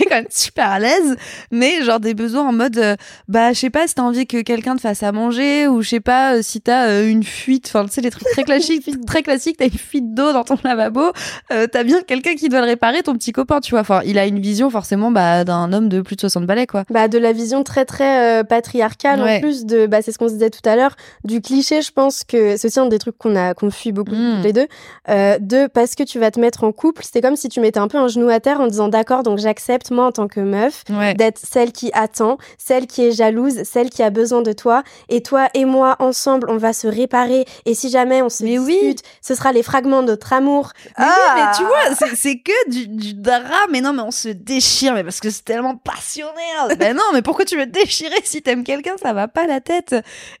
Serait 0.00 0.06
quand 0.08 0.16
même 0.16 0.26
super 0.30 0.68
à 0.70 0.78
l'aise. 0.78 1.16
Mais 1.50 1.82
genre 1.82 2.00
des 2.00 2.14
besoins 2.14 2.48
en 2.48 2.52
mode, 2.52 2.78
euh, 2.78 2.96
bah, 3.28 3.52
je 3.52 3.58
sais 3.58 3.70
pas 3.70 3.86
si 3.86 3.94
t'as 3.94 4.02
envie 4.02 4.26
que 4.26 4.42
quelqu'un 4.42 4.76
te 4.76 4.80
fasse 4.80 5.02
à 5.02 5.12
manger, 5.12 5.68
ou 5.68 5.82
je 5.82 5.88
sais 5.90 6.00
pas 6.00 6.34
euh, 6.36 6.40
si 6.42 6.60
t'as 6.60 6.88
euh, 6.88 7.08
une 7.08 7.22
fuite, 7.24 7.66
enfin, 7.68 7.84
tu 7.86 7.92
sais, 7.92 8.00
les 8.00 8.10
trucs 8.10 8.28
très 8.32 8.42
classiques, 8.44 8.88
très 9.06 9.22
classiques, 9.22 9.56
t'as 9.58 9.66
une 9.66 9.70
fuite 9.78 10.14
d'eau 10.14 10.32
dans 10.32 10.44
ton 10.44 10.56
lavabo, 10.64 11.12
t'as 11.48 11.82
bien 11.84 12.00
quelqu'un 12.02 12.34
qui 12.34 12.48
doit 12.48 12.60
le 12.60 12.66
réparer, 12.66 13.02
ton 13.02 13.14
petit 13.14 13.32
copain, 13.32 13.60
tu 13.60 13.70
vois. 13.72 13.80
Enfin, 13.80 14.00
il 14.04 14.18
a 14.18 14.26
une 14.26 14.40
vision 14.40 14.70
forcément 14.70 15.10
bah, 15.10 15.44
d'un 15.44 15.72
homme 15.72 15.88
de 15.88 16.00
plus 16.00 16.16
de 16.16 16.20
60 16.20 16.46
balais, 16.46 16.66
quoi. 16.66 16.84
Bah 16.90 17.08
de 17.08 17.18
la 17.18 17.32
vision 17.32 17.62
très 17.64 17.84
très 17.84 18.44
patriarcale 18.44 19.20
Ouais. 19.20 19.36
en 19.36 19.40
plus 19.40 19.64
de 19.66 19.86
bah 19.86 20.02
c'est 20.02 20.12
ce 20.12 20.18
qu'on 20.18 20.28
se 20.28 20.34
disait 20.34 20.50
tout 20.50 20.66
à 20.68 20.76
l'heure 20.76 20.94
du 21.24 21.40
cliché 21.40 21.82
je 21.82 21.90
pense 21.92 22.24
que 22.24 22.56
c'est 22.56 22.68
aussi 22.68 22.78
un 22.80 22.86
des 22.86 22.98
trucs 22.98 23.18
qu'on 23.18 23.34
a 23.36 23.54
qu'on 23.54 23.70
fuit 23.70 23.92
beaucoup 23.92 24.14
Mm. 24.14 24.34
toutes 24.36 24.44
les 24.44 24.52
deux 24.52 24.66
euh, 25.08 25.38
de 25.40 25.66
parce 25.66 25.94
que 25.94 26.02
tu 26.02 26.18
vas 26.18 26.30
te 26.30 26.40
mettre 26.40 26.64
en 26.64 26.72
couple 26.72 27.02
c'était 27.04 27.20
comme 27.20 27.36
si 27.36 27.48
tu 27.48 27.60
mettais 27.60 27.78
un 27.80 27.88
peu 27.88 27.98
un 27.98 28.08
genou 28.08 28.28
à 28.28 28.40
terre 28.40 28.60
en 28.60 28.66
disant 28.66 28.88
d'accord 28.88 29.22
donc 29.22 29.38
j'accepte 29.38 29.89
moi 29.90 30.06
en 30.06 30.12
tant 30.12 30.28
que 30.28 30.40
meuf 30.40 30.84
Ouais. 30.90 31.14
d'être 31.14 31.38
celle 31.38 31.72
qui 31.72 31.90
attend 31.94 32.38
celle 32.58 32.86
qui 32.86 33.04
est 33.04 33.12
jalouse 33.12 33.62
celle 33.64 33.90
qui 33.90 34.02
a 34.02 34.10
besoin 34.10 34.42
de 34.42 34.52
toi 34.52 34.82
et 35.08 35.22
toi 35.22 35.48
et 35.54 35.64
moi 35.64 35.96
ensemble 35.98 36.48
on 36.50 36.56
va 36.56 36.72
se 36.72 36.86
réparer 36.86 37.44
et 37.66 37.74
si 37.74 37.90
jamais 37.90 38.22
on 38.22 38.28
se 38.28 38.44
Mais 38.44 38.58
oui. 38.58 38.74
dispute 38.80 39.02
ce 39.22 39.34
sera 39.34 39.52
les 39.52 39.62
fragments 39.62 40.02
de 40.02 40.08
notre 40.08 40.32
amour 40.32 40.70
Mais 40.98 41.04
oui, 41.04 41.10
Ah. 41.12 41.34
mais 41.36 41.56
tu 41.56 41.64
vois, 41.64 41.94
c'est- 41.96 42.16
c'est 42.16 42.38
que 42.38 42.70
du, 42.70 42.88
du 42.88 43.14
drame. 43.14 43.40
Mais 43.70 43.80
non, 43.80 43.92
mais 43.92 44.02
on 44.02 44.10
se 44.10 44.28
déchire, 44.28 44.94
mais 44.94 45.04
parce 45.04 45.20
que 45.20 45.30
c'est 45.30 45.44
tellement 45.44 45.76
passionnel. 45.76 46.34
ben 46.78 46.96
non, 46.96 47.02
mais 47.12 47.22
pourquoi 47.22 47.44
tu 47.44 47.56
veux 47.56 47.66
te 47.66 47.70
déchirer 47.70 48.16
si 48.24 48.42
t'aimes 48.42 48.64
quelqu'un? 48.64 48.94
Ça 49.02 49.12
va 49.12 49.28
pas 49.28 49.46
la 49.46 49.60
tête. 49.60 49.94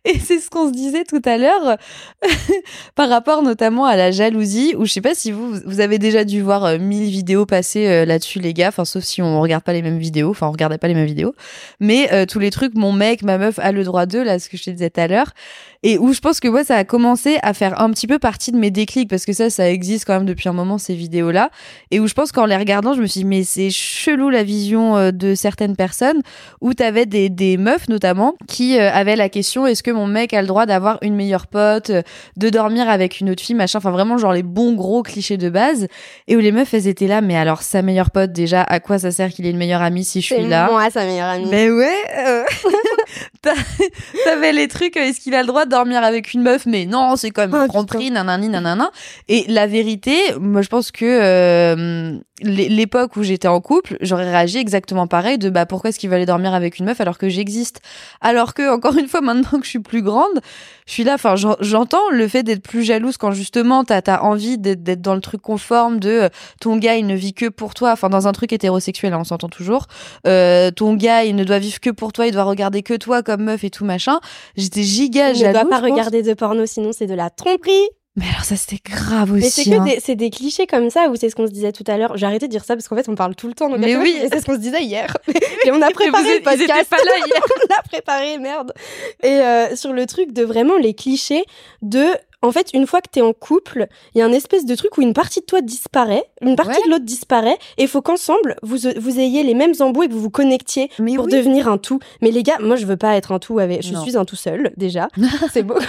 Et 0.04 0.18
c'est 0.18 0.38
ce 0.38 0.50
qu'on 0.50 0.66
se 0.68 0.72
disait 0.72 1.04
tout 1.04 1.22
à 1.24 1.36
l'heure 1.38 1.76
par 2.94 3.08
rapport 3.08 3.42
notamment 3.42 3.84
à 3.84 3.96
la 3.96 4.10
jalousie. 4.10 4.74
Où 4.76 4.84
je 4.86 4.92
sais 4.92 5.00
pas 5.00 5.14
si 5.14 5.30
vous 5.32 5.54
vous 5.66 5.80
avez 5.80 5.98
déjà 5.98 6.24
dû 6.24 6.42
voir 6.42 6.64
euh, 6.64 6.78
mille 6.78 7.10
vidéos 7.10 7.46
passer 7.46 7.86
euh, 7.86 8.04
là-dessus, 8.04 8.38
les 8.40 8.54
gars. 8.54 8.68
Enfin, 8.68 8.84
sauf 8.84 9.04
si 9.04 9.22
on 9.22 9.39
regarde 9.40 9.64
pas 9.64 9.72
les 9.72 9.82
mêmes 9.82 9.98
vidéos. 9.98 10.30
Enfin, 10.30 10.48
on 10.48 10.52
regardait 10.52 10.78
pas 10.78 10.88
les 10.88 10.94
mêmes 10.94 11.06
vidéos. 11.06 11.34
Mais 11.80 12.12
euh, 12.12 12.26
tous 12.26 12.38
les 12.38 12.50
trucs, 12.50 12.74
mon 12.74 12.92
mec, 12.92 13.22
ma 13.22 13.38
meuf 13.38 13.58
a 13.58 13.72
le 13.72 13.84
droit 13.84 14.06
d'eux, 14.06 14.22
là, 14.22 14.38
ce 14.38 14.48
que 14.48 14.56
je 14.56 14.64
te 14.64 14.70
disais 14.70 14.90
tout 14.90 15.00
à 15.00 15.06
l'heure. 15.06 15.32
Et 15.82 15.96
où 15.96 16.12
je 16.12 16.20
pense 16.20 16.40
que 16.40 16.48
moi, 16.48 16.62
ça 16.62 16.76
a 16.76 16.84
commencé 16.84 17.38
à 17.42 17.54
faire 17.54 17.80
un 17.80 17.90
petit 17.90 18.06
peu 18.06 18.18
partie 18.18 18.52
de 18.52 18.58
mes 18.58 18.70
déclics 18.70 19.08
parce 19.08 19.24
que 19.24 19.32
ça, 19.32 19.48
ça 19.48 19.70
existe 19.70 20.04
quand 20.04 20.12
même 20.12 20.26
depuis 20.26 20.48
un 20.48 20.52
moment, 20.52 20.76
ces 20.76 20.94
vidéos-là. 20.94 21.50
Et 21.90 22.00
où 22.00 22.06
je 22.06 22.12
pense 22.12 22.32
qu'en 22.32 22.44
les 22.44 22.56
regardant, 22.56 22.92
je 22.92 23.00
me 23.00 23.06
suis 23.06 23.20
dit, 23.20 23.24
mais 23.24 23.44
c'est 23.44 23.70
chelou 23.70 24.28
la 24.28 24.42
vision 24.42 24.96
euh, 24.96 25.10
de 25.10 25.34
certaines 25.34 25.76
personnes 25.76 26.20
où 26.60 26.74
t'avais 26.74 27.06
des, 27.06 27.30
des 27.30 27.56
meufs 27.56 27.88
notamment 27.88 28.34
qui 28.46 28.78
euh, 28.78 28.90
avaient 28.92 29.16
la 29.16 29.30
question, 29.30 29.66
est-ce 29.66 29.82
que 29.82 29.90
mon 29.90 30.06
mec 30.06 30.34
a 30.34 30.42
le 30.42 30.48
droit 30.48 30.66
d'avoir 30.66 30.98
une 31.00 31.14
meilleure 31.14 31.46
pote, 31.46 31.90
de 32.36 32.48
dormir 32.50 32.88
avec 32.88 33.20
une 33.20 33.30
autre 33.30 33.42
fille, 33.42 33.54
machin. 33.54 33.78
Enfin, 33.78 33.90
vraiment, 33.90 34.18
genre 34.18 34.32
les 34.32 34.42
bons 34.42 34.74
gros 34.74 35.02
clichés 35.02 35.38
de 35.38 35.48
base. 35.48 35.86
Et 36.28 36.36
où 36.36 36.40
les 36.40 36.52
meufs, 36.52 36.72
elles 36.74 36.88
étaient 36.88 37.06
là, 37.06 37.20
mais 37.20 37.36
alors, 37.36 37.62
sa 37.62 37.82
meilleure 37.82 38.10
pote, 38.10 38.32
déjà, 38.32 38.62
à 38.62 38.80
quoi 38.80 38.98
ça 38.98 39.10
sert 39.10 39.19
qu'il 39.28 39.46
ait 39.46 39.50
une 39.50 39.58
meilleure 39.58 39.82
amie 39.82 40.04
si 40.04 40.20
je 40.22 40.34
suis 40.34 40.46
là? 40.46 40.68
moi 40.70 40.90
sa 40.90 41.04
meilleure 41.04 41.28
amie 41.28 41.46
Mais 41.50 41.70
ouais, 41.70 41.92
euh, 42.18 42.42
t'avais 44.24 44.52
les 44.52 44.68
trucs, 44.68 44.96
euh, 44.96 45.00
est-ce 45.02 45.20
qu'il 45.20 45.34
a 45.34 45.40
le 45.42 45.46
droit 45.46 45.64
de 45.64 45.70
dormir 45.70 46.02
avec 46.02 46.32
une 46.32 46.42
meuf? 46.42 46.66
Mais 46.66 46.86
non, 46.86 47.16
c'est 47.16 47.30
quand 47.30 47.42
même 47.42 47.54
Ah, 47.54 47.62
une 47.64 47.68
tromperie, 47.68 48.10
nanani, 48.10 48.48
nanana. 48.48 48.90
Et 49.28 49.44
la 49.48 49.66
vérité, 49.66 50.16
moi 50.40 50.62
je 50.62 50.68
pense 50.68 50.90
que 50.90 51.04
euh, 51.04 52.18
l'époque 52.42 53.16
où 53.16 53.22
j'étais 53.22 53.48
en 53.48 53.60
couple, 53.60 53.96
j'aurais 54.00 54.30
réagi 54.30 54.58
exactement 54.58 55.06
pareil 55.06 55.38
de 55.38 55.50
bah 55.50 55.66
pourquoi 55.66 55.90
est-ce 55.90 55.98
qu'il 55.98 56.08
veut 56.10 56.16
aller 56.16 56.26
dormir 56.26 56.54
avec 56.54 56.78
une 56.78 56.86
meuf 56.86 57.00
alors 57.00 57.18
que 57.18 57.28
j'existe? 57.28 57.80
Alors 58.20 58.54
que, 58.54 58.74
encore 58.74 58.96
une 58.96 59.08
fois, 59.08 59.20
maintenant 59.20 59.58
que 59.58 59.64
je 59.64 59.70
suis 59.70 59.78
plus 59.80 60.02
grande, 60.02 60.40
je 60.86 60.92
suis 60.92 61.04
là, 61.04 61.14
enfin 61.14 61.36
j'en- 61.36 61.56
j'entends 61.60 62.08
le 62.10 62.26
fait 62.28 62.42
d'être 62.42 62.62
plus 62.62 62.82
jalouse 62.82 63.16
quand 63.16 63.30
justement 63.32 63.84
t'as 63.84 64.00
as 64.06 64.22
envie 64.22 64.58
d'être 64.58 65.00
dans 65.02 65.14
le 65.14 65.20
truc 65.20 65.40
conforme 65.42 66.00
de 66.00 66.08
euh, 66.10 66.28
ton 66.60 66.76
gars 66.76 66.96
il 66.96 67.06
ne 67.06 67.14
vit 67.14 67.34
que 67.34 67.48
pour 67.48 67.74
toi, 67.74 67.92
enfin 67.92 68.08
dans 68.08 68.26
un 68.26 68.32
truc 68.32 68.52
hétérosexuel, 68.52 69.12
hein, 69.12 69.18
on 69.20 69.24
s'entend 69.24 69.48
toujours 69.48 69.86
euh, 70.26 70.70
ton 70.70 70.94
gars, 70.94 71.24
il 71.24 71.36
ne 71.36 71.44
doit 71.44 71.58
vivre 71.58 71.80
que 71.80 71.90
pour 71.90 72.12
toi, 72.12 72.26
il 72.26 72.32
doit 72.32 72.44
regarder 72.44 72.82
que 72.82 72.94
toi 72.94 73.22
comme 73.22 73.44
meuf 73.44 73.62
et 73.64 73.70
tout 73.70 73.84
machin. 73.84 74.18
J'étais 74.56 74.82
giga 74.82 75.30
il 75.30 75.34
ne 75.34 75.38
jalouse. 75.38 75.60
doit 75.60 75.70
pas 75.70 75.80
regarder 75.80 76.22
de 76.22 76.34
porno 76.34 76.66
sinon 76.66 76.90
c'est 76.92 77.06
de 77.06 77.14
la 77.14 77.30
tromperie 77.30 77.88
Mais 78.16 78.24
alors 78.28 78.44
ça 78.44 78.56
c'était 78.56 78.80
grave 78.84 79.32
Mais 79.32 79.46
aussi. 79.46 79.62
c'est 79.64 79.70
que 79.70 79.76
hein. 79.76 79.84
des, 79.84 80.00
c'est 80.00 80.16
des 80.16 80.30
clichés 80.30 80.66
comme 80.66 80.90
ça, 80.90 81.08
ou 81.08 81.16
c'est 81.16 81.30
ce 81.30 81.36
qu'on 81.36 81.46
se 81.46 81.52
disait 81.52 81.70
tout 81.72 81.84
à 81.86 81.96
l'heure. 81.96 82.16
J'ai 82.16 82.26
arrêté 82.26 82.46
de 82.48 82.50
dire 82.50 82.64
ça 82.64 82.74
parce 82.74 82.88
qu'en 82.88 82.96
fait, 82.96 83.08
on 83.08 83.14
parle 83.14 83.36
tout 83.36 83.46
le 83.46 83.54
temps. 83.54 83.68
donc 83.68 83.78
Mais 83.78 83.96
oui. 83.96 84.16
C'est 84.32 84.40
ce 84.40 84.44
qu'on 84.46 84.54
se 84.54 84.58
disait 84.58 84.82
hier. 84.82 85.16
Et 85.64 85.70
on 85.70 85.80
a 85.80 85.90
préparé 85.90 86.24
vous 86.24 86.38
le 86.38 86.42
podcast. 86.42 86.90
pas 86.90 86.96
là 86.96 87.16
hier. 87.24 87.40
on 87.56 87.68
l'a 87.68 87.82
préparé, 87.88 88.38
merde. 88.38 88.72
Et 89.22 89.28
euh, 89.28 89.76
sur 89.76 89.92
le 89.92 90.06
truc 90.06 90.32
de 90.32 90.42
vraiment 90.42 90.76
les 90.76 90.92
clichés 90.94 91.44
de. 91.82 92.04
En 92.42 92.52
fait, 92.52 92.70
une 92.72 92.86
fois 92.86 93.02
que 93.02 93.08
t'es 93.12 93.20
en 93.20 93.34
couple, 93.34 93.86
il 94.14 94.18
y 94.18 94.22
a 94.22 94.24
un 94.24 94.32
espèce 94.32 94.64
de 94.64 94.74
truc 94.74 94.96
où 94.96 95.02
une 95.02 95.12
partie 95.12 95.40
de 95.40 95.44
toi 95.44 95.60
disparaît, 95.60 96.24
une 96.40 96.56
partie 96.56 96.78
Ouais. 96.78 96.86
de 96.86 96.90
l'autre 96.90 97.04
disparaît, 97.04 97.58
et 97.76 97.82
il 97.82 97.88
faut 97.88 98.00
qu'ensemble, 98.00 98.56
vous, 98.62 98.78
vous 98.96 99.20
ayez 99.20 99.42
les 99.42 99.52
mêmes 99.52 99.74
embouts 99.80 100.04
et 100.04 100.08
que 100.08 100.14
vous 100.14 100.22
vous 100.22 100.30
connectiez 100.30 100.88
Mais 100.98 101.16
pour 101.16 101.26
oui. 101.26 101.32
devenir 101.32 101.68
un 101.68 101.76
tout. 101.76 101.98
Mais 102.22 102.30
les 102.30 102.42
gars, 102.42 102.56
moi, 102.58 102.76
je 102.76 102.86
veux 102.86 102.96
pas 102.96 103.14
être 103.16 103.32
un 103.32 103.38
tout 103.38 103.58
avec. 103.58 103.82
Je 103.82 103.92
Non. 103.92 104.02
suis 104.02 104.16
un 104.16 104.24
tout 104.24 104.36
seul, 104.36 104.72
déjà. 104.78 105.08
C'est 105.52 105.62
beau 105.62 105.74
comme 105.74 105.84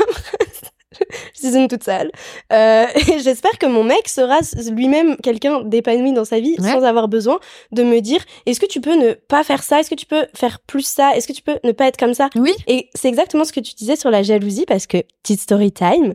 je 1.34 1.40
suis 1.48 1.56
une 1.58 1.68
toute 1.68 1.84
seule. 1.84 2.12
Euh, 2.52 2.86
et 2.96 3.20
j'espère 3.20 3.58
que 3.58 3.66
mon 3.66 3.84
mec 3.84 4.08
sera 4.08 4.40
lui-même 4.72 5.18
quelqu'un 5.18 5.62
d'épanoui 5.62 6.14
dans 6.14 6.26
sa 6.26 6.40
vie 6.40 6.56
Ouais. 6.60 6.72
sans 6.72 6.84
avoir 6.84 7.08
besoin 7.08 7.40
de 7.72 7.84
me 7.84 8.00
dire 8.02 8.22
est-ce 8.46 8.60
que 8.60 8.66
tu 8.66 8.82
peux 8.82 8.96
ne 8.96 9.14
pas 9.14 9.44
faire 9.44 9.64
ça? 9.64 9.80
Est-ce 9.80 9.90
que 9.90 9.96
tu 9.96 10.06
peux 10.06 10.26
faire 10.36 10.60
plus 10.60 10.86
ça? 10.86 11.16
Est-ce 11.16 11.28
que 11.28 11.34
tu 11.34 11.42
peux 11.42 11.58
ne 11.64 11.72
pas 11.72 11.88
être 11.88 11.98
comme 11.98 12.14
ça? 12.14 12.30
Oui. 12.36 12.54
Et 12.68 12.90
c'est 12.96 13.08
exactement 13.08 13.44
ce 13.46 13.54
que 13.54 13.60
tu 13.60 13.74
disais 13.76 13.96
sur 13.96 14.10
la 14.12 14.24
jalousie 14.24 14.66
parce 14.68 14.88
que, 14.88 14.98
petite 15.24 15.40
story 15.42 15.72
time, 15.72 16.14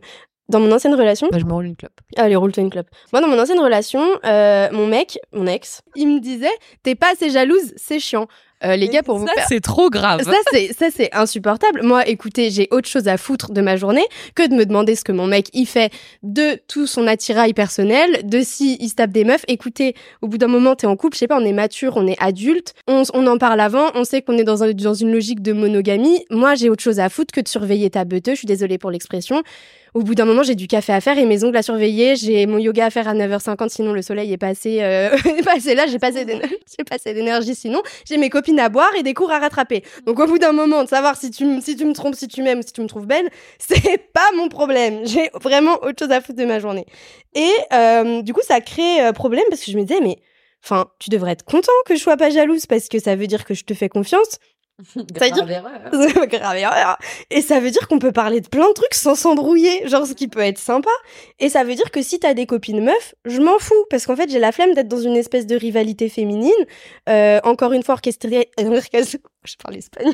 dans 0.49 0.61
mon 0.61 0.71
ancienne 0.71 0.95
relation, 0.95 1.27
Bah, 1.31 1.39
je 1.39 1.45
me 1.45 1.51
roule 1.51 1.65
une 1.65 1.75
clope. 1.75 1.99
Allez, 2.15 2.35
roule-toi 2.37 2.63
une 2.63 2.69
clope. 2.69 2.87
Moi, 3.11 3.21
dans 3.21 3.27
mon 3.27 3.37
ancienne 3.37 3.59
relation, 3.59 4.01
euh, 4.25 4.69
mon 4.71 4.87
mec, 4.87 5.19
mon 5.33 5.45
ex, 5.45 5.81
il 5.95 6.07
me 6.07 6.19
disait 6.21 6.47
T'es 6.83 6.95
pas 6.95 7.11
assez 7.11 7.29
jalouse, 7.29 7.73
c'est 7.75 7.99
chiant. 7.99 8.27
Euh, 8.63 8.75
les 8.75 8.87
gars, 8.89 9.03
pour 9.03 9.19
vous 9.19 9.27
faire- 9.35 9.45
c'est 9.47 9.59
trop 9.61 9.89
grave. 9.91 10.23
ça 10.23 10.31
c'est 10.51 10.73
ça 10.73 10.87
c'est 10.95 11.13
insupportable. 11.13 11.83
Moi, 11.83 12.07
écoutez, 12.07 12.49
j'ai 12.49 12.67
autre 12.71 12.87
chose 12.89 13.07
à 13.07 13.17
foutre 13.17 13.51
de 13.51 13.61
ma 13.61 13.77
journée 13.77 14.03
que 14.33 14.47
de 14.47 14.55
me 14.55 14.65
demander 14.65 14.95
ce 14.95 15.03
que 15.03 15.11
mon 15.11 15.27
mec 15.27 15.49
y 15.53 15.65
fait 15.67 15.91
de 16.23 16.59
tout 16.67 16.87
son 16.87 17.05
attirail 17.05 17.53
personnel, 17.53 18.21
de 18.27 18.41
si 18.41 18.77
il 18.79 18.89
se 18.89 18.95
tape 18.95 19.11
des 19.11 19.25
meufs. 19.25 19.43
Écoutez, 19.47 19.93
au 20.23 20.27
bout 20.27 20.39
d'un 20.39 20.47
moment, 20.47 20.75
t'es 20.75 20.87
en 20.87 20.95
couple, 20.95 21.15
je 21.15 21.19
sais 21.19 21.27
pas, 21.27 21.37
on 21.39 21.45
est 21.45 21.53
mature, 21.53 21.97
on 21.97 22.07
est 22.07 22.17
adulte, 22.19 22.73
on, 22.87 23.03
on 23.13 23.27
en 23.27 23.37
parle 23.37 23.59
avant, 23.59 23.91
on 23.93 24.03
sait 24.03 24.23
qu'on 24.23 24.37
est 24.39 24.43
dans, 24.43 24.63
un- 24.63 24.71
dans 24.73 24.93
une 24.95 25.11
logique 25.11 25.43
de 25.43 25.53
monogamie. 25.53 26.25
Moi, 26.31 26.55
j'ai 26.55 26.69
autre 26.71 26.81
chose 26.83 26.99
à 26.99 27.09
foutre 27.09 27.31
que 27.33 27.41
de 27.41 27.47
surveiller 27.47 27.91
ta 27.91 28.05
beuteux. 28.05 28.31
Je 28.31 28.37
suis 28.39 28.47
désolée 28.47 28.79
pour 28.79 28.89
l'expression. 28.89 29.43
Au 29.97 30.03
bout 30.03 30.13
d'un 30.13 30.25
moment, 30.25 30.43
j'ai 30.43 30.53
du 30.53 30.67
café 30.67 30.93
à 30.93 31.01
faire 31.01 31.17
et 31.17 31.25
mes 31.25 31.43
ongles 31.43 31.57
à 31.57 31.63
surveiller. 31.63 32.15
J'ai 32.15 32.45
mon 32.45 32.59
yoga 32.59 32.85
à 32.85 32.89
faire 32.91 33.07
à 33.07 33.15
9h50, 33.15 33.69
sinon 33.69 33.93
le 33.93 34.03
soleil 34.03 34.31
est 34.31 34.37
passé, 34.37 34.77
euh, 34.83 35.09
est 35.25 35.43
passé 35.43 35.73
là. 35.73 35.87
J'ai 35.87 35.97
passé 35.97 36.23
d'énergie 37.15 37.55
sinon. 37.55 37.81
J'ai 38.07 38.17
mes 38.17 38.29
copines 38.29 38.59
à 38.59 38.69
boire 38.69 38.91
et 38.95 39.01
des 39.01 39.15
cours 39.15 39.31
à 39.31 39.39
rattraper. 39.39 39.81
Donc 40.05 40.19
au 40.19 40.27
bout 40.27 40.37
d'un 40.37 40.51
moment, 40.51 40.83
de 40.83 40.87
savoir 40.87 41.17
si 41.17 41.31
tu, 41.31 41.45
m- 41.45 41.61
si 41.61 41.75
tu 41.75 41.83
me 41.83 41.93
trompes, 41.93 42.13
si 42.13 42.27
tu 42.27 42.43
m'aimes, 42.43 42.61
si 42.61 42.73
tu 42.73 42.81
me 42.81 42.87
trouves 42.87 43.07
belle, 43.07 43.27
c'est 43.57 43.97
pas 44.13 44.29
mon 44.35 44.49
problème. 44.49 44.99
J'ai 45.07 45.31
vraiment 45.41 45.81
autre 45.83 45.95
chose 45.97 46.11
à 46.11 46.21
foutre 46.21 46.37
de 46.37 46.45
ma 46.45 46.59
journée. 46.59 46.85
Et 47.33 47.49
euh, 47.73 48.21
du 48.21 48.33
coup, 48.33 48.41
ça 48.47 48.61
crée 48.61 49.01
euh, 49.03 49.13
problème 49.13 49.45
parce 49.49 49.63
que 49.63 49.71
je 49.71 49.77
me 49.77 49.83
disais, 49.83 49.99
mais 50.01 50.17
enfin, 50.63 50.91
tu 50.99 51.09
devrais 51.09 51.31
être 51.31 51.43
content 51.43 51.71
que 51.87 51.95
je 51.95 51.99
sois 52.01 52.17
pas 52.17 52.29
jalouse 52.29 52.67
parce 52.67 52.87
que 52.87 52.99
ça 52.99 53.15
veut 53.15 53.25
dire 53.25 53.45
que 53.45 53.55
je 53.55 53.63
te 53.63 53.73
fais 53.73 53.89
confiance. 53.89 54.37
Ça 54.93 55.25
veut 55.25 55.31
dire- 55.31 55.45
C'est 55.91 56.27
grave 56.39 56.57
erreur. 56.57 56.97
Et 57.31 57.41
ça 57.41 57.59
veut 57.59 57.71
dire 57.71 57.87
qu'on 57.87 57.99
peut 57.99 58.11
parler 58.11 58.41
de 58.41 58.47
plein 58.47 58.67
de 58.67 58.73
trucs 58.73 58.93
sans 58.93 59.15
s'embrouiller, 59.15 59.87
genre 59.87 60.05
ce 60.05 60.13
qui 60.13 60.27
peut 60.27 60.39
être 60.41 60.59
sympa. 60.59 60.91
Et 61.39 61.49
ça 61.49 61.63
veut 61.63 61.75
dire 61.75 61.89
que 61.91 62.01
si 62.01 62.19
t'as 62.19 62.33
des 62.33 62.45
copines 62.45 62.83
meufs, 62.83 63.15
je 63.25 63.41
m'en 63.41 63.57
fous, 63.59 63.85
parce 63.89 64.05
qu'en 64.05 64.15
fait 64.15 64.29
j'ai 64.29 64.39
la 64.39 64.51
flemme 64.51 64.73
d'être 64.73 64.87
dans 64.87 65.01
une 65.01 65.15
espèce 65.17 65.47
de 65.47 65.55
rivalité 65.55 66.09
féminine, 66.09 66.51
euh, 67.09 67.39
encore 67.43 67.73
une 67.73 67.83
fois 67.83 67.95
orchestrée. 67.95 68.51
je 68.57 69.55
parle 69.61 69.77
espagnol. 69.77 70.13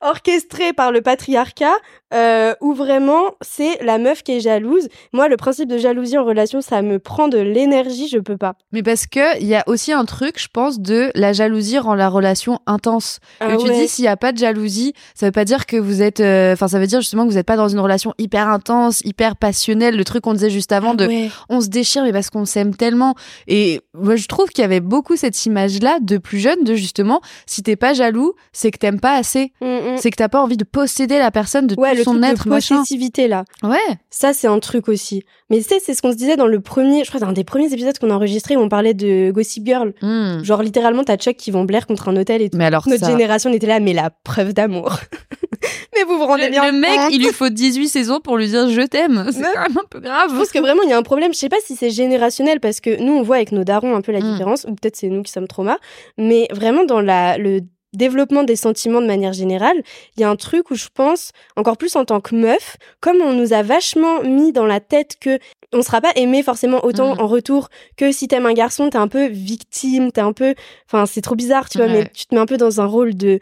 Orchestré 0.00 0.72
par 0.72 0.92
le 0.92 1.00
patriarcat 1.02 1.74
euh, 2.12 2.54
où 2.60 2.74
vraiment 2.74 3.32
c'est 3.40 3.82
la 3.84 3.98
meuf 3.98 4.22
qui 4.22 4.32
est 4.32 4.40
jalouse. 4.40 4.88
Moi, 5.12 5.28
le 5.28 5.36
principe 5.36 5.68
de 5.68 5.78
jalousie 5.78 6.18
en 6.18 6.24
relation, 6.24 6.60
ça 6.60 6.82
me 6.82 6.98
prend 6.98 7.28
de 7.28 7.38
l'énergie, 7.38 8.08
je 8.08 8.18
peux 8.18 8.36
pas. 8.36 8.54
Mais 8.72 8.82
parce 8.82 9.06
que 9.06 9.38
il 9.40 9.46
y 9.46 9.54
a 9.54 9.62
aussi 9.66 9.92
un 9.92 10.04
truc, 10.04 10.40
je 10.40 10.48
pense, 10.52 10.80
de 10.80 11.10
la 11.14 11.32
jalousie 11.32 11.78
rend 11.78 11.94
la 11.94 12.08
relation 12.08 12.58
intense. 12.66 13.20
Ah 13.40 13.54
et 13.54 13.56
tu 13.58 13.68
ouais. 13.68 13.80
dis 13.82 13.88
s'il 13.88 14.04
y 14.04 14.08
a 14.08 14.16
pas 14.16 14.32
de 14.32 14.38
jalousie, 14.38 14.92
ça 15.14 15.26
veut 15.26 15.32
pas 15.32 15.44
dire 15.44 15.66
que 15.66 15.76
vous 15.76 16.02
êtes, 16.02 16.20
euh, 16.20 16.54
enfin 16.54 16.66
ça 16.68 16.78
veut 16.80 16.86
dire 16.86 17.00
justement 17.00 17.24
que 17.26 17.30
vous 17.30 17.38
êtes 17.38 17.46
pas 17.46 17.56
dans 17.56 17.68
une 17.68 17.80
relation 17.80 18.14
hyper 18.18 18.48
intense, 18.48 19.00
hyper 19.04 19.36
passionnelle. 19.36 19.96
Le 19.96 20.04
truc 20.04 20.24
qu'on 20.24 20.34
disait 20.34 20.50
juste 20.50 20.72
avant 20.72 20.94
de, 20.94 21.06
Ouais. 21.06 21.30
on 21.48 21.60
se 21.60 21.68
déchire 21.68 22.02
mais 22.04 22.12
parce 22.12 22.30
qu'on 22.30 22.44
s'aime 22.44 22.74
tellement. 22.74 23.14
Et 23.46 23.80
moi 23.94 24.16
je 24.16 24.26
trouve 24.26 24.48
qu'il 24.50 24.62
y 24.62 24.64
avait 24.64 24.80
beaucoup 24.80 25.16
cette 25.16 25.44
image-là 25.46 25.98
de 26.00 26.18
plus 26.18 26.38
jeune, 26.38 26.64
de 26.64 26.74
justement, 26.74 27.20
si 27.46 27.62
t'es 27.62 27.76
pas 27.76 27.94
jaloux, 27.94 28.34
c'est 28.52 28.70
que 28.70 28.78
t'aimes 28.78 29.00
pas 29.00 29.14
assez, 29.14 29.52
Mm, 29.60 29.89
mm. 29.94 29.98
c'est 29.98 30.10
que 30.10 30.16
t'as 30.16 30.28
pas 30.28 30.40
envie 30.42 30.56
de 30.56 30.64
posséder 30.64 31.18
la 31.18 31.30
personne 31.30 31.66
de 31.66 31.74
Ouais, 31.78 31.92
tout 31.92 31.96
le 31.98 32.02
son 32.04 32.12
truc 32.14 32.24
être, 32.24 32.44
de 32.44 32.50
machin. 32.50 32.76
possessivité 32.76 33.28
là. 33.28 33.44
Ouais. 33.62 33.78
Ça, 34.10 34.32
c'est 34.32 34.46
un 34.48 34.58
truc 34.58 34.88
aussi. 34.88 35.22
Mais 35.50 35.58
tu 35.58 35.64
sais, 35.64 35.78
c'est 35.84 35.94
ce 35.94 36.02
qu'on 36.02 36.12
se 36.12 36.16
disait 36.16 36.36
dans 36.36 36.46
le 36.46 36.60
premier, 36.60 37.04
je 37.04 37.08
crois, 37.10 37.20
dans 37.20 37.28
un 37.28 37.32
des 37.32 37.44
premiers 37.44 37.72
épisodes 37.72 37.98
qu'on 37.98 38.10
a 38.10 38.14
enregistré 38.14 38.56
où 38.56 38.60
on 38.60 38.68
parlait 38.68 38.94
de 38.94 39.30
Gossip 39.32 39.64
Girl. 39.66 39.92
Hmm. 40.02 40.42
Genre, 40.44 40.62
littéralement, 40.62 41.02
t'as 41.04 41.16
Chuck 41.16 41.36
qui 41.36 41.50
vont 41.50 41.64
blaire 41.64 41.86
contre 41.86 42.08
un 42.08 42.16
hôtel 42.16 42.42
et 42.42 42.50
tout. 42.50 42.58
Mais 42.58 42.66
alors 42.66 42.86
Notre 42.88 43.04
ça. 43.04 43.10
génération 43.10 43.52
était 43.52 43.66
là, 43.66 43.80
mais 43.80 43.92
la 43.92 44.10
preuve 44.10 44.52
d'amour. 44.52 44.96
mais 45.96 46.04
vous 46.04 46.18
vous 46.18 46.26
rendez 46.26 46.44
Le, 46.46 46.50
bien 46.50 46.70
le 46.70 46.78
mec, 46.78 47.00
il 47.10 47.18
lui 47.22 47.32
faut 47.32 47.48
18 47.48 47.88
saisons 47.88 48.20
pour 48.20 48.36
lui 48.36 48.48
dire 48.48 48.68
je 48.70 48.80
t'aime. 48.82 49.26
C'est 49.32 49.42
quand 49.42 49.62
même 49.68 49.78
un 49.78 49.88
peu 49.90 50.00
grave. 50.00 50.30
Je 50.32 50.36
pense 50.36 50.50
que 50.50 50.58
vraiment, 50.60 50.82
il 50.84 50.90
y 50.90 50.92
a 50.92 50.96
un 50.98 51.02
problème. 51.02 51.32
Je 51.34 51.38
sais 51.38 51.48
pas 51.48 51.56
si 51.64 51.74
c'est 51.76 51.90
générationnel 51.90 52.60
parce 52.60 52.80
que 52.80 53.00
nous, 53.02 53.12
on 53.12 53.22
voit 53.22 53.36
avec 53.36 53.52
nos 53.52 53.64
darons 53.64 53.96
un 53.96 54.00
peu 54.02 54.12
la 54.12 54.20
Mm. 54.20 54.32
différence, 54.32 54.64
ou 54.68 54.74
peut-être 54.74 54.96
c'est 54.96 55.08
nous 55.08 55.22
qui 55.22 55.32
sommes 55.32 55.48
traumas. 55.48 55.78
Mais 56.18 56.46
vraiment, 56.52 56.84
dans 56.84 57.00
la, 57.00 57.38
le 57.38 57.60
développement 57.92 58.44
des 58.44 58.56
sentiments 58.56 59.00
de 59.00 59.06
manière 59.06 59.32
générale, 59.32 59.82
il 60.16 60.20
y 60.20 60.24
a 60.24 60.30
un 60.30 60.36
truc 60.36 60.70
où 60.70 60.74
je 60.74 60.88
pense, 60.92 61.32
encore 61.56 61.76
plus 61.76 61.96
en 61.96 62.04
tant 62.04 62.20
que 62.20 62.34
meuf, 62.34 62.76
comme 63.00 63.20
on 63.20 63.32
nous 63.32 63.52
a 63.52 63.62
vachement 63.62 64.22
mis 64.22 64.52
dans 64.52 64.66
la 64.66 64.80
tête 64.80 65.16
que 65.20 65.38
on 65.72 65.82
sera 65.82 66.00
pas 66.00 66.12
aimé 66.16 66.42
forcément 66.42 66.84
autant 66.84 67.14
Mm. 67.14 67.20
en 67.20 67.26
retour 67.28 67.68
que 67.96 68.10
si 68.12 68.26
t'aimes 68.28 68.46
un 68.46 68.52
garçon, 68.54 68.90
t'es 68.90 68.98
un 68.98 69.06
peu 69.08 69.26
victime, 69.26 70.10
t'es 70.12 70.20
un 70.20 70.32
peu, 70.32 70.54
enfin, 70.86 71.06
c'est 71.06 71.20
trop 71.20 71.34
bizarre, 71.36 71.68
tu 71.68 71.78
vois, 71.78 71.86
Ouais. 71.86 71.92
mais 72.04 72.10
tu 72.12 72.26
te 72.26 72.34
mets 72.34 72.40
un 72.40 72.46
peu 72.46 72.56
dans 72.56 72.80
un 72.80 72.86
rôle 72.86 73.14
de, 73.16 73.38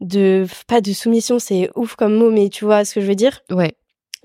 de, 0.00 0.46
pas 0.66 0.80
de 0.80 0.92
soumission, 0.92 1.38
c'est 1.38 1.70
ouf 1.76 1.94
comme 1.96 2.14
mot, 2.14 2.30
mais 2.30 2.48
tu 2.48 2.64
vois 2.64 2.84
ce 2.84 2.94
que 2.94 3.00
je 3.00 3.06
veux 3.06 3.14
dire? 3.14 3.40
Ouais. 3.50 3.72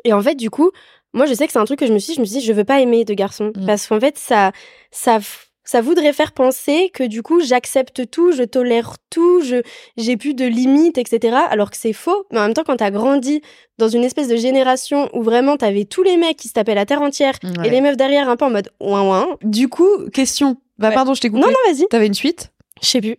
Et 0.04 0.12
en 0.14 0.22
fait, 0.22 0.36
du 0.36 0.50
coup, 0.50 0.72
moi, 1.14 1.26
je 1.26 1.34
sais 1.34 1.46
que 1.48 1.54
c'est 1.54 1.60
un 1.60 1.66
truc 1.66 1.80
que 1.80 1.88
je 1.88 1.94
me 1.94 2.00
suis 2.00 2.12
dit, 2.12 2.16
je 2.16 2.22
me 2.22 2.26
suis 2.26 2.40
dit, 2.40 2.46
je 2.46 2.52
veux 2.54 2.66
pas 2.66 2.82
aimer 2.82 3.06
de 3.06 3.14
garçon. 3.14 3.52
Mm. 3.56 3.66
Parce 3.66 3.88
qu'en 3.88 4.00
fait, 4.02 4.18
ça, 4.18 4.52
ça, 4.92 5.20
ça 5.66 5.82
voudrait 5.82 6.14
faire 6.14 6.32
penser 6.32 6.90
que 6.94 7.04
du 7.04 7.22
coup, 7.24 7.42
j'accepte 7.42 8.10
tout, 8.10 8.32
je 8.32 8.44
tolère 8.44 8.94
tout, 9.10 9.42
je, 9.42 9.62
j'ai 9.98 10.16
plus 10.16 10.34
de 10.34 10.46
limites, 10.46 10.98
etc. 10.98 11.36
Alors 11.50 11.72
que 11.72 11.78
c'est 11.78 11.92
faux. 11.94 12.26
Mais 12.32 12.40
en 12.40 12.44
même 12.44 12.54
temps, 12.54 12.64
quand 12.66 12.78
t'as 12.78 12.92
grandi 12.92 13.42
dans 13.78 13.88
une 13.90 14.04
espèce 14.04 14.28
de 14.28 14.36
génération 14.38 15.10
où 15.14 15.22
vraiment 15.24 15.58
t'avais 15.58 15.86
tous 15.86 16.04
les 16.04 16.18
mecs 16.18 16.38
qui 16.38 16.48
se 16.48 16.54
tapaient 16.54 16.76
la 16.76 16.86
terre 16.86 17.02
entière 17.02 17.34
Ouais. 17.44 17.68
et 17.68 17.70
les 17.70 17.82
meufs 17.82 17.98
derrière 17.98 18.30
un 18.30 18.36
peu 18.38 18.46
en 18.46 18.52
mode 18.52 18.70
ouin 18.80 19.02
ouin. 19.02 19.28
Du 19.44 19.68
coup, 19.68 19.90
question. 20.14 20.58
Bah 20.78 20.90
Ouais. 20.90 20.94
pardon, 20.94 21.14
je 21.14 21.22
t'ai 21.22 21.30
coupé. 21.30 21.42
Non, 21.42 21.48
non, 21.48 21.72
vas-y. 21.74 21.86
T'avais 21.88 22.08
une 22.08 22.14
suite? 22.14 22.52
Je 22.82 22.88
sais 22.88 23.02
plus. 23.02 23.16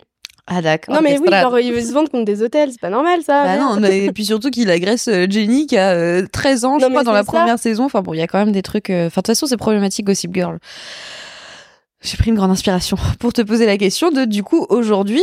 Ah 0.49 0.63
d'accord. 0.63 0.95
non, 0.95 1.01
mais 1.03 1.19
oui, 1.19 1.27
genre, 1.29 1.59
ils 1.59 1.85
se 1.85 1.93
vendre 1.93 2.09
contre 2.09 2.25
des 2.25 2.41
hôtels, 2.41 2.71
c'est 2.71 2.81
pas 2.81 2.89
normal, 2.91 3.21
ça. 3.27 3.43
Bah 3.43 3.57
non, 3.59 3.81
mais 3.81 4.05
et 4.05 4.13
puis 4.13 4.25
surtout 4.25 4.51
qu'il 4.51 4.71
agresse 4.71 5.09
euh, 5.09 5.27
Jenny 5.29 5.67
qui 5.67 5.77
a 5.77 5.91
euh, 5.91 6.25
13 6.31 6.65
ans, 6.65 6.79
je 6.79 6.85
Non, 6.85 6.91
crois, 6.91 7.03
dans 7.03 7.11
la 7.13 7.25
ça. 7.25 7.33
première 7.33 7.59
saison. 7.59 7.85
Enfin 7.87 8.01
bon, 8.03 8.15
il 8.15 8.19
y 8.19 8.23
a 8.23 8.29
quand 8.29 8.39
même 8.39 8.53
des 8.53 8.63
trucs. 8.63 8.91
euh, 8.91 9.09
Enfin, 9.09 9.23
de 9.23 9.23
toute 9.23 9.27
façon, 9.29 9.47
c'est 9.47 9.57
problématique 9.57 10.07
Gossip 10.07 10.33
Girl. 10.33 10.59
J'ai 12.07 12.17
pris 12.17 12.31
une 12.31 12.37
grande 12.37 12.53
inspiration 12.53 12.97
pour 13.19 13.33
te 13.33 13.43
poser 13.43 13.67
la 13.67 13.77
question 13.77 14.11
de, 14.11 14.25
du 14.25 14.43
coup, 14.45 14.65
aujourd'hui, 14.69 15.23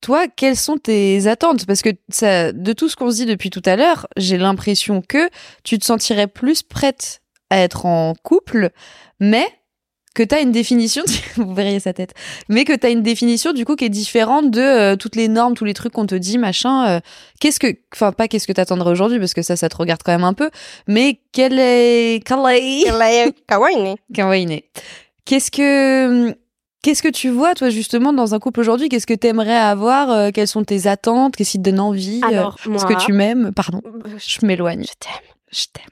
toi, 0.00 0.26
quelles 0.28 0.56
sont 0.56 0.78
tes 0.78 1.26
attentes? 1.26 1.66
Parce 1.66 1.82
que 1.82 1.90
ça, 2.08 2.52
de 2.52 2.72
tout 2.72 2.88
ce 2.88 2.96
qu'on 2.96 3.10
se 3.10 3.16
dit 3.16 3.26
depuis 3.26 3.50
tout 3.50 3.62
à 3.66 3.76
l'heure, 3.76 4.08
j'ai 4.16 4.38
l'impression 4.38 5.02
que 5.06 5.28
tu 5.62 5.78
te 5.78 5.84
sentirais 5.84 6.26
plus 6.26 6.62
prête 6.62 7.20
à 7.50 7.58
être 7.58 7.84
en 7.84 8.14
couple, 8.22 8.70
mais 9.20 9.46
que 10.14 10.22
tu 10.22 10.34
as 10.34 10.40
une 10.40 10.52
définition, 10.52 11.04
vous 11.36 11.54
verriez 11.54 11.80
sa 11.80 11.92
tête, 11.92 12.14
mais 12.48 12.64
que 12.64 12.72
tu 12.72 12.86
as 12.86 12.90
une 12.90 13.02
définition 13.02 13.52
du 13.52 13.64
coup 13.64 13.76
qui 13.76 13.84
est 13.84 13.90
différente 13.90 14.50
de 14.50 14.60
euh, 14.60 14.96
toutes 14.96 15.16
les 15.16 15.28
normes, 15.28 15.54
tous 15.54 15.64
les 15.64 15.74
trucs 15.74 15.92
qu'on 15.92 16.06
te 16.06 16.14
dit, 16.14 16.38
machin. 16.38 16.88
euh, 16.88 17.00
qu'est-ce 17.40 17.60
que, 17.60 17.68
enfin 17.94 18.12
pas 18.12 18.26
qu'est-ce 18.26 18.46
que 18.46 18.52
t'attendrais 18.52 18.90
aujourd'hui 18.90 19.18
parce 19.18 19.34
que 19.34 19.42
ça, 19.42 19.56
ça 19.56 19.68
te 19.68 19.76
regarde 19.76 20.02
quand 20.02 20.12
même 20.12 20.24
un 20.24 20.34
peu, 20.34 20.50
mais 20.86 21.20
quel 21.32 21.58
est, 21.58 22.22
quel 22.26 22.38
est, 22.38 23.34
Kawaii. 23.46 23.96
Kawaii. 24.14 24.64
Qu'est-ce 25.24 25.50
que, 25.50 26.34
qu'est-ce 26.82 27.02
que 27.02 27.08
tu 27.08 27.28
vois 27.30 27.54
toi 27.54 27.68
justement 27.70 28.12
dans 28.12 28.34
un 28.34 28.38
couple 28.38 28.60
aujourd'hui? 28.60 28.88
Qu'est-ce 28.88 29.06
que 29.06 29.14
t'aimerais 29.14 29.56
avoir? 29.56 30.10
Euh, 30.10 30.30
Quelles 30.34 30.48
sont 30.48 30.64
tes 30.64 30.86
attentes? 30.86 31.36
Qu'est-ce 31.36 31.52
qui 31.52 31.58
te 31.58 31.62
donne 31.70 31.80
envie? 31.80 32.20
Euh, 32.24 32.48
Est-ce 32.58 32.68
moi- 32.68 32.84
que 32.84 33.04
tu 33.04 33.12
m'aimes? 33.12 33.52
Pardon, 33.54 33.80
je 34.18 34.44
m'éloigne. 34.46 34.82
Je 34.84 34.92
t'aime. 34.98 35.30
Je 35.52 35.64
t'aime. 35.72 35.84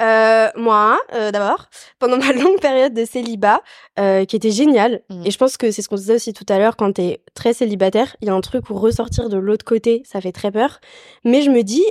Euh, 0.00 0.48
moi, 0.56 0.96
euh, 1.14 1.32
d'abord, 1.32 1.66
pendant 1.98 2.18
ma 2.18 2.32
longue 2.32 2.60
période 2.60 2.94
de 2.94 3.04
célibat, 3.04 3.62
euh, 3.98 4.24
qui 4.26 4.36
était 4.36 4.52
géniale, 4.52 5.00
Mm. 5.10 5.26
et 5.26 5.30
je 5.32 5.38
pense 5.38 5.56
que 5.56 5.72
c'est 5.72 5.82
ce 5.82 5.88
qu'on 5.88 5.96
disait 5.96 6.14
aussi 6.14 6.32
tout 6.32 6.46
à 6.48 6.58
l'heure, 6.58 6.76
quand 6.76 6.92
t'es 6.92 7.20
très 7.34 7.52
célibataire, 7.52 8.14
il 8.20 8.28
y 8.28 8.30
a 8.30 8.34
un 8.34 8.40
truc 8.40 8.70
où 8.70 8.74
ressortir 8.74 9.28
de 9.28 9.36
l'autre 9.38 9.64
côté, 9.64 10.02
ça 10.04 10.20
fait 10.20 10.30
très 10.30 10.52
peur. 10.52 10.78
Mais 11.24 11.42
je 11.42 11.50
me 11.50 11.62
dis, 11.62 11.82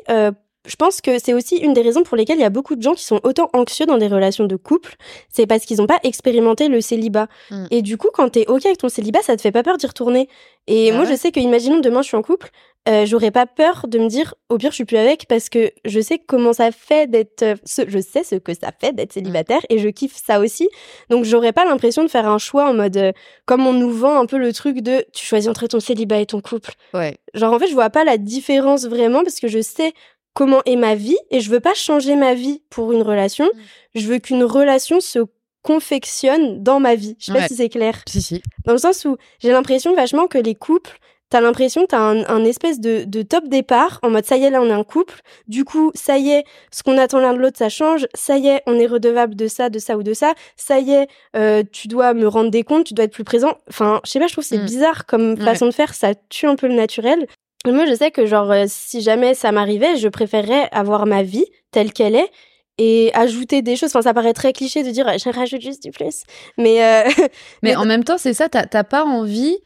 je 0.67 0.75
pense 0.75 1.01
que 1.01 1.17
c'est 1.19 1.33
aussi 1.33 1.55
une 1.57 1.73
des 1.73 1.81
raisons 1.81 2.03
pour 2.03 2.17
lesquelles 2.17 2.37
il 2.37 2.41
y 2.41 2.45
a 2.45 2.49
beaucoup 2.49 2.75
de 2.75 2.81
gens 2.81 2.93
qui 2.93 3.03
sont 3.03 3.19
autant 3.23 3.49
anxieux 3.53 3.85
dans 3.85 3.97
des 3.97 4.07
relations 4.07 4.45
de 4.45 4.55
couple, 4.55 4.95
c'est 5.29 5.47
parce 5.47 5.65
qu'ils 5.65 5.77
n'ont 5.77 5.87
pas 5.87 5.99
expérimenté 6.03 6.67
le 6.67 6.81
célibat. 6.81 7.27
Mm. 7.49 7.65
Et 7.71 7.81
du 7.81 7.97
coup, 7.97 8.09
quand 8.13 8.29
t'es 8.29 8.45
ok 8.47 8.65
avec 8.65 8.77
ton 8.77 8.89
célibat, 8.89 9.21
ça 9.21 9.35
te 9.35 9.41
fait 9.41 9.51
pas 9.51 9.63
peur 9.63 9.77
d'y 9.77 9.87
retourner. 9.87 10.29
Et 10.67 10.91
Bah 10.91 10.97
moi, 10.97 11.05
ouais. 11.05 11.11
je 11.11 11.17
sais 11.17 11.31
que, 11.31 11.39
imaginons 11.39 11.79
demain 11.79 12.01
je 12.01 12.07
suis 12.09 12.17
en 12.17 12.21
couple, 12.21 12.49
euh, 12.87 13.05
j'aurais 13.05 13.31
pas 13.31 13.45
peur 13.45 13.85
de 13.87 13.99
me 13.99 14.07
dire, 14.07 14.35
au 14.49 14.57
pire, 14.57 14.71
je 14.71 14.75
suis 14.75 14.85
plus 14.85 14.97
avec 14.97 15.27
parce 15.27 15.49
que 15.49 15.71
je 15.83 15.99
sais 15.99 16.19
comment 16.19 16.53
ça 16.53 16.71
fait 16.71 17.09
d'être, 17.09 17.43
euh, 17.43 17.55
ce, 17.65 17.81
je 17.87 17.99
sais 17.99 18.23
ce 18.23 18.35
que 18.35 18.53
ça 18.53 18.71
fait 18.77 18.93
d'être 18.93 19.13
célibataire 19.13 19.61
et 19.69 19.79
je 19.79 19.89
kiffe 19.89 20.15
ça 20.15 20.39
aussi. 20.39 20.69
Donc, 21.09 21.25
j'aurais 21.25 21.51
pas 21.51 21.65
l'impression 21.65 22.03
de 22.03 22.09
faire 22.09 22.27
un 22.27 22.37
choix 22.37 22.69
en 22.69 22.73
mode, 22.73 22.95
euh, 22.95 23.11
comme 23.45 23.67
on 23.67 23.73
nous 23.73 23.91
vend 23.91 24.19
un 24.19 24.25
peu 24.25 24.37
le 24.37 24.53
truc 24.53 24.81
de, 24.81 25.05
tu 25.13 25.25
choisis 25.25 25.49
entre 25.49 25.67
ton 25.67 25.81
célibat 25.81 26.19
et 26.19 26.25
ton 26.25 26.39
couple. 26.39 26.73
Ouais. 26.93 27.17
Genre, 27.33 27.53
en 27.53 27.59
fait, 27.59 27.67
je 27.67 27.73
vois 27.73 27.89
pas 27.89 28.05
la 28.05 28.17
différence 28.17 28.85
vraiment 28.85 29.23
parce 29.23 29.39
que 29.39 29.47
je 29.47 29.61
sais 29.61 29.93
comment 30.37 30.61
est 30.65 30.75
ma 30.75 30.93
vie 30.93 31.17
et 31.31 31.39
je 31.41 31.49
veux 31.49 31.59
pas 31.59 31.73
changer 31.73 32.15
ma 32.15 32.33
vie 32.35 32.61
pour 32.69 32.91
une 32.91 33.01
relation. 33.01 33.49
Je 33.95 34.05
veux 34.07 34.19
qu'une 34.19 34.43
relation 34.43 34.99
se 35.01 35.19
confectionne 35.63 36.63
dans 36.63 36.79
ma 36.79 36.95
vie. 36.95 37.15
Je 37.19 37.25
sais 37.25 37.33
pas 37.33 37.47
si 37.47 37.55
c'est 37.55 37.69
clair. 37.69 38.01
Si 38.07 38.21
si. 38.21 38.41
Dans 38.65 38.73
le 38.73 38.77
sens 38.77 39.03
où 39.05 39.17
j'ai 39.39 39.51
l'impression 39.51 39.95
vachement 39.95 40.27
que 40.27 40.37
les 40.37 40.55
couples, 40.55 40.97
t'as 41.29 41.41
l'impression 41.41 41.81
que 41.81 41.87
t'as 41.87 41.99
un, 41.99 42.23
un 42.27 42.45
espèce 42.45 42.79
de, 42.79 43.03
de 43.05 43.21
top 43.21 43.47
départ 43.49 43.99
en 44.03 44.09
mode 44.09 44.25
ça 44.25 44.37
y 44.37 44.43
est, 44.45 44.49
là 44.49 44.61
on 44.61 44.67
est 44.67 44.71
un 44.71 44.83
couple. 44.83 45.19
Du 45.47 45.65
coup, 45.65 45.91
ça 45.95 46.17
y 46.17 46.29
est, 46.29 46.43
ce 46.71 46.83
qu'on 46.83 46.97
attend 46.97 47.19
l'un 47.19 47.33
de 47.33 47.39
l'autre, 47.39 47.57
ça 47.57 47.69
change. 47.69 48.07
Ça 48.13 48.37
y 48.37 48.47
est, 48.47 48.61
on 48.67 48.79
est 48.79 48.87
redevable 48.87 49.35
de 49.35 49.47
ça, 49.47 49.69
de 49.69 49.79
ça 49.79 49.97
ou 49.97 50.03
de 50.03 50.13
ça. 50.13 50.33
Ça 50.55 50.79
y 50.79 50.91
est, 50.91 51.07
euh, 51.35 51.63
tu 51.71 51.87
dois 51.87 52.13
me 52.13 52.27
rendre 52.27 52.49
des 52.51 52.63
comptes, 52.63 52.85
tu 52.85 52.93
dois 52.93 53.05
être 53.05 53.13
plus 53.13 53.25
présent. 53.25 53.57
Enfin, 53.69 54.01
je 54.05 54.11
sais 54.11 54.19
pas, 54.19 54.27
je 54.27 54.33
trouve 54.33 54.43
que 54.43 54.49
c'est 54.49 54.59
Mm. 54.59 54.65
bizarre 54.65 55.05
comme 55.05 55.33
Ouais. 55.33 55.43
façon 55.43 55.65
de 55.65 55.71
faire. 55.71 55.93
Ça 55.95 56.13
tue 56.29 56.45
un 56.45 56.55
peu 56.55 56.67
le 56.67 56.75
naturel. 56.75 57.27
Moi, 57.65 57.85
je 57.85 57.95
sais 57.95 58.11
que 58.11 58.25
genre, 58.25 58.51
euh, 58.51 58.65
si 58.67 59.01
jamais 59.01 59.33
ça 59.33 59.51
m'arrivait, 59.51 59.97
je 59.97 60.07
préférerais 60.07 60.69
avoir 60.71 61.05
ma 61.05 61.23
vie 61.23 61.45
telle 61.71 61.91
qu'elle 61.91 62.15
est 62.15 62.29
et 62.77 63.11
ajouter 63.13 63.61
des 63.61 63.75
choses. 63.75 63.89
Enfin, 63.89 64.03
ça 64.03 64.13
paraît 64.13 64.33
très 64.33 64.53
cliché 64.53 64.83
de 64.83 64.91
dire, 64.91 65.05
je 65.17 65.29
rajoute 65.29 65.61
juste 65.61 65.83
du 65.83 65.91
plus. 65.91 66.23
Mais, 66.57 66.83
euh, 66.83 67.09
Mais 67.63 67.71
Mais 67.71 67.75
en 67.75 67.85
même 67.85 68.03
temps, 68.03 68.17
c'est 68.17 68.33
ça, 68.33 68.47
t'as 68.49 68.83
pas 68.83 69.03
envie 69.03 69.57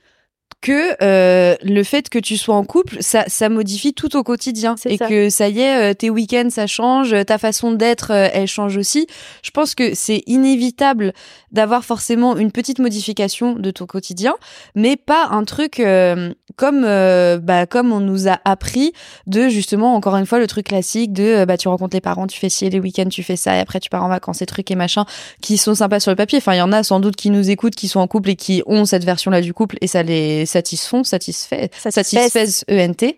que 0.61 0.95
euh, 1.01 1.55
le 1.63 1.83
fait 1.83 2.09
que 2.09 2.19
tu 2.19 2.37
sois 2.37 2.55
en 2.55 2.63
couple, 2.63 2.97
ça, 2.99 3.23
ça 3.27 3.49
modifie 3.49 3.93
tout 3.93 4.15
au 4.15 4.23
quotidien. 4.23 4.75
Et 4.85 4.97
ça. 4.97 5.07
que 5.07 5.29
ça 5.29 5.49
y 5.49 5.59
est, 5.59 5.91
euh, 5.91 5.93
tes 5.93 6.09
week-ends, 6.09 6.49
ça 6.49 6.67
change, 6.67 7.15
ta 7.25 7.37
façon 7.37 7.71
d'être, 7.71 8.11
euh, 8.11 8.29
elle 8.31 8.47
change 8.47 8.77
aussi. 8.77 9.07
Je 9.43 9.49
pense 9.51 9.73
que 9.73 9.95
c'est 9.95 10.21
inévitable 10.27 11.13
d'avoir 11.51 11.83
forcément 11.83 12.37
une 12.37 12.51
petite 12.51 12.79
modification 12.79 13.53
de 13.53 13.71
ton 13.71 13.85
quotidien, 13.85 14.35
mais 14.75 14.95
pas 14.95 15.27
un 15.31 15.43
truc 15.43 15.79
euh, 15.79 16.31
comme, 16.55 16.83
euh, 16.85 17.39
bah, 17.39 17.65
comme 17.65 17.91
on 17.91 17.99
nous 17.99 18.29
a 18.29 18.39
appris 18.45 18.93
de 19.27 19.49
justement, 19.49 19.95
encore 19.95 20.15
une 20.15 20.25
fois, 20.25 20.39
le 20.39 20.47
truc 20.47 20.67
classique 20.67 21.11
de 21.11 21.23
euh, 21.23 21.45
bah, 21.45 21.57
tu 21.57 21.67
rencontres 21.67 21.95
les 21.95 22.01
parents, 22.01 22.27
tu 22.27 22.39
fais 22.39 22.49
ci, 22.49 22.69
les 22.69 22.79
week-ends, 22.79 23.09
tu 23.09 23.23
fais 23.23 23.35
ça, 23.35 23.55
et 23.55 23.59
après 23.59 23.79
tu 23.79 23.89
pars 23.89 24.03
en 24.03 24.09
vacances, 24.09 24.41
et 24.41 24.45
trucs 24.45 24.69
et 24.69 24.75
machin, 24.75 25.05
qui 25.41 25.57
sont 25.57 25.75
sympas 25.75 25.99
sur 25.99 26.11
le 26.11 26.15
papier. 26.15 26.37
Enfin, 26.37 26.53
il 26.53 26.59
y 26.59 26.61
en 26.61 26.71
a 26.71 26.83
sans 26.83 26.99
doute 26.99 27.15
qui 27.15 27.31
nous 27.31 27.49
écoutent, 27.49 27.75
qui 27.75 27.87
sont 27.87 27.99
en 27.99 28.07
couple 28.07 28.29
et 28.29 28.35
qui 28.35 28.61
ont 28.65 28.85
cette 28.85 29.03
version-là 29.03 29.41
du 29.41 29.53
couple, 29.53 29.77
et 29.81 29.87
ça 29.87 30.03
les 30.03 30.45
satisfont, 30.51 31.03
satisfait, 31.03 31.71
satisfait 31.77 32.45
ENT. 32.69 33.15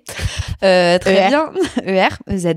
Euh, 0.64 0.98
très 1.00 1.16
ER. 1.16 1.28
bien. 1.28 1.52
ER, 1.86 2.10
Z. 2.38 2.48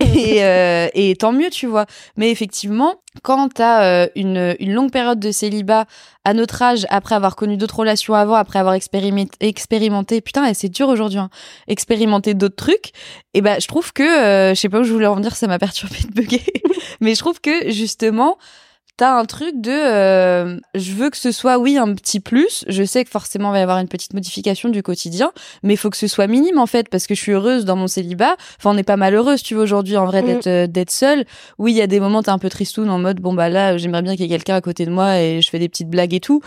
et, 0.00 0.44
euh, 0.44 0.88
et 0.94 1.16
tant 1.16 1.32
mieux, 1.32 1.50
tu 1.50 1.66
vois. 1.66 1.86
Mais 2.16 2.30
effectivement, 2.30 2.96
quand 3.22 3.48
t'as 3.54 3.84
euh, 3.84 4.08
une, 4.16 4.56
une 4.58 4.72
longue 4.72 4.90
période 4.90 5.20
de 5.20 5.30
célibat 5.30 5.86
à 6.24 6.34
notre 6.34 6.62
âge, 6.62 6.86
après 6.88 7.14
avoir 7.14 7.36
connu 7.36 7.56
d'autres 7.56 7.78
relations 7.78 8.14
avant, 8.14 8.34
après 8.34 8.58
avoir 8.58 8.74
expérimenté, 8.74 9.32
expérimenté 9.40 10.20
putain, 10.20 10.46
et 10.46 10.54
c'est 10.54 10.68
dur 10.68 10.88
aujourd'hui, 10.88 11.18
hein, 11.18 11.30
expérimenté 11.68 12.34
d'autres 12.34 12.56
trucs, 12.56 12.92
et 13.34 13.40
ben 13.40 13.60
je 13.60 13.66
trouve 13.66 13.92
que, 13.92 14.02
euh, 14.02 14.54
je 14.54 14.60
sais 14.60 14.68
pas 14.68 14.80
où 14.80 14.84
je 14.84 14.92
voulais 14.92 15.06
en 15.06 15.16
venir, 15.16 15.36
ça 15.36 15.46
m'a 15.46 15.58
perturbé 15.58 15.96
de 16.08 16.12
bugger, 16.12 16.44
mais 17.00 17.14
je 17.14 17.20
trouve 17.20 17.40
que 17.40 17.70
justement, 17.70 18.38
t'as 18.96 19.18
un 19.18 19.24
truc 19.24 19.60
de 19.60 19.70
euh, 19.70 20.58
je 20.74 20.92
veux 20.92 21.10
que 21.10 21.16
ce 21.16 21.32
soit 21.32 21.58
oui 21.58 21.76
un 21.78 21.92
petit 21.94 22.20
plus. 22.20 22.64
Je 22.68 22.84
sais 22.84 23.04
que 23.04 23.10
forcément 23.10 23.48
il 23.50 23.52
va 23.52 23.58
y 23.58 23.62
avoir 23.62 23.78
une 23.78 23.88
petite 23.88 24.14
modification 24.14 24.68
du 24.68 24.82
quotidien 24.82 25.32
mais 25.62 25.74
il 25.74 25.76
faut 25.76 25.90
que 25.90 25.96
ce 25.96 26.06
soit 26.06 26.26
minime 26.26 26.58
en 26.58 26.66
fait 26.66 26.88
parce 26.88 27.06
que 27.06 27.14
je 27.14 27.20
suis 27.20 27.32
heureuse 27.32 27.64
dans 27.64 27.76
mon 27.76 27.86
célibat. 27.86 28.36
Enfin 28.58 28.70
on 28.70 28.74
n'est 28.74 28.82
pas 28.82 28.96
malheureuse 28.96 29.42
tu 29.42 29.54
vois 29.54 29.64
aujourd'hui 29.64 29.96
en 29.96 30.06
vrai 30.06 30.22
Mm. 30.22 30.26
d'être 30.26 30.46
euh, 30.46 30.66
d'être 30.66 30.90
seule. 30.90 31.24
Oui 31.58 31.72
il 31.72 31.76
y 31.76 31.82
a 31.82 31.86
des 31.86 32.00
moments 32.00 32.22
t'es 32.22 32.30
un 32.30 32.38
peu 32.38 32.50
tristoun 32.50 32.88
en 32.90 32.98
mode 32.98 33.20
bon 33.20 33.32
bah 33.32 33.48
là 33.48 33.76
j'aimerais 33.78 34.02
bien 34.02 34.12
qu'il 34.14 34.26
y 34.26 34.28
ait 34.28 34.36
quelqu'un 34.36 34.54
à 34.56 34.60
côté 34.60 34.84
de 34.86 34.90
moi 34.90 35.18
et 35.18 35.40
je 35.42 35.48
fais 35.50 35.58
des 35.58 35.68
petites 35.68 35.88
blagues 35.88 36.14
et 36.14 36.20
tout 36.20 36.40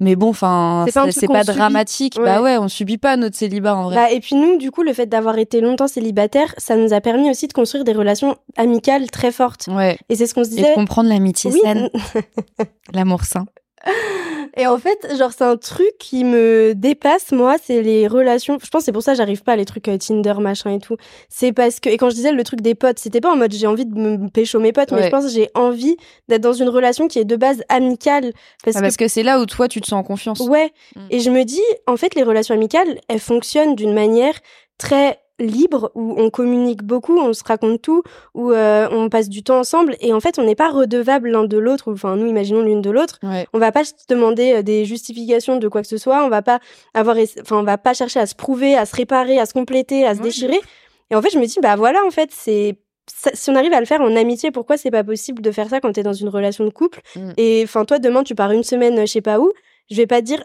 mais 0.00 0.16
bon 0.16 0.28
enfin 0.30 0.84
C'est 1.10 1.26
pas 1.26 1.44
dramatique 1.44 2.16
Ouais. 2.18 2.24
bah 2.24 2.42
ouais 2.42 2.58
on 2.58 2.68
subit 2.68 2.98
pas 2.98 3.16
notre 3.16 3.36
célibat 3.36 3.74
en 3.76 3.84
vrai 3.84 3.94
Bah, 3.94 4.10
et 4.10 4.20
puis 4.20 4.36
nous, 4.36 4.56
du 4.58 4.70
coup, 4.70 4.82
le 4.82 4.92
fait 4.92 5.06
d'avoir 5.06 5.38
été 5.38 5.60
longtemps 5.60 5.88
célibataire, 5.88 6.54
ça 6.58 6.76
nous 6.76 6.92
a 6.92 7.00
permis 7.00 7.30
aussi 7.30 7.48
de 7.48 7.52
construire 7.52 7.84
des 7.84 7.92
relations 7.92 8.36
amicales 8.56 9.10
très 9.10 9.32
fortes. 9.32 9.68
ouais 9.68 9.98
Et 10.08 10.14
c'est 10.16 10.26
ce 10.26 10.34
qu'on 10.34 10.44
se 10.44 10.50
et 10.50 10.56
disait. 10.56 10.70
de 10.70 10.74
comprendre 10.74 11.08
l'amitié 11.08 11.50
Oui. 11.52 11.60
saine 11.62 11.90
l'amour 12.94 13.24
sain 13.24 13.44
Et 14.56 14.66
en 14.66 14.78
fait, 14.78 15.16
genre, 15.16 15.32
c'est 15.32 15.44
un 15.44 15.56
truc 15.56 15.92
qui 15.98 16.24
me 16.24 16.74
dépasse, 16.74 17.32
moi, 17.32 17.56
c'est 17.62 17.82
les 17.82 18.06
relations. 18.06 18.58
Je 18.62 18.68
pense 18.68 18.82
que 18.82 18.84
c'est 18.86 18.92
pour 18.92 19.02
ça 19.02 19.12
que 19.12 19.18
j'arrive 19.18 19.42
pas 19.42 19.52
à 19.52 19.56
les 19.56 19.64
trucs 19.64 19.88
euh, 19.88 19.98
Tinder, 19.98 20.34
machin 20.38 20.72
et 20.72 20.78
tout. 20.78 20.96
C'est 21.28 21.52
parce 21.52 21.80
que, 21.80 21.88
et 21.88 21.96
quand 21.96 22.10
je 22.10 22.14
disais 22.14 22.32
le 22.32 22.44
truc 22.44 22.60
des 22.60 22.74
potes, 22.74 22.98
c'était 22.98 23.20
pas 23.20 23.32
en 23.32 23.36
mode 23.36 23.52
j'ai 23.52 23.66
envie 23.66 23.86
de 23.86 23.98
me 23.98 24.28
pécho 24.28 24.58
mes 24.58 24.72
potes, 24.72 24.92
mais 24.92 25.04
je 25.04 25.08
pense 25.08 25.24
que 25.24 25.30
j'ai 25.30 25.48
envie 25.54 25.96
d'être 26.28 26.42
dans 26.42 26.52
une 26.52 26.68
relation 26.68 27.08
qui 27.08 27.18
est 27.18 27.24
de 27.24 27.36
base 27.36 27.62
amicale. 27.68 28.32
Parce 28.64 28.76
Ah, 28.76 28.80
parce 28.80 28.96
que 28.96 29.08
c'est 29.08 29.22
là 29.22 29.40
où 29.40 29.46
toi 29.46 29.68
tu 29.68 29.80
te 29.80 29.86
sens 29.86 30.00
en 30.00 30.04
confiance 30.04 30.40
ouais. 30.40 30.72
Mm. 30.94 31.00
Et 31.10 31.20
je 31.20 31.30
me 31.30 31.44
dis, 31.44 31.62
en 31.86 31.96
fait, 31.96 32.14
les 32.14 32.22
relations 32.22 32.54
amicales, 32.54 32.98
elles 33.08 33.20
fonctionnent 33.20 33.74
d'une 33.74 33.94
manière 33.94 34.34
très 34.78 35.18
libre 35.38 35.90
où 35.94 36.14
on 36.16 36.30
communique 36.30 36.82
beaucoup, 36.82 37.18
on 37.18 37.32
se 37.32 37.44
raconte 37.44 37.82
tout, 37.82 38.02
où 38.34 38.52
euh, 38.52 38.88
on 38.90 39.08
passe 39.08 39.28
du 39.28 39.42
temps 39.42 39.58
ensemble 39.58 39.96
et 40.00 40.12
en 40.12 40.20
fait 40.20 40.38
on 40.38 40.44
n'est 40.44 40.54
pas 40.54 40.70
redevable 40.70 41.30
l'un 41.30 41.44
de 41.44 41.58
l'autre, 41.58 41.92
enfin 41.92 42.16
nous 42.16 42.26
imaginons 42.26 42.62
l'une 42.62 42.80
de 42.82 42.90
l'autre, 42.90 43.18
ouais 43.22 43.46
on 43.52 43.58
va 43.58 43.72
pas 43.72 43.84
se 43.84 43.92
demander 44.08 44.54
euh, 44.54 44.62
des 44.62 44.84
justifications 44.84 45.56
de 45.56 45.68
quoi 45.68 45.82
que 45.82 45.88
ce 45.88 45.98
soit. 45.98 46.24
On 46.24 46.28
va 46.28 46.42
pas 46.42 46.60
avoir, 46.94 47.16
enfin, 47.40 47.58
on 47.58 47.62
va 47.62 47.78
pas 47.78 47.94
chercher 47.94 48.20
à 48.20 48.26
se 48.26 48.34
prouver, 48.34 48.76
à 48.76 48.86
se 48.86 48.94
réparer, 48.96 49.38
à 49.38 49.46
se 49.46 49.52
compléter, 49.52 50.06
à 50.06 50.14
se 50.14 50.18
Ouais, 50.20 50.26
déchirer. 50.26 50.60
Et 51.10 51.14
en 51.16 51.22
fait, 51.22 51.30
je 51.30 51.38
me 51.38 51.46
dis, 51.46 51.58
bah 51.62 51.76
voilà, 51.76 52.04
en 52.06 52.10
fait, 52.10 52.30
c'est 52.32 52.78
ça- 53.06 53.30
si 53.34 53.50
on 53.50 53.54
arrive 53.54 53.72
à 53.72 53.80
le 53.80 53.86
faire 53.86 54.00
en 54.00 54.16
amitié, 54.16 54.50
pourquoi 54.50 54.76
c'est 54.76 54.90
pas 54.90 55.04
possible 55.04 55.42
de 55.42 55.50
faire 55.52 55.68
ça 55.68 55.80
quand 55.80 55.92
t'es 55.92 56.02
dans 56.02 56.12
une 56.12 56.28
relation 56.28 56.64
de 56.64 56.70
couple? 56.70 57.00
Mm. 57.14 57.30
Et 57.36 57.60
enfin, 57.64 57.84
toi, 57.84 57.98
demain, 57.98 58.24
tu 58.24 58.34
pars 58.34 58.50
une 58.50 58.64
semaine, 58.64 58.98
je 59.00 59.06
sais 59.12 59.20
pas 59.20 59.38
où. 59.38 59.52
Je 59.90 59.96
vais 59.96 60.06
pas 60.06 60.20
dire, 60.20 60.42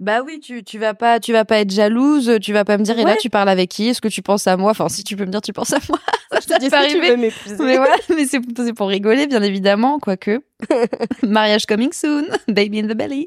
Bah 0.00 0.22
oui, 0.24 0.40
tu, 0.40 0.64
tu 0.64 0.78
vas 0.78 0.94
pas 0.94 1.20
tu 1.20 1.32
vas 1.32 1.44
pas 1.44 1.58
être 1.58 1.70
jalouse, 1.70 2.38
tu 2.40 2.52
vas 2.52 2.64
pas 2.64 2.78
me 2.78 2.82
dire 2.84 2.98
et 2.98 3.04
là 3.04 3.16
tu 3.20 3.28
parles 3.30 3.48
avec 3.50 3.68
qui? 3.70 3.88
Est-ce 3.88 4.00
que 4.00 4.08
tu 4.08 4.22
penses 4.22 4.46
à 4.46 4.56
moi? 4.56 4.70
Enfin 4.70 4.88
si 4.88 5.04
tu 5.04 5.14
peux 5.16 5.24
me 5.26 5.30
dire 5.30 5.42
tu 5.42 5.52
penses 5.52 5.72
à 5.74 5.78
moi. 5.88 5.98
Ça, 6.32 6.40
je 6.40 6.46
te 6.46 6.58
dis, 6.60 6.68
peut 6.70 6.76
est-ce 6.76 6.86
que 6.86 6.90
tu 6.90 6.96
arriver. 6.98 7.10
veux 7.10 7.16
m'épouser 7.16 7.56
Mais 7.60 7.76
voilà, 7.76 7.94
mais 8.16 8.24
c'est 8.26 8.40
c'est 8.56 8.72
pour 8.72 8.88
rigoler 8.88 9.26
bien 9.26 9.42
évidemment, 9.42 9.98
quoique. 9.98 10.40
Mariage 11.22 11.66
coming 11.66 11.92
soon, 11.92 12.24
baby 12.48 12.80
in 12.80 12.88
the 12.88 12.96
belly. 12.96 13.26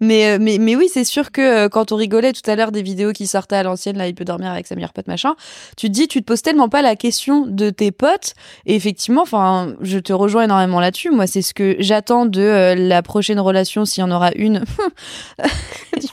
Mais, 0.00 0.34
euh, 0.34 0.38
mais, 0.40 0.58
mais 0.58 0.76
oui, 0.76 0.88
c'est 0.92 1.04
sûr 1.04 1.30
que 1.32 1.40
euh, 1.40 1.68
quand 1.68 1.92
on 1.92 1.96
rigolait 1.96 2.32
tout 2.32 2.48
à 2.50 2.56
l'heure 2.56 2.72
des 2.72 2.82
vidéos 2.82 3.12
qui 3.12 3.26
sortaient 3.26 3.56
à 3.56 3.62
l'ancienne, 3.62 3.96
là, 3.98 4.08
il 4.08 4.14
peut 4.14 4.24
dormir 4.24 4.50
avec 4.50 4.66
sa 4.66 4.74
meilleure 4.74 4.92
pote, 4.92 5.06
machin, 5.08 5.34
tu 5.76 5.86
te 5.88 5.92
dis, 5.92 6.08
tu 6.08 6.20
te 6.20 6.24
poses 6.24 6.42
tellement 6.42 6.68
pas 6.68 6.82
la 6.82 6.96
question 6.96 7.46
de 7.46 7.70
tes 7.70 7.92
potes. 7.92 8.34
Et 8.66 8.74
effectivement, 8.74 9.22
enfin, 9.22 9.74
je 9.80 9.98
te 9.98 10.12
rejoins 10.12 10.44
énormément 10.44 10.80
là-dessus. 10.80 11.10
Moi, 11.10 11.26
c'est 11.26 11.42
ce 11.42 11.54
que 11.54 11.76
j'attends 11.78 12.26
de 12.26 12.40
euh, 12.40 12.74
la 12.74 13.02
prochaine 13.02 13.40
relation, 13.40 13.84
s'il 13.84 14.02
y 14.02 14.04
en 14.04 14.10
aura 14.10 14.32
une. 14.34 14.64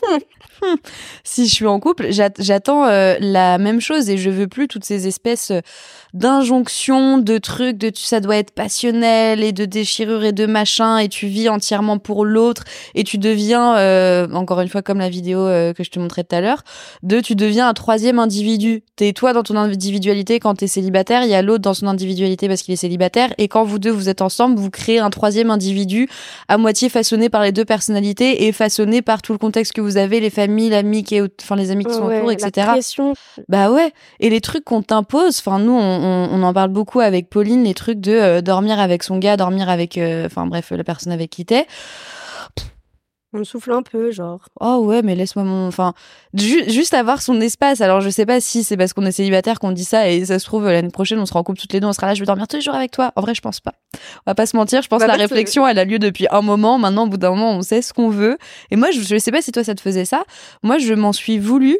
si 1.24 1.48
je 1.48 1.54
suis 1.54 1.68
en 1.68 1.80
couple, 1.80 2.08
j'at- 2.12 2.34
j'attends 2.40 2.86
la 2.86 3.58
même 3.58 3.82
chose 3.82 4.10
et 4.10 4.18
je 4.18 4.30
veux 4.30 4.48
plus 4.48 4.68
toutes 4.68 4.86
ces 4.86 5.08
espèces 5.08 5.52
d'injonctions, 6.14 7.18
de 7.18 7.38
trucs, 7.38 7.78
de 7.78 7.92
ça 7.96 8.20
doit 8.20 8.38
être 8.38 8.52
passionnel 8.52 9.44
et 9.44 9.52
de 9.52 9.66
déchirure 9.66 10.24
et 10.24 10.32
de 10.32 10.46
machin 10.46 11.00
et 11.00 11.10
tu 11.10 11.28
vis 11.28 11.50
entièrement 11.50 11.98
pour 11.98 12.24
l'autre 12.26 12.64
et 12.96 13.04
tu 13.04 13.18
deviens, 13.18 13.76
euh, 13.78 14.28
encore 14.34 14.62
une 14.62 14.70
fois 14.70 14.82
comme 14.82 15.00
la 15.00 15.10
vidéo 15.10 15.40
euh, 15.40 15.74
que 15.74 15.84
je 15.84 15.90
te 15.90 16.00
montrais 16.00 16.24
tout 16.24 16.36
à 16.36 16.42
l'heure, 16.42 16.64
de 17.02 17.20
tu 17.20 17.36
deviens 17.36 17.68
un 17.68 17.74
troisième 17.74 18.20
individu. 18.20 18.84
T'es 18.96 19.14
toi 19.14 19.34
dans 19.34 19.44
ton 19.44 19.58
individualité 19.58 20.40
quand 20.40 20.56
t'es 20.56 20.68
célibataire, 20.68 21.24
il 21.24 21.30
y 21.30 21.36
a 21.36 21.42
l'autre 21.42 21.64
dans 21.64 21.74
son 21.74 21.88
individualité 21.88 22.48
parce 22.48 22.62
qu'il 22.62 22.74
est 22.74 22.78
célibataire 22.78 23.34
et 23.38 23.48
quand 23.48 23.64
vous 23.64 23.80
deux 23.80 23.92
vous 23.92 24.10
êtes 24.10 24.22
ensemble, 24.22 24.60
vous 24.60 24.70
créez 24.70 25.00
un 25.00 25.10
troisième 25.10 25.50
individu 25.50 26.08
à 26.48 26.58
moitié 26.58 26.90
façonné 26.90 27.30
par 27.30 27.42
les 27.42 27.52
deux 27.52 27.66
personnalités 27.66 28.46
et 28.46 28.52
façonné 28.52 29.02
par 29.02 29.22
tout 29.22 29.32
le 29.32 29.40
contexte 29.40 29.74
que 29.74 29.82
vous 29.82 29.98
avez, 29.98 30.20
les 30.20 30.30
familles, 30.30 30.70
l'ami 30.70 31.04
qui 31.04 31.16
est, 31.16 31.42
enfin 31.42 31.56
les 31.56 31.72
amis 31.72 31.86
qui 31.86 31.94
sont 31.94 32.04
Ouais, 32.04 32.18
autour, 32.18 32.28
la 32.28 32.34
etc. 32.34 32.68
pression. 32.68 33.14
Bah 33.48 33.72
ouais, 33.72 33.94
et 34.20 34.30
les 34.30 34.42
trucs 34.42 34.64
qu'on 34.66 34.82
t'impose, 34.82 35.40
enfin 35.40 35.58
nous 35.60 35.74
on, 35.74 36.03
on, 36.04 36.30
on 36.32 36.44
en 36.44 36.54
parle 36.54 36.70
beaucoup 36.70 37.00
avec 37.00 37.30
Pauline, 37.30 37.64
les 37.64 37.74
trucs 37.74 38.00
de 38.00 38.12
euh, 38.12 38.42
dormir 38.42 38.80
avec 38.80 39.04
son 39.04 39.18
gars, 39.18 39.38
dormir 39.38 39.70
avec, 39.70 39.98
euh, 39.98 40.26
enfin 40.28 40.46
bref, 40.46 40.72
la 40.72 40.84
personne 40.84 41.12
avec 41.14 41.30
qui 41.30 41.46
t'es. 41.46 41.66
On 43.36 43.44
souffle 43.44 43.72
un 43.72 43.82
peu, 43.82 44.12
genre. 44.12 44.42
Oh 44.62 44.84
ouais, 44.86 45.02
mais 45.02 45.16
laisse-moi 45.16 45.44
mon, 45.44 45.68
enfin 45.68 45.96
ju- 46.36 46.70
juste 46.70 46.94
avoir 46.94 47.20
son 47.24 47.42
espace. 47.42 47.82
Alors 47.82 48.00
je 48.00 48.12
sais 48.12 48.28
pas 48.28 48.40
si 48.40 48.64
c'est 48.64 48.78
parce 48.78 48.94
qu'on 48.94 49.04
est 49.08 49.12
célibataire 49.12 49.58
qu'on 49.58 49.72
dit 49.72 49.86
ça 49.86 50.08
et 50.08 50.24
ça 50.26 50.38
se 50.38 50.46
trouve 50.46 50.66
l'année 50.66 50.92
prochaine 50.92 51.18
on 51.18 51.26
sera 51.26 51.40
en 51.40 51.44
couple 51.44 51.60
toutes 51.60 51.74
les 51.74 51.80
deux, 51.80 51.88
on 51.88 51.94
sera 51.94 52.06
là, 52.06 52.14
je 52.14 52.20
vais 52.20 52.28
dormir 52.28 52.48
tous 52.48 52.58
les 52.58 52.62
jours 52.62 52.76
avec 52.76 52.92
toi. 52.92 53.12
En 53.16 53.22
vrai 53.22 53.34
je 53.34 53.42
pense 53.42 53.60
pas. 53.60 53.74
On 53.96 53.98
va 54.28 54.36
pas 54.36 54.46
se 54.46 54.56
mentir, 54.56 54.84
je 54.84 54.88
pense 54.88 55.00
Bah, 55.00 55.08
que 55.08 55.12
la 55.12 55.18
réflexion 55.18 55.68
elle 55.68 55.80
a 55.80 55.86
lieu 55.86 55.98
depuis 55.98 56.28
un 56.30 56.42
moment. 56.42 56.78
Maintenant 56.78 57.06
au 57.06 57.08
bout 57.08 57.18
d'un 57.18 57.32
moment 57.32 57.54
on 57.54 57.64
sait 57.64 57.82
ce 57.82 57.92
qu'on 57.92 58.10
veut. 58.10 58.38
Et 58.70 58.76
moi 58.76 58.90
je, 58.92 59.02
je 59.02 59.18
sais 59.18 59.32
pas 59.32 59.42
si 59.42 59.52
toi 59.52 59.64
ça 59.64 59.74
te 59.74 59.82
faisait 59.82 60.06
ça. 60.06 60.26
Moi 60.62 60.78
je 60.78 60.94
m'en 60.94 61.12
suis 61.12 61.40
voulu 61.40 61.80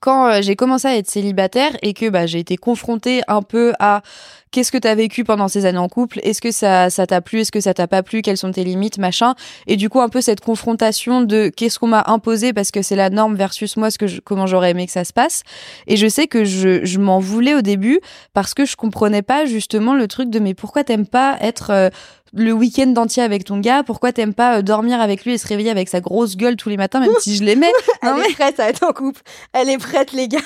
quand 0.00 0.26
euh, 0.26 0.42
j'ai 0.42 0.56
commencé 0.56 0.88
à 0.88 0.96
être 0.96 1.08
célibataire 1.08 1.76
et 1.82 1.94
que 1.94 2.08
bah, 2.08 2.26
j'ai 2.26 2.38
été 2.38 2.56
confrontée 2.56 3.22
un 3.28 3.42
peu 3.42 3.72
à 3.78 4.02
qu'est-ce 4.50 4.70
que 4.70 4.78
tu 4.78 4.86
as 4.86 4.94
vécu 4.94 5.24
pendant 5.24 5.48
ces 5.48 5.66
années 5.66 5.78
en 5.78 5.88
couple, 5.88 6.20
est-ce 6.22 6.40
que 6.40 6.52
ça 6.52 6.88
ça 6.88 7.06
t'a 7.06 7.20
plu, 7.20 7.40
est-ce 7.40 7.50
que 7.50 7.60
ça 7.60 7.74
t'a 7.74 7.88
pas 7.88 8.04
plu, 8.04 8.22
quelles 8.22 8.36
sont 8.36 8.52
tes 8.52 8.62
limites, 8.62 8.98
machin, 8.98 9.34
et 9.66 9.76
du 9.76 9.88
coup 9.88 10.00
un 10.00 10.08
peu 10.08 10.20
cette 10.20 10.40
confrontation 10.40 11.22
de 11.22 11.50
qu'est-ce 11.54 11.78
qu'on 11.78 11.88
m'a 11.88 12.04
imposé 12.06 12.52
parce 12.52 12.70
que 12.70 12.80
c'est 12.80 12.94
la 12.94 13.10
norme 13.10 13.34
versus 13.34 13.76
moi 13.76 13.90
ce 13.90 13.98
que 13.98 14.20
comment 14.20 14.46
j'aurais 14.46 14.70
aimé 14.70 14.86
que 14.86 14.92
ça 14.92 15.04
se 15.04 15.12
passe. 15.12 15.42
Et 15.88 15.96
je 15.96 16.06
sais 16.06 16.28
que 16.28 16.44
je, 16.44 16.84
je 16.84 16.98
m'en 17.00 17.18
voulais 17.18 17.54
au 17.54 17.62
début 17.62 18.00
parce 18.32 18.54
que 18.54 18.64
je 18.64 18.76
comprenais 18.76 19.22
pas 19.22 19.44
justement 19.44 19.94
le 19.94 20.06
truc 20.06 20.30
de 20.30 20.38
mais 20.38 20.54
pourquoi 20.54 20.84
t'aimes 20.84 21.06
pas 21.06 21.36
être 21.40 21.70
euh, 21.70 21.90
le 22.34 22.52
week-end 22.52 22.92
entier 22.96 23.22
avec 23.22 23.44
ton 23.44 23.58
gars, 23.58 23.82
pourquoi 23.84 24.12
t'aimes 24.12 24.34
pas 24.34 24.58
euh, 24.58 24.62
dormir 24.62 25.00
avec 25.00 25.24
lui 25.24 25.34
et 25.34 25.38
se 25.38 25.46
réveiller 25.46 25.70
avec 25.70 25.88
sa 25.88 26.00
grosse 26.00 26.36
gueule 26.36 26.56
tous 26.56 26.68
les 26.68 26.76
matins, 26.76 27.00
même 27.00 27.12
si 27.20 27.36
je 27.36 27.44
l'aimais? 27.44 27.70
Non, 28.02 28.16
Elle 28.16 28.22
mais- 28.22 28.30
est 28.30 28.34
prête 28.34 28.60
à 28.60 28.68
être 28.68 28.82
en 28.82 28.92
couple. 28.92 29.20
Elle 29.52 29.70
est 29.70 29.78
prête, 29.78 30.12
les 30.12 30.28
gars. 30.28 30.40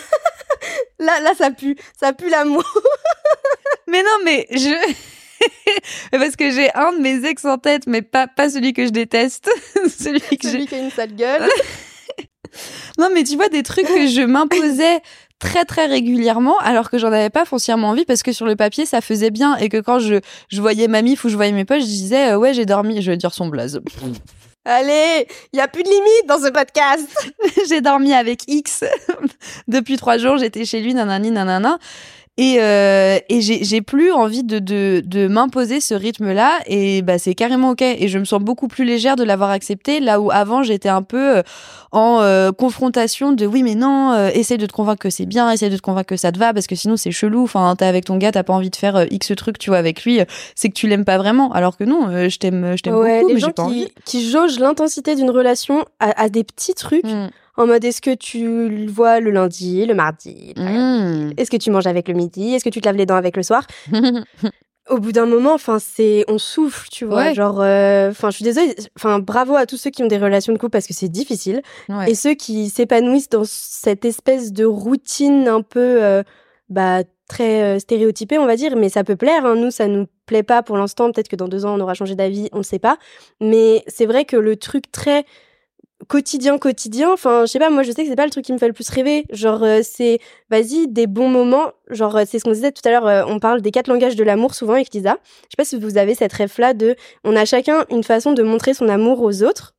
là, 0.98 1.20
là, 1.20 1.32
ça 1.36 1.50
pue. 1.50 1.76
Ça 1.98 2.12
pue 2.12 2.28
l'amour. 2.28 2.64
Mais 3.88 4.02
non, 4.02 4.18
mais 4.24 4.46
je. 4.50 4.74
Parce 6.10 6.36
que 6.36 6.50
j'ai 6.50 6.70
un 6.74 6.92
de 6.92 6.98
mes 6.98 7.24
ex 7.26 7.44
en 7.46 7.56
tête, 7.56 7.84
mais 7.86 8.02
pas, 8.02 8.26
pas 8.26 8.50
celui 8.50 8.74
que 8.74 8.84
je 8.84 8.90
déteste. 8.90 9.48
celui 9.88 10.20
que 10.20 10.26
j'ai. 10.42 10.50
Celui 10.50 10.66
qui 10.66 10.74
a 10.74 10.78
une 10.78 10.90
sale 10.90 11.14
gueule. 11.14 11.48
Non, 12.98 13.08
mais 13.14 13.24
tu 13.24 13.36
vois, 13.36 13.48
des 13.48 13.62
trucs 13.62 13.86
que 13.86 14.06
je 14.08 14.22
m'imposais 14.22 15.00
très 15.38 15.64
très 15.64 15.86
régulièrement 15.86 16.56
alors 16.58 16.90
que 16.90 16.98
j'en 16.98 17.08
avais 17.08 17.30
pas 17.30 17.44
foncièrement 17.44 17.90
envie 17.90 18.04
parce 18.04 18.22
que 18.22 18.32
sur 18.32 18.46
le 18.46 18.56
papier 18.56 18.86
ça 18.86 19.00
faisait 19.00 19.30
bien. 19.30 19.56
Et 19.56 19.68
que 19.68 19.80
quand 19.80 19.98
je, 19.98 20.16
je 20.48 20.60
voyais 20.60 20.88
ma 20.88 21.02
mif 21.02 21.24
ou 21.24 21.28
je 21.28 21.36
voyais 21.36 21.52
mes 21.52 21.64
poches 21.64 21.82
je 21.82 21.86
disais 21.86 22.32
euh, 22.32 22.38
ouais 22.38 22.54
j'ai 22.54 22.66
dormi. 22.66 23.02
Je 23.02 23.10
vais 23.10 23.16
dire 23.16 23.32
son 23.34 23.48
blaze. 23.48 23.80
Allez, 24.64 25.26
il 25.54 25.56
y 25.56 25.60
a 25.60 25.68
plus 25.68 25.82
de 25.82 25.88
limite 25.88 26.26
dans 26.28 26.38
ce 26.38 26.50
podcast. 26.50 27.08
j'ai 27.68 27.80
dormi 27.80 28.12
avec 28.12 28.42
X 28.48 28.84
depuis 29.68 29.96
trois 29.96 30.18
jours. 30.18 30.36
J'étais 30.36 30.66
chez 30.66 30.80
lui 30.80 30.92
nanani 30.92 31.30
nanana 31.30 31.78
et, 32.38 32.56
euh, 32.60 33.18
et 33.28 33.40
j'ai 33.42 33.82
plus 33.82 34.12
envie 34.12 34.44
de, 34.44 34.58
de, 34.60 35.02
de 35.04 35.26
m'imposer 35.28 35.80
ce 35.80 35.92
rythme-là. 35.92 36.52
Et 36.66 37.02
bah 37.02 37.18
c'est 37.18 37.34
carrément 37.34 37.70
ok. 37.70 37.82
Et 37.82 38.08
je 38.08 38.18
me 38.18 38.24
sens 38.24 38.40
beaucoup 38.40 38.68
plus 38.68 38.84
légère 38.84 39.16
de 39.16 39.24
l'avoir 39.24 39.50
accepté. 39.50 40.00
Là 40.00 40.20
où 40.20 40.30
avant 40.30 40.62
j'étais 40.62 40.88
un 40.88 41.02
peu 41.02 41.38
euh, 41.38 41.42
en 41.92 42.20
euh, 42.22 42.52
confrontation 42.52 43.32
de 43.32 43.44
oui 43.44 43.62
mais 43.62 43.74
non 43.74 44.12
euh, 44.12 44.30
essaye 44.32 44.56
de 44.58 44.66
te 44.66 44.72
convaincre 44.72 45.00
que 45.02 45.10
c'est 45.10 45.26
bien 45.26 45.50
essaye 45.50 45.68
de 45.70 45.76
te 45.76 45.82
convaincre 45.82 46.08
que 46.08 46.16
ça 46.16 46.30
te 46.32 46.38
va 46.38 46.54
parce 46.54 46.66
que 46.66 46.76
sinon 46.76 46.96
c'est 46.96 47.10
chelou. 47.10 47.42
Enfin 47.42 47.74
t'es 47.76 47.84
avec 47.86 48.04
ton 48.04 48.16
gars 48.18 48.30
t'as 48.32 48.44
pas 48.44 48.52
envie 48.54 48.70
de 48.70 48.76
faire 48.76 48.96
euh, 48.96 49.04
x 49.10 49.32
truc 49.36 49.58
tu 49.58 49.70
vois 49.70 49.78
avec 49.78 50.04
lui 50.04 50.20
euh, 50.20 50.24
c'est 50.54 50.68
que 50.68 50.74
tu 50.74 50.86
l'aimes 50.86 51.04
pas 51.04 51.18
vraiment. 51.18 51.50
Alors 51.52 51.76
que 51.76 51.84
non 51.84 52.08
euh, 52.08 52.28
je 52.28 52.38
t'aime 52.38 52.74
je 52.76 52.82
t'aime 52.82 52.94
Ouais, 52.94 53.16
beaucoup 53.18 53.28
les 53.28 53.34
mais 53.34 53.40
gens 53.40 53.50
pas 53.50 53.64
envie. 53.64 53.86
qui, 54.04 54.20
qui 54.20 54.30
jaugent 54.30 54.60
l'intensité 54.60 55.14
d'une 55.16 55.30
relation 55.30 55.84
à, 55.98 56.22
à 56.22 56.28
des 56.28 56.44
petits 56.44 56.74
trucs, 56.74 57.04
Mm. 57.04 57.30
En 57.58 57.66
mode 57.66 57.84
est-ce 57.84 58.00
que 58.00 58.14
tu 58.14 58.68
le 58.70 58.90
vois 58.90 59.20
le 59.20 59.30
lundi, 59.30 59.84
le 59.84 59.92
mardi, 59.94 60.54
Mm. 60.56 61.32
est-ce 61.36 61.50
que 61.50 61.56
tu 61.58 61.70
manges 61.70 61.86
avec 61.86 62.08
le 62.08 62.14
midi, 62.14 62.54
est-ce 62.54 62.64
que 62.64 62.70
tu 62.70 62.80
te 62.80 62.86
laves 62.88 62.96
les 62.96 63.04
dents 63.06 63.16
avec 63.16 63.36
le 63.36 63.42
soir? 63.42 63.66
Au 64.90 64.98
bout 64.98 65.12
d'un 65.12 65.26
moment, 65.26 65.52
enfin 65.52 65.78
c'est, 65.78 66.24
on 66.28 66.38
souffle, 66.38 66.88
tu 66.90 67.04
vois, 67.04 67.16
Ouais. 67.26 67.34
genre, 67.34 67.60
euh, 67.60 68.08
enfin 68.10 68.30
je 68.30 68.36
suis 68.36 68.44
désolée, 68.44 68.74
enfin 68.96 69.18
bravo 69.18 69.54
à 69.54 69.66
tous 69.66 69.76
ceux 69.76 69.90
qui 69.90 70.02
ont 70.02 70.06
des 70.06 70.16
relations 70.16 70.54
de 70.54 70.58
couple 70.58 70.70
parce 70.70 70.86
que 70.86 70.94
c'est 70.94 71.10
difficile 71.10 71.60
Ouais. 71.90 72.10
et 72.10 72.14
ceux 72.14 72.32
qui 72.32 72.70
s'épanouissent 72.70 73.28
dans 73.28 73.44
cette 73.44 74.06
espèce 74.06 74.50
de 74.50 74.64
routine 74.64 75.46
un 75.46 75.60
peu, 75.60 76.02
euh, 76.02 76.22
bah 76.70 77.00
très 77.28 77.62
euh, 77.76 77.78
stéréotypée, 77.78 78.38
on 78.38 78.46
va 78.46 78.56
dire, 78.56 78.76
mais 78.76 78.88
ça 78.88 79.04
peut 79.04 79.16
plaire. 79.16 79.44
hein. 79.44 79.56
Nous, 79.56 79.70
ça 79.70 79.86
nous 79.88 80.06
plaît 80.24 80.42
pas 80.42 80.62
pour 80.62 80.78
l'instant. 80.78 81.12
Peut-être 81.12 81.28
que 81.28 81.36
dans 81.36 81.48
deux 81.48 81.66
ans, 81.66 81.74
on 81.76 81.80
aura 81.80 81.92
changé 81.92 82.14
d'avis, 82.14 82.48
on 82.52 82.58
ne 82.58 82.62
sait 82.62 82.78
pas. 82.78 82.96
Mais 83.42 83.84
c'est 83.86 84.06
vrai 84.06 84.24
que 84.24 84.36
le 84.38 84.56
truc 84.56 84.90
très 84.90 85.26
quotidien 86.06 86.58
quotidien 86.58 87.12
enfin 87.12 87.44
je 87.44 87.50
sais 87.50 87.58
pas 87.58 87.70
moi 87.70 87.82
je 87.82 87.90
sais 87.90 88.02
que 88.02 88.08
c'est 88.08 88.16
pas 88.16 88.24
le 88.24 88.30
truc 88.30 88.44
qui 88.44 88.52
me 88.52 88.58
fait 88.58 88.68
le 88.68 88.72
plus 88.72 88.88
rêver. 88.88 89.24
Genre 89.30 89.62
euh, 89.62 89.80
c'est 89.82 90.20
vas-y 90.50 90.86
des 90.88 91.06
bons 91.06 91.28
moments. 91.28 91.72
Genre 91.90 92.16
euh, 92.16 92.24
c'est 92.26 92.38
ce 92.38 92.44
qu'on 92.44 92.52
disait 92.52 92.72
tout 92.72 92.86
à 92.86 92.90
l'heure 92.90 93.06
euh, 93.06 93.24
on 93.26 93.38
parle 93.40 93.60
des 93.60 93.70
quatre 93.70 93.88
langages 93.88 94.16
de 94.16 94.24
l'amour 94.24 94.54
souvent 94.54 94.74
avec 94.74 94.92
Lisa. 94.94 95.16
Je 95.24 95.50
sais 95.50 95.56
pas 95.56 95.64
si 95.64 95.76
vous 95.78 95.98
avez 95.98 96.14
cette 96.14 96.32
rêve 96.32 96.54
là 96.58 96.74
de 96.74 96.94
on 97.24 97.34
a 97.36 97.44
chacun 97.44 97.84
une 97.90 98.04
façon 98.04 98.32
de 98.32 98.42
montrer 98.42 98.74
son 98.74 98.88
amour 98.88 99.22
aux 99.22 99.42
autres 99.42 99.74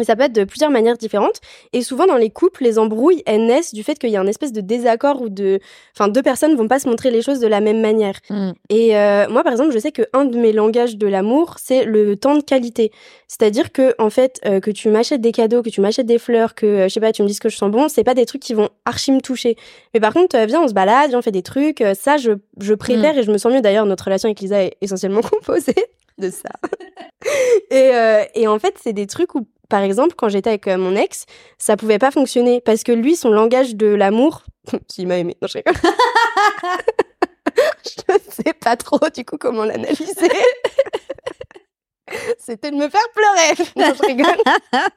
et 0.00 0.04
ça 0.04 0.16
peut 0.16 0.24
être 0.24 0.32
de 0.32 0.44
plusieurs 0.44 0.70
manières 0.70 0.96
différentes. 0.96 1.40
Et 1.72 1.82
souvent, 1.82 2.06
dans 2.06 2.16
les 2.16 2.30
couples, 2.30 2.64
les 2.64 2.78
embrouilles, 2.78 3.22
elles 3.26 3.46
naissent 3.46 3.74
du 3.74 3.82
fait 3.82 3.98
qu'il 3.98 4.10
y 4.10 4.16
a 4.16 4.20
un 4.20 4.26
espèce 4.26 4.52
de 4.52 4.60
désaccord 4.60 5.20
ou 5.22 5.28
de. 5.28 5.60
Enfin, 5.94 6.08
deux 6.08 6.22
personnes 6.22 6.56
vont 6.56 6.68
pas 6.68 6.78
se 6.78 6.88
montrer 6.88 7.10
les 7.10 7.22
choses 7.22 7.40
de 7.40 7.46
la 7.46 7.60
même 7.60 7.80
manière. 7.80 8.18
Mm. 8.30 8.50
Et 8.70 8.96
euh, 8.96 9.28
moi, 9.28 9.42
par 9.42 9.52
exemple, 9.52 9.72
je 9.72 9.78
sais 9.78 9.92
qu'un 9.92 10.24
de 10.24 10.36
mes 10.36 10.52
langages 10.52 10.96
de 10.96 11.06
l'amour, 11.06 11.56
c'est 11.58 11.84
le 11.84 12.16
temps 12.16 12.36
de 12.36 12.42
qualité. 12.42 12.92
C'est-à-dire 13.26 13.72
que, 13.72 13.94
en 13.98 14.10
fait, 14.10 14.40
euh, 14.46 14.60
que 14.60 14.70
tu 14.70 14.88
m'achètes 14.88 15.20
des 15.20 15.32
cadeaux, 15.32 15.62
que 15.62 15.68
tu 15.68 15.80
m'achètes 15.80 16.06
des 16.06 16.18
fleurs, 16.18 16.54
que, 16.54 16.66
euh, 16.66 16.88
je 16.88 16.94
sais 16.94 17.00
pas, 17.00 17.12
tu 17.12 17.22
me 17.22 17.28
dises 17.28 17.40
que 17.40 17.48
je 17.48 17.56
sens 17.56 17.70
bon, 17.70 17.88
c'est 17.88 18.04
pas 18.04 18.14
des 18.14 18.24
trucs 18.24 18.42
qui 18.42 18.54
vont 18.54 18.70
archi 18.84 19.12
me 19.12 19.20
toucher. 19.20 19.56
Mais 19.92 20.00
par 20.00 20.14
contre, 20.14 20.36
euh, 20.36 20.46
viens, 20.46 20.62
on 20.62 20.68
se 20.68 20.72
balade, 20.74 21.10
viens, 21.10 21.18
on 21.18 21.22
fait 21.22 21.30
des 21.30 21.42
trucs. 21.42 21.84
ça, 21.94 22.16
je, 22.16 22.32
je 22.60 22.74
préfère 22.74 23.16
et 23.18 23.22
je 23.22 23.30
me 23.30 23.38
sens 23.38 23.52
mieux. 23.52 23.60
D'ailleurs, 23.60 23.86
notre 23.86 24.04
relation 24.04 24.28
avec 24.28 24.40
Lisa 24.40 24.62
est 24.62 24.76
essentiellement 24.80 25.20
composée 25.22 25.74
de 26.18 26.30
ça. 26.30 26.50
et, 27.70 27.90
euh, 27.94 28.24
et 28.34 28.48
en 28.48 28.58
fait, 28.58 28.74
c'est 28.82 28.92
des 28.92 29.06
trucs 29.06 29.34
où, 29.34 29.46
par 29.68 29.82
exemple, 29.82 30.14
quand 30.16 30.28
j'étais 30.28 30.50
avec 30.50 30.68
euh, 30.68 30.78
mon 30.78 30.96
ex, 30.96 31.26
ça 31.58 31.76
pouvait 31.76 31.98
pas 31.98 32.10
fonctionner 32.10 32.60
parce 32.60 32.82
que 32.82 32.92
lui, 32.92 33.16
son 33.16 33.30
langage 33.30 33.74
de 33.74 33.86
l'amour, 33.86 34.44
s'il 34.88 35.06
m'a 35.06 35.18
aimé, 35.18 35.36
non, 35.42 35.48
je 35.48 35.58
rigole. 35.58 35.74
je 37.84 37.90
sais 38.30 38.54
pas 38.54 38.76
trop 38.76 39.00
du 39.14 39.24
coup 39.24 39.36
comment 39.38 39.64
l'analyser. 39.64 40.30
C'était 42.38 42.70
de 42.70 42.76
me 42.76 42.88
faire 42.88 43.00
pleurer. 43.14 43.68
Non, 43.76 43.94
je 43.94 44.06
rigole. 44.06 44.36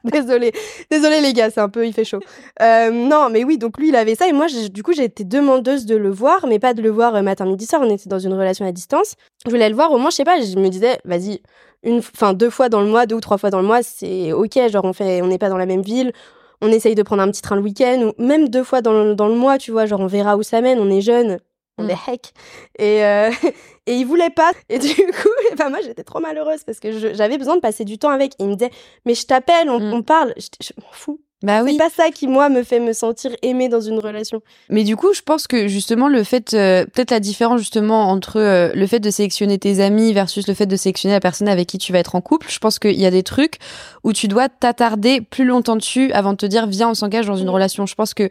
Désolée. 0.04 0.52
Désolée 0.90 1.20
les 1.20 1.32
gars, 1.32 1.50
c'est 1.50 1.60
un 1.60 1.68
peu, 1.68 1.86
il 1.86 1.92
fait 1.92 2.04
chaud. 2.04 2.20
Euh, 2.60 2.90
non, 2.90 3.28
mais 3.30 3.44
oui, 3.44 3.58
donc 3.58 3.78
lui, 3.78 3.88
il 3.88 3.96
avait 3.96 4.14
ça. 4.14 4.28
Et 4.28 4.32
moi, 4.32 4.46
du 4.70 4.82
coup, 4.82 4.92
j'ai 4.92 5.04
été 5.04 5.24
demandeuse 5.24 5.86
de 5.86 5.96
le 5.96 6.10
voir, 6.10 6.46
mais 6.46 6.58
pas 6.58 6.74
de 6.74 6.82
le 6.82 6.90
voir 6.90 7.14
euh, 7.14 7.22
matin, 7.22 7.44
midi, 7.44 7.66
soir. 7.66 7.82
On 7.84 7.90
était 7.90 8.08
dans 8.08 8.18
une 8.18 8.32
relation 8.32 8.66
à 8.66 8.72
distance. 8.72 9.14
Je 9.44 9.50
voulais 9.50 9.68
le 9.68 9.74
voir 9.74 9.92
au 9.92 9.98
moins, 9.98 10.10
je 10.10 10.16
sais 10.16 10.24
pas, 10.24 10.40
je 10.40 10.56
me 10.56 10.68
disais, 10.68 10.98
vas-y, 11.04 11.42
une, 11.82 11.98
enfin, 11.98 12.32
deux 12.34 12.50
fois 12.50 12.68
dans 12.68 12.80
le 12.80 12.86
mois, 12.88 13.06
deux 13.06 13.16
ou 13.16 13.20
trois 13.20 13.38
fois 13.38 13.50
dans 13.50 13.60
le 13.60 13.66
mois, 13.66 13.82
c'est 13.82 14.32
ok. 14.32 14.58
Genre, 14.70 14.84
on 14.84 14.92
fait, 14.92 15.22
on 15.22 15.26
n'est 15.26 15.38
pas 15.38 15.48
dans 15.48 15.56
la 15.58 15.66
même 15.66 15.82
ville. 15.82 16.12
On 16.60 16.68
essaye 16.68 16.94
de 16.94 17.02
prendre 17.02 17.22
un 17.22 17.30
petit 17.30 17.42
train 17.42 17.56
le 17.56 17.62
week-end, 17.62 18.12
ou 18.18 18.22
même 18.22 18.48
deux 18.48 18.62
fois 18.64 18.82
dans 18.82 18.92
le, 18.92 19.14
dans 19.16 19.26
le 19.28 19.34
mois, 19.34 19.58
tu 19.58 19.72
vois. 19.72 19.86
Genre, 19.86 20.00
on 20.00 20.06
verra 20.06 20.36
où 20.36 20.42
ça 20.42 20.60
mène. 20.60 20.78
On 20.78 20.90
est 20.90 21.00
jeune. 21.00 21.38
On 21.78 21.84
Mm. 21.84 21.90
est 21.90 21.96
heck. 22.12 22.32
Et, 22.78 23.04
euh, 23.04 23.30
et 23.86 23.94
il 23.96 24.04
voulait 24.04 24.30
pas. 24.30 24.52
Et 24.68 24.78
du 24.78 24.88
coup, 24.94 25.28
ben 25.58 25.70
moi, 25.70 25.80
j'étais 25.82 26.04
trop 26.04 26.20
malheureuse 26.20 26.62
parce 26.64 26.78
que 26.80 26.92
j'avais 27.14 27.38
besoin 27.38 27.56
de 27.56 27.60
passer 27.60 27.84
du 27.84 27.98
temps 27.98 28.10
avec. 28.10 28.34
Et 28.38 28.44
il 28.44 28.48
me 28.50 28.54
disait, 28.54 28.70
mais 29.06 29.14
je 29.14 29.26
t'appelle, 29.26 29.68
on, 29.70 29.80
Mm. 29.80 29.92
on 29.94 30.02
parle. 30.02 30.34
Je, 30.36 30.46
je 30.60 30.70
m'en 30.80 30.92
fous. 30.92 31.20
Bah 31.42 31.62
oui. 31.62 31.72
C'est 31.72 31.78
pas 31.78 31.90
ça 31.90 32.10
qui, 32.10 32.26
moi, 32.28 32.48
me 32.48 32.62
fait 32.62 32.80
me 32.80 32.92
sentir 32.92 33.32
aimée 33.42 33.68
dans 33.68 33.80
une 33.80 33.98
relation. 33.98 34.40
Mais 34.68 34.84
du 34.84 34.96
coup, 34.96 35.12
je 35.12 35.22
pense 35.22 35.46
que 35.46 35.68
justement 35.68 36.08
le 36.08 36.22
fait, 36.24 36.54
euh, 36.54 36.84
peut-être 36.84 37.10
la 37.10 37.20
différence 37.20 37.58
justement 37.60 38.10
entre 38.10 38.38
euh, 38.38 38.70
le 38.74 38.86
fait 38.86 39.00
de 39.00 39.10
sélectionner 39.10 39.58
tes 39.58 39.80
amis 39.80 40.12
versus 40.12 40.46
le 40.46 40.54
fait 40.54 40.66
de 40.66 40.76
sélectionner 40.76 41.14
la 41.14 41.20
personne 41.20 41.48
avec 41.48 41.68
qui 41.68 41.78
tu 41.78 41.92
vas 41.92 41.98
être 41.98 42.14
en 42.14 42.20
couple, 42.20 42.46
je 42.50 42.58
pense 42.58 42.78
qu'il 42.78 42.98
y 43.00 43.06
a 43.06 43.10
des 43.10 43.22
trucs 43.22 43.56
où 44.04 44.12
tu 44.12 44.28
dois 44.28 44.48
t'attarder 44.48 45.20
plus 45.20 45.44
longtemps 45.44 45.76
dessus 45.76 46.12
avant 46.12 46.32
de 46.32 46.36
te 46.36 46.46
dire 46.46 46.66
viens 46.66 46.90
on 46.90 46.94
s'engage 46.94 47.26
dans 47.26 47.36
une 47.36 47.46
Mm. 47.46 47.50
relation. 47.50 47.86
Je 47.86 47.94
pense 47.94 48.14
que 48.14 48.28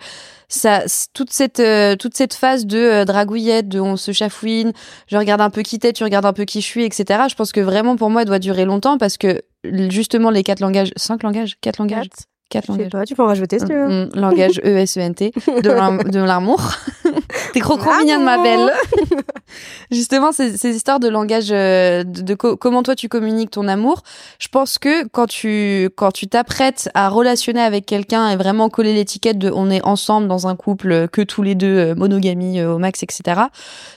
ça, 0.47 0.83
toute 1.13 1.31
cette 1.31 1.59
euh, 1.59 1.95
toute 1.95 2.15
cette 2.15 2.33
phase 2.33 2.65
de 2.65 2.77
euh, 2.77 3.05
dragouillette, 3.05 3.67
de 3.69 3.79
on 3.79 3.95
se 3.97 4.11
chafouine, 4.11 4.73
je 5.07 5.17
regarde 5.17 5.41
un 5.41 5.49
peu 5.49 5.61
qui 5.61 5.79
t'es, 5.79 5.93
tu 5.93 6.03
regardes 6.03 6.25
un 6.25 6.33
peu 6.33 6.45
qui 6.45 6.61
je 6.61 6.65
suis, 6.65 6.83
etc. 6.83 7.23
Je 7.29 7.35
pense 7.35 7.51
que 7.51 7.61
vraiment 7.61 7.95
pour 7.95 8.09
moi, 8.09 8.21
elle 8.21 8.27
doit 8.27 8.39
durer 8.39 8.65
longtemps 8.65 8.97
parce 8.97 9.17
que 9.17 9.41
justement 9.89 10.29
les 10.29 10.43
quatre 10.43 10.59
langages, 10.59 10.91
cinq 10.95 11.23
langages, 11.23 11.57
quatre 11.61 11.77
langages, 11.77 12.09
quatre 12.09 12.23
Je 12.59 12.65
sais 12.65 12.71
langages. 12.71 12.89
pas, 12.91 13.05
tu 13.05 13.15
peux 13.15 13.23
en 13.23 13.27
rajouter 13.27 13.59
si 13.59 13.65
tu 13.65 13.73
veux. 13.73 14.09
Langage 14.15 14.59
E-S-E-N-T, 14.63 15.31
de 15.63 15.69
l'am- 15.69 16.03
de 16.03 16.19
l'amour. 16.19 16.61
T'es 17.53 17.59
trop 17.59 17.77
trop 17.77 17.91
mignonne, 17.99 18.23
ma 18.23 18.37
belle. 18.41 18.71
Justement, 19.91 20.31
ces, 20.31 20.55
ces 20.57 20.75
histoires 20.75 20.99
de 20.99 21.09
langage, 21.09 21.49
euh, 21.51 22.03
de, 22.03 22.21
de 22.21 22.33
co- 22.35 22.55
comment 22.55 22.81
toi 22.83 22.95
tu 22.95 23.09
communiques 23.09 23.51
ton 23.51 23.67
amour, 23.67 24.03
je 24.39 24.47
pense 24.47 24.77
que 24.77 25.05
quand 25.09 25.27
tu 25.27 25.89
quand 25.97 26.11
tu 26.11 26.27
t'apprêtes 26.27 26.89
à 26.93 27.09
relationner 27.09 27.59
avec 27.61 27.85
quelqu'un 27.85 28.29
et 28.29 28.37
vraiment 28.37 28.69
coller 28.69 28.93
l'étiquette 28.93 29.37
de 29.37 29.51
on 29.53 29.69
est 29.69 29.83
ensemble 29.85 30.27
dans 30.29 30.47
un 30.47 30.55
couple 30.55 30.91
euh, 30.91 31.07
que 31.07 31.21
tous 31.21 31.43
les 31.43 31.55
deux, 31.55 31.67
euh, 31.77 31.95
monogamie 31.95 32.63
au 32.63 32.77
max, 32.77 33.03
etc. 33.03 33.41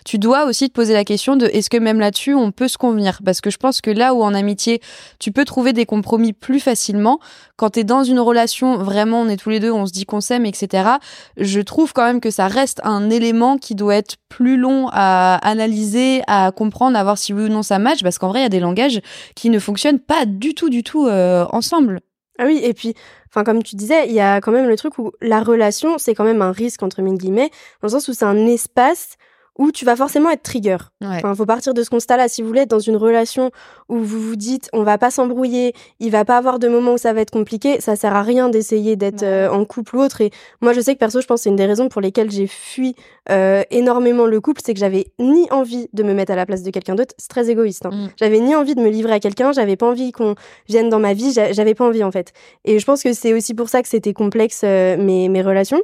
Tu 0.04 0.18
dois 0.18 0.46
aussi 0.46 0.68
te 0.68 0.74
poser 0.74 0.92
la 0.94 1.04
question 1.04 1.36
de 1.36 1.46
est-ce 1.46 1.70
que 1.70 1.76
même 1.76 2.00
là-dessus 2.00 2.34
on 2.34 2.50
peut 2.50 2.68
se 2.68 2.78
convenir? 2.78 3.20
Parce 3.24 3.40
que 3.40 3.50
je 3.50 3.58
pense 3.58 3.80
que 3.80 3.90
là 3.90 4.14
où 4.14 4.22
en 4.24 4.34
amitié 4.34 4.80
tu 5.20 5.30
peux 5.30 5.44
trouver 5.44 5.72
des 5.72 5.86
compromis 5.86 6.32
plus 6.32 6.58
facilement, 6.60 7.20
quand 7.56 7.70
t'es 7.70 7.84
dans 7.84 8.02
une 8.02 8.18
relation 8.18 8.78
vraiment 8.78 9.20
on 9.20 9.28
est 9.28 9.36
tous 9.36 9.50
les 9.50 9.60
deux, 9.60 9.70
on 9.70 9.86
se 9.86 9.92
dit 9.92 10.06
qu'on 10.06 10.20
s'aime, 10.20 10.44
etc. 10.46 10.88
Je 11.36 11.60
trouve 11.60 11.92
quand 11.92 12.04
même 12.04 12.20
que 12.20 12.30
ça 12.30 12.48
reste 12.48 12.80
un 12.82 13.10
élément 13.10 13.43
qui 13.60 13.74
doit 13.74 13.96
être 13.96 14.16
plus 14.28 14.56
long 14.56 14.88
à 14.92 15.36
analyser, 15.48 16.22
à 16.26 16.52
comprendre, 16.52 16.98
à 16.98 17.02
voir 17.02 17.18
si 17.18 17.32
oui 17.32 17.44
ou 17.44 17.48
non 17.48 17.62
ça 17.62 17.78
match, 17.78 18.02
parce 18.02 18.18
qu'en 18.18 18.28
vrai 18.28 18.40
il 18.40 18.42
y 18.42 18.46
a 18.46 18.50
des 18.50 18.60
langages 18.60 19.00
qui 19.34 19.50
ne 19.50 19.58
fonctionnent 19.58 20.00
pas 20.00 20.26
du 20.26 20.54
tout, 20.54 20.70
du 20.70 20.82
tout 20.82 21.06
euh, 21.06 21.46
ensemble. 21.50 22.00
Ah 22.38 22.46
oui, 22.46 22.60
et 22.64 22.74
puis, 22.74 22.94
enfin, 23.30 23.44
comme 23.44 23.62
tu 23.62 23.76
disais, 23.76 24.08
il 24.08 24.12
y 24.12 24.20
a 24.20 24.40
quand 24.40 24.50
même 24.50 24.68
le 24.68 24.76
truc 24.76 24.98
où 24.98 25.12
la 25.20 25.40
relation, 25.40 25.98
c'est 25.98 26.14
quand 26.14 26.24
même 26.24 26.42
un 26.42 26.50
risque, 26.50 26.82
entre 26.82 27.00
guillemets, 27.00 27.50
dans 27.80 27.86
le 27.86 27.90
sens 27.90 28.08
où 28.08 28.12
c'est 28.12 28.24
un 28.24 28.46
espace 28.46 29.16
où 29.58 29.70
tu 29.70 29.84
vas 29.84 29.94
forcément 29.96 30.30
être 30.30 30.42
trigger. 30.42 30.76
Ouais. 31.00 31.08
Enfin, 31.16 31.34
faut 31.34 31.46
partir 31.46 31.74
de 31.74 31.82
ce 31.82 31.90
constat-là. 31.90 32.28
Si 32.28 32.42
vous 32.42 32.48
voulez 32.48 32.62
être 32.62 32.70
dans 32.70 32.78
une 32.80 32.96
relation 32.96 33.50
où 33.88 33.98
vous 33.98 34.20
vous 34.20 34.36
dites, 34.36 34.68
on 34.72 34.82
va 34.82 34.98
pas 34.98 35.10
s'embrouiller, 35.10 35.74
il 36.00 36.10
va 36.10 36.24
pas 36.24 36.36
avoir 36.36 36.58
de 36.58 36.66
moments 36.68 36.94
où 36.94 36.98
ça 36.98 37.12
va 37.12 37.20
être 37.20 37.30
compliqué, 37.30 37.80
ça 37.80 37.94
sert 37.96 38.14
à 38.16 38.22
rien 38.22 38.48
d'essayer 38.48 38.96
d'être 38.96 39.22
Ouais. 39.22 39.28
euh, 39.28 39.52
en 39.52 39.64
couple 39.64 39.96
ou 39.96 40.00
autre. 40.00 40.20
Et 40.22 40.30
moi, 40.60 40.72
je 40.72 40.80
sais 40.80 40.94
que 40.94 40.98
perso, 40.98 41.20
je 41.20 41.26
pense 41.26 41.40
que 41.40 41.42
c'est 41.44 41.50
une 41.50 41.56
des 41.56 41.66
raisons 41.66 41.88
pour 41.88 42.00
lesquelles 42.00 42.30
j'ai 42.30 42.46
fui 42.48 42.96
euh, 43.30 43.62
énormément 43.70 44.26
le 44.26 44.40
couple, 44.40 44.60
c'est 44.64 44.74
que 44.74 44.80
j'avais 44.80 45.06
ni 45.20 45.48
envie 45.50 45.88
de 45.92 46.02
me 46.02 46.14
mettre 46.14 46.32
à 46.32 46.36
la 46.36 46.46
place 46.46 46.62
de 46.62 46.70
quelqu'un 46.70 46.94
d'autre. 46.96 47.14
C'est 47.18 47.28
très 47.28 47.48
égoïste. 47.48 47.86
hein. 47.86 47.90
Mm. 47.92 48.08
J'avais 48.18 48.40
ni 48.40 48.54
envie 48.56 48.74
de 48.74 48.80
me 48.80 48.88
livrer 48.90 49.12
à 49.12 49.20
quelqu'un, 49.20 49.52
j'avais 49.52 49.76
pas 49.76 49.86
envie 49.88 50.10
qu'on 50.12 50.34
vienne 50.68 50.88
dans 50.88 50.98
ma 50.98 51.14
vie, 51.14 51.32
j'a- 51.32 51.52
j'avais 51.52 51.74
pas 51.74 51.84
envie 51.86 52.02
en 52.04 52.10
fait. 52.10 52.32
Et 52.64 52.78
je 52.78 52.84
pense 52.84 53.02
que 53.02 53.12
c'est 53.12 53.32
aussi 53.32 53.54
pour 53.54 53.68
ça 53.68 53.82
que 53.82 53.88
c'était 53.88 54.12
complexe 54.14 54.62
euh, 54.64 54.96
mes, 54.96 55.28
mes 55.28 55.42
relations. 55.42 55.80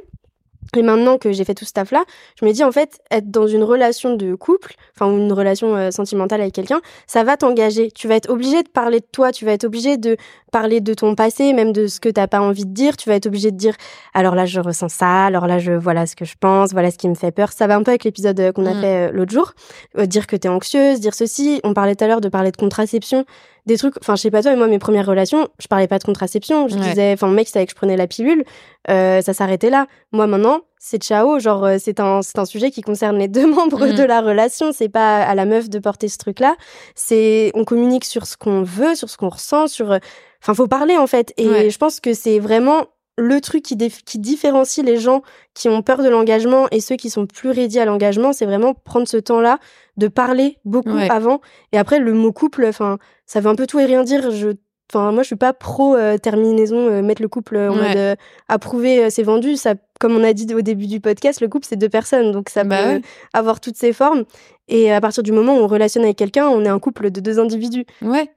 Et 0.77 0.83
maintenant 0.83 1.17
que 1.17 1.33
j'ai 1.33 1.43
fait 1.43 1.53
tout 1.53 1.65
ce 1.65 1.73
taf-là, 1.73 2.05
je 2.39 2.45
me 2.45 2.51
dis 2.53 2.63
en 2.63 2.71
fait, 2.71 3.01
être 3.11 3.29
dans 3.29 3.45
une 3.47 3.63
relation 3.63 4.15
de 4.15 4.35
couple, 4.35 4.75
enfin 4.95 5.11
ou 5.11 5.17
une 5.17 5.33
relation 5.33 5.75
euh, 5.75 5.91
sentimentale 5.91 6.39
avec 6.39 6.53
quelqu'un, 6.53 6.79
ça 7.07 7.23
va 7.25 7.35
t'engager. 7.35 7.91
Tu 7.91 8.07
vas 8.07 8.15
être 8.15 8.29
obligé 8.29 8.63
de 8.63 8.69
parler 8.69 8.99
de 9.01 9.05
toi, 9.11 9.31
tu 9.33 9.43
vas 9.45 9.51
être 9.51 9.65
obligé 9.65 9.97
de 9.97 10.15
parler 10.51 10.79
de 10.79 10.93
ton 10.93 11.15
passé, 11.15 11.51
même 11.53 11.73
de 11.73 11.87
ce 11.87 11.99
que 11.99 12.07
t'as 12.09 12.27
pas 12.27 12.39
envie 12.41 12.65
de 12.65 12.73
dire. 12.73 12.95
Tu 12.95 13.09
vas 13.09 13.15
être 13.15 13.25
obligé 13.27 13.51
de 13.51 13.57
dire, 13.57 13.75
alors 14.13 14.33
là 14.35 14.45
je 14.45 14.59
ressens 14.61 14.89
ça, 14.89 15.25
alors 15.25 15.45
là 15.47 15.59
je 15.59 15.73
voilà 15.73 16.05
ce 16.05 16.15
que 16.15 16.23
je 16.25 16.35
pense, 16.39 16.71
voilà 16.71 16.89
ce 16.89 16.97
qui 16.97 17.09
me 17.09 17.15
fait 17.15 17.31
peur. 17.31 17.51
Ça 17.51 17.67
va 17.67 17.75
un 17.75 17.83
peu 17.83 17.91
avec 17.91 18.03
l'épisode 18.05 18.39
euh, 18.39 18.51
qu'on 18.53 18.65
a 18.65 18.73
Mm. 18.73 18.81
fait 18.81 19.09
euh, 19.09 19.11
l'autre 19.11 19.33
jour. 19.33 19.51
Dire 19.97 20.25
que 20.27 20.35
t'es 20.37 20.47
anxieuse, 20.47 20.99
dire 21.01 21.13
ceci. 21.13 21.59
On 21.65 21.73
parlait 21.73 21.95
tout 21.95 22.03
à 22.05 22.07
l'heure 22.07 22.21
de 22.21 22.29
parler 22.29 22.51
de 22.51 22.57
contraception 22.57 23.25
des 23.65 23.77
trucs 23.77 23.95
enfin 24.01 24.15
je 24.15 24.21
sais 24.21 24.31
pas 24.31 24.41
toi 24.41 24.51
mais 24.51 24.57
moi 24.57 24.67
mes 24.67 24.79
premières 24.79 25.05
relations 25.05 25.47
je 25.59 25.67
parlais 25.67 25.87
pas 25.87 25.99
de 25.99 26.03
contraception 26.03 26.67
je 26.67 26.75
Ouais. 26.75 26.81
disais 26.81 27.13
enfin 27.13 27.27
mon 27.27 27.33
mec 27.33 27.47
c'était 27.47 27.59
avec 27.59 27.69
je 27.69 27.75
prenais 27.75 27.95
la 27.97 28.07
pilule 28.07 28.43
euh, 28.89 29.21
ça 29.21 29.33
s'arrêtait 29.33 29.69
là 29.69 29.87
moi 30.11 30.25
maintenant 30.27 30.61
c'est 30.79 31.01
ciao 31.03 31.37
genre 31.39 31.63
euh, 31.65 31.77
c'est 31.79 31.99
un 31.99 32.21
c'est 32.23 32.39
un 32.39 32.45
sujet 32.45 32.71
qui 32.71 32.81
concerne 32.81 33.17
les 33.19 33.27
deux 33.27 33.45
membres 33.55 33.85
Mhm. 33.87 33.95
de 33.95 34.03
la 34.03 34.21
relation 34.21 34.71
c'est 34.71 34.89
pas 34.89 35.19
à 35.21 35.35
la 35.35 35.45
meuf 35.45 35.69
de 35.69 35.79
porter 35.79 36.07
ce 36.07 36.17
truc 36.17 36.39
là 36.39 36.55
c'est 36.95 37.51
on 37.53 37.63
communique 37.65 38.05
sur 38.05 38.25
ce 38.25 38.37
qu'on 38.37 38.63
veut 38.63 38.95
sur 38.95 39.09
ce 39.09 39.17
qu'on 39.17 39.29
ressent 39.29 39.67
sur 39.67 39.91
euh, 39.91 39.97
enfin 40.41 40.53
faut 40.53 40.67
parler 40.67 40.97
en 40.97 41.07
fait 41.07 41.33
et 41.37 41.47
Ouais. 41.47 41.69
je 41.69 41.77
pense 41.77 41.99
que 41.99 42.13
c'est 42.13 42.39
vraiment 42.39 42.85
le 43.17 43.39
truc 43.41 43.61
qui, 43.61 43.75
différencie 43.75 44.83
les 44.83 44.97
gens 44.97 45.21
qui 45.53 45.69
ont 45.69 45.81
peur 45.83 46.01
de 46.01 46.09
l'engagement 46.09 46.67
et 46.71 46.79
ceux 46.79 46.95
qui 46.95 47.09
sont 47.09 47.27
plus 47.27 47.51
ready 47.51 47.77
à 47.77 47.85
l'engagement, 47.85 48.33
c'est 48.33 48.45
vraiment 48.45 48.73
prendre 48.73 49.07
ce 49.07 49.17
temps-là 49.17 49.59
de 49.97 50.07
parler 50.07 50.57
beaucoup 50.65 50.95
Ouais. 50.95 51.11
avant. 51.11 51.41
Et 51.73 51.77
après, 51.77 51.99
le 51.99 52.13
mot 52.13 52.31
couple, 52.31 52.65
enfin, 52.65 52.97
ça 53.31 53.39
veut 53.39 53.49
un 53.49 53.55
peu 53.55 53.67
tout 53.67 53.79
et 53.79 53.85
rien 53.85 54.03
dire. 54.03 54.29
Je, 54.31 54.49
enfin, 54.91 55.11
moi, 55.11 55.23
je 55.23 55.27
suis 55.27 55.35
pas 55.37 55.53
pro 55.53 55.95
euh, 55.95 56.17
terminaison, 56.17 56.89
euh, 56.89 57.01
mettre 57.01 57.21
le 57.21 57.29
couple 57.29 57.55
euh, 57.55 57.71
en 57.71 57.77
Ouais. 57.77 57.95
mode 57.95 58.17
approuvé, 58.49 59.09
c'est 59.09 59.23
vendu. 59.23 59.55
Ça, 59.55 59.75
comme 60.01 60.15
on 60.15 60.23
a 60.23 60.33
dit 60.33 60.53
au 60.53 60.61
début 60.61 60.87
du 60.87 60.99
podcast, 60.99 61.39
le 61.39 61.47
couple 61.47 61.65
c'est 61.69 61.77
deux 61.77 61.87
personnes, 61.89 62.31
donc 62.33 62.49
ça 62.49 62.63
Bah 62.65 62.83
peut 62.83 62.89
ouais. 62.95 63.01
avoir 63.33 63.61
toutes 63.61 63.77
ses 63.77 63.93
formes. 63.93 64.25
Et 64.67 64.91
à 64.91 64.99
partir 64.99 65.23
du 65.23 65.31
moment 65.31 65.55
où 65.55 65.59
on 65.61 65.67
relationne 65.67 66.03
avec 66.03 66.17
quelqu'un, 66.17 66.47
on 66.49 66.65
est 66.65 66.69
un 66.69 66.79
couple 66.79 67.09
de 67.11 67.21
deux 67.21 67.39
individus. 67.39 67.85
Ouais. 68.01 68.29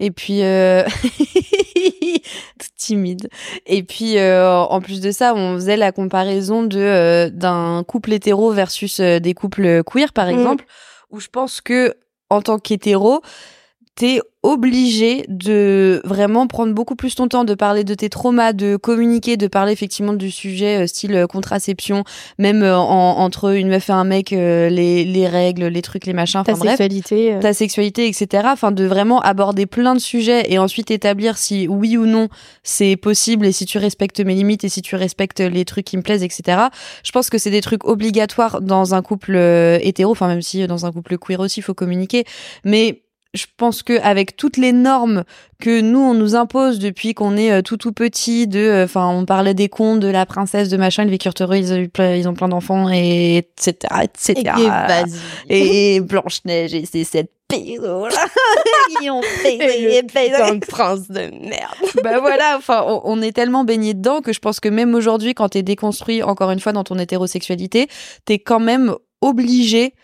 Et 0.00 0.10
puis, 0.10 0.42
timide. 2.76 3.28
Et 3.66 3.82
puis, 3.82 4.16
en 4.20 4.80
plus 4.80 5.00
de 5.00 5.10
ça, 5.10 5.34
on 5.34 5.54
faisait 5.54 5.76
la 5.76 5.92
comparaison 5.92 6.62
de 6.62 7.28
d'un 7.32 7.84
couple 7.86 8.12
hétéro 8.12 8.50
versus 8.52 9.00
des 9.00 9.34
couples 9.34 9.82
queer, 9.84 10.12
par 10.12 10.26
Mhm. 10.26 10.38
exemple, 10.38 10.64
où 11.10 11.20
je 11.20 11.28
pense 11.28 11.60
que 11.60 11.94
en 12.30 12.42
tant 12.42 12.58
qu'hétéro, 12.58 13.20
t'es 13.96 14.20
obligé 14.42 15.24
de 15.28 16.00
vraiment 16.04 16.46
prendre 16.46 16.72
beaucoup 16.72 16.94
plus 16.94 17.14
ton 17.16 17.26
temps 17.26 17.42
de 17.44 17.54
parler 17.54 17.82
de 17.82 17.94
tes 17.94 18.08
traumas, 18.08 18.52
de 18.52 18.76
communiquer, 18.76 19.36
de 19.36 19.48
parler 19.48 19.72
effectivement 19.72 20.12
du 20.12 20.30
sujet 20.30 20.84
euh, 20.84 20.86
style 20.86 21.14
euh, 21.16 21.26
contraception, 21.26 22.04
même 22.38 22.62
euh, 22.62 22.76
en- 22.78 23.18
entre 23.18 23.56
une 23.56 23.68
meuf 23.68 23.88
et 23.88 23.92
un 23.92 24.04
mec, 24.04 24.32
euh, 24.32 24.68
les, 24.68 25.04
les 25.04 25.26
règles, 25.26 25.64
les 25.66 25.82
trucs, 25.82 26.06
les 26.06 26.12
machins, 26.12 26.42
Ta 26.44 26.52
enfin 26.52 26.60
bref 26.60 26.70
sexualité. 26.76 27.36
ta 27.40 27.52
sexualité, 27.52 28.06
etc. 28.06 28.44
Enfin, 28.52 28.70
de 28.70 28.84
vraiment 28.84 29.20
aborder 29.20 29.66
plein 29.66 29.94
de 29.94 30.00
sujets 30.00 30.44
et 30.52 30.58
ensuite 30.58 30.92
établir 30.92 31.36
si 31.38 31.66
oui 31.66 31.96
ou 31.96 32.06
non 32.06 32.28
c'est 32.62 32.94
possible 32.96 33.46
et 33.46 33.52
si 33.52 33.64
tu 33.66 33.78
respectes 33.78 34.20
mes 34.20 34.34
limites 34.34 34.62
et 34.62 34.68
si 34.68 34.80
tu 34.82 34.94
respectes 34.94 35.40
les 35.40 35.64
trucs 35.64 35.86
qui 35.86 35.96
me 35.96 36.02
plaisent, 36.02 36.22
etc. 36.22 36.58
Je 37.02 37.10
pense 37.10 37.30
que 37.30 37.38
c'est 37.38 37.50
des 37.50 37.62
trucs 37.62 37.84
obligatoires 37.84 38.60
dans 38.60 38.94
un 38.94 39.02
couple 39.02 39.36
hétéro, 39.80 40.12
enfin 40.12 40.28
même 40.28 40.42
si 40.42 40.64
dans 40.68 40.86
un 40.86 40.92
couple 40.92 41.18
queer 41.18 41.40
aussi 41.40 41.60
il 41.60 41.62
faut 41.64 41.74
communiquer, 41.74 42.24
mais 42.62 43.02
je 43.36 43.46
pense 43.56 43.82
que 43.82 44.00
avec 44.00 44.36
toutes 44.36 44.56
les 44.56 44.72
normes 44.72 45.24
que 45.60 45.80
nous 45.80 46.00
on 46.00 46.14
nous 46.14 46.34
impose 46.34 46.78
depuis 46.78 47.14
qu'on 47.14 47.36
est 47.36 47.52
euh, 47.52 47.62
tout 47.62 47.76
tout 47.76 47.92
petit, 47.92 48.46
de, 48.46 48.58
euh, 48.58 48.84
enfin 48.84 49.08
on 49.08 49.24
parlait 49.24 49.54
des 49.54 49.68
contes, 49.68 50.00
de 50.00 50.08
la 50.08 50.26
princesse, 50.26 50.68
de 50.68 50.76
machin, 50.76 51.04
ils 51.04 51.10
vécurent 51.10 51.34
heureux, 51.40 51.56
ils 51.56 51.72
ont 51.72 51.76
eu 51.76 51.88
plein, 51.88 52.14
ils 52.14 52.28
ont 52.28 52.34
plein 52.34 52.48
d'enfants 52.48 52.90
et 52.90 53.38
etc. 53.38 53.76
etc. 54.02 54.52
Et. 55.48 55.96
Et 55.96 56.00
Blanche-Neige 56.00 56.74
et 56.74 56.84
ses 56.84 57.04
sept 57.04 57.30
pédos 57.48 58.08
là. 58.08 58.26
Ils 59.02 59.10
ont 59.10 59.22
fait 59.22 59.56
Et 59.56 60.02
le 60.02 60.58
prince 60.60 61.08
de 61.08 61.20
merde. 61.20 61.74
Bah 62.02 62.20
voilà, 62.20 62.56
enfin, 62.56 62.84
on, 62.86 63.00
on 63.04 63.22
est 63.22 63.32
tellement 63.32 63.64
baigné 63.64 63.94
dedans 63.94 64.20
que 64.20 64.32
je 64.32 64.38
pense 64.38 64.60
que 64.60 64.68
même 64.68 64.94
aujourd'hui, 64.94 65.34
quand 65.34 65.50
t'es 65.50 65.62
déconstruit, 65.62 66.22
encore 66.22 66.50
une 66.50 66.60
fois, 66.60 66.72
dans 66.72 66.84
ton 66.84 66.98
hétérosexualité, 66.98 67.88
t'es 68.24 68.38
quand 68.38 68.60
même 68.60 68.94
obligé 69.20 69.94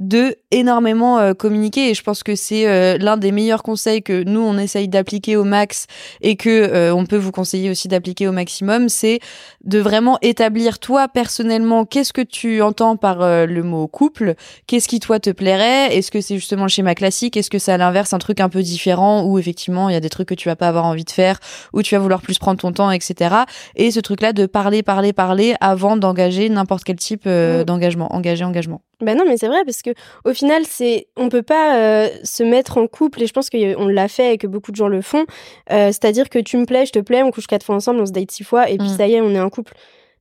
de 0.00 0.34
énormément 0.50 1.18
euh, 1.18 1.34
communiquer. 1.34 1.90
Et 1.90 1.94
je 1.94 2.02
pense 2.02 2.22
que 2.22 2.34
c'est 2.34 2.66
euh, 2.66 2.98
l'un 2.98 3.16
des 3.16 3.30
meilleurs 3.30 3.62
conseils 3.62 4.02
que 4.02 4.24
nous 4.24 4.40
on 4.40 4.58
essaye 4.58 4.88
d'appliquer 4.88 5.36
au 5.36 5.44
max 5.44 5.86
et 6.22 6.36
que 6.36 6.48
euh, 6.48 6.94
on 6.94 7.06
peut 7.06 7.16
vous 7.16 7.30
conseiller 7.30 7.70
aussi 7.70 7.86
d'appliquer 7.86 8.26
au 8.26 8.32
maximum 8.32 8.88
c'est 8.88 9.20
de 9.64 9.78
vraiment 9.78 10.18
établir 10.22 10.78
toi 10.78 11.06
personnellement 11.06 11.84
qu'est-ce 11.84 12.12
que 12.12 12.22
tu 12.22 12.62
entends 12.62 12.96
par 12.96 13.22
euh, 13.22 13.46
le 13.46 13.62
mot 13.62 13.86
couple? 13.86 14.34
Qu'est-ce 14.66 14.88
qui 14.88 14.98
toi 14.98 15.20
te 15.20 15.30
plairait? 15.30 15.96
Est-ce 15.96 16.10
que 16.10 16.20
c'est 16.20 16.36
justement 16.36 16.64
le 16.64 16.68
schéma 16.68 16.94
classique? 16.94 17.36
Est-ce 17.36 17.50
que 17.50 17.58
c'est 17.58 17.72
à 17.72 17.76
l'inverse 17.76 18.12
un 18.12 18.18
truc 18.18 18.40
un 18.40 18.48
peu 18.48 18.62
différent 18.62 19.24
où 19.24 19.38
effectivement 19.38 19.88
il 19.88 19.92
y 19.92 19.96
a 19.96 20.00
des 20.00 20.10
trucs 20.10 20.28
que 20.28 20.34
tu 20.34 20.48
vas 20.48 20.56
pas 20.56 20.68
avoir 20.68 20.86
envie 20.86 21.04
de 21.04 21.10
faire 21.10 21.38
où 21.72 21.82
tu 21.82 21.94
vas 21.94 22.00
vouloir 22.00 22.22
plus 22.22 22.38
prendre 22.38 22.58
ton 22.58 22.72
temps 22.72 22.90
etc 22.90 23.34
et 23.76 23.90
ce 23.90 24.00
truc 24.00 24.22
là 24.22 24.32
de 24.32 24.46
parler 24.46 24.82
parler 24.82 25.12
parler 25.12 25.54
avant 25.60 25.96
d'engager 25.96 26.48
n'importe 26.48 26.84
quel 26.84 26.96
type 26.96 27.24
euh, 27.26 27.60
Mm. 27.60 27.64
d'engagement. 27.64 28.14
Engager 28.14 28.44
engagement 28.44 28.82
Bah 29.00 29.14
non, 29.14 29.24
mais 29.26 29.36
c'est 29.36 29.46
vrai 29.48 29.64
parce 29.64 29.82
que 29.82 29.90
au 30.24 30.32
final, 30.34 30.64
c'est 30.66 31.08
on 31.16 31.28
peut 31.28 31.42
pas 31.42 31.76
euh, 31.76 32.08
se 32.22 32.42
mettre 32.42 32.76
en 32.78 32.86
couple 32.86 33.22
et 33.22 33.26
je 33.26 33.32
pense 33.32 33.48
qu'on 33.50 33.86
l'a 33.88 34.08
fait 34.08 34.34
et 34.34 34.38
que 34.38 34.46
beaucoup 34.46 34.70
de 34.72 34.76
gens 34.76 34.88
le 34.88 35.00
font. 35.02 35.24
Euh, 35.70 35.86
C'est-à-dire 35.88 36.28
que 36.28 36.38
tu 36.38 36.56
me 36.58 36.66
plais, 36.66 36.84
je 36.86 36.92
te 36.92 36.98
plais, 36.98 37.22
on 37.22 37.30
couche 37.30 37.46
quatre 37.46 37.64
fois 37.64 37.74
ensemble, 37.76 38.00
on 38.00 38.06
se 38.06 38.12
date 38.12 38.30
six 38.30 38.44
fois 38.44 38.68
et 38.68 38.76
puis 38.78 38.88
Mm. 38.88 38.96
ça 38.96 39.06
y 39.06 39.14
est, 39.14 39.20
on 39.20 39.30
est 39.30 39.38
un 39.38 39.48
couple. 39.50 39.72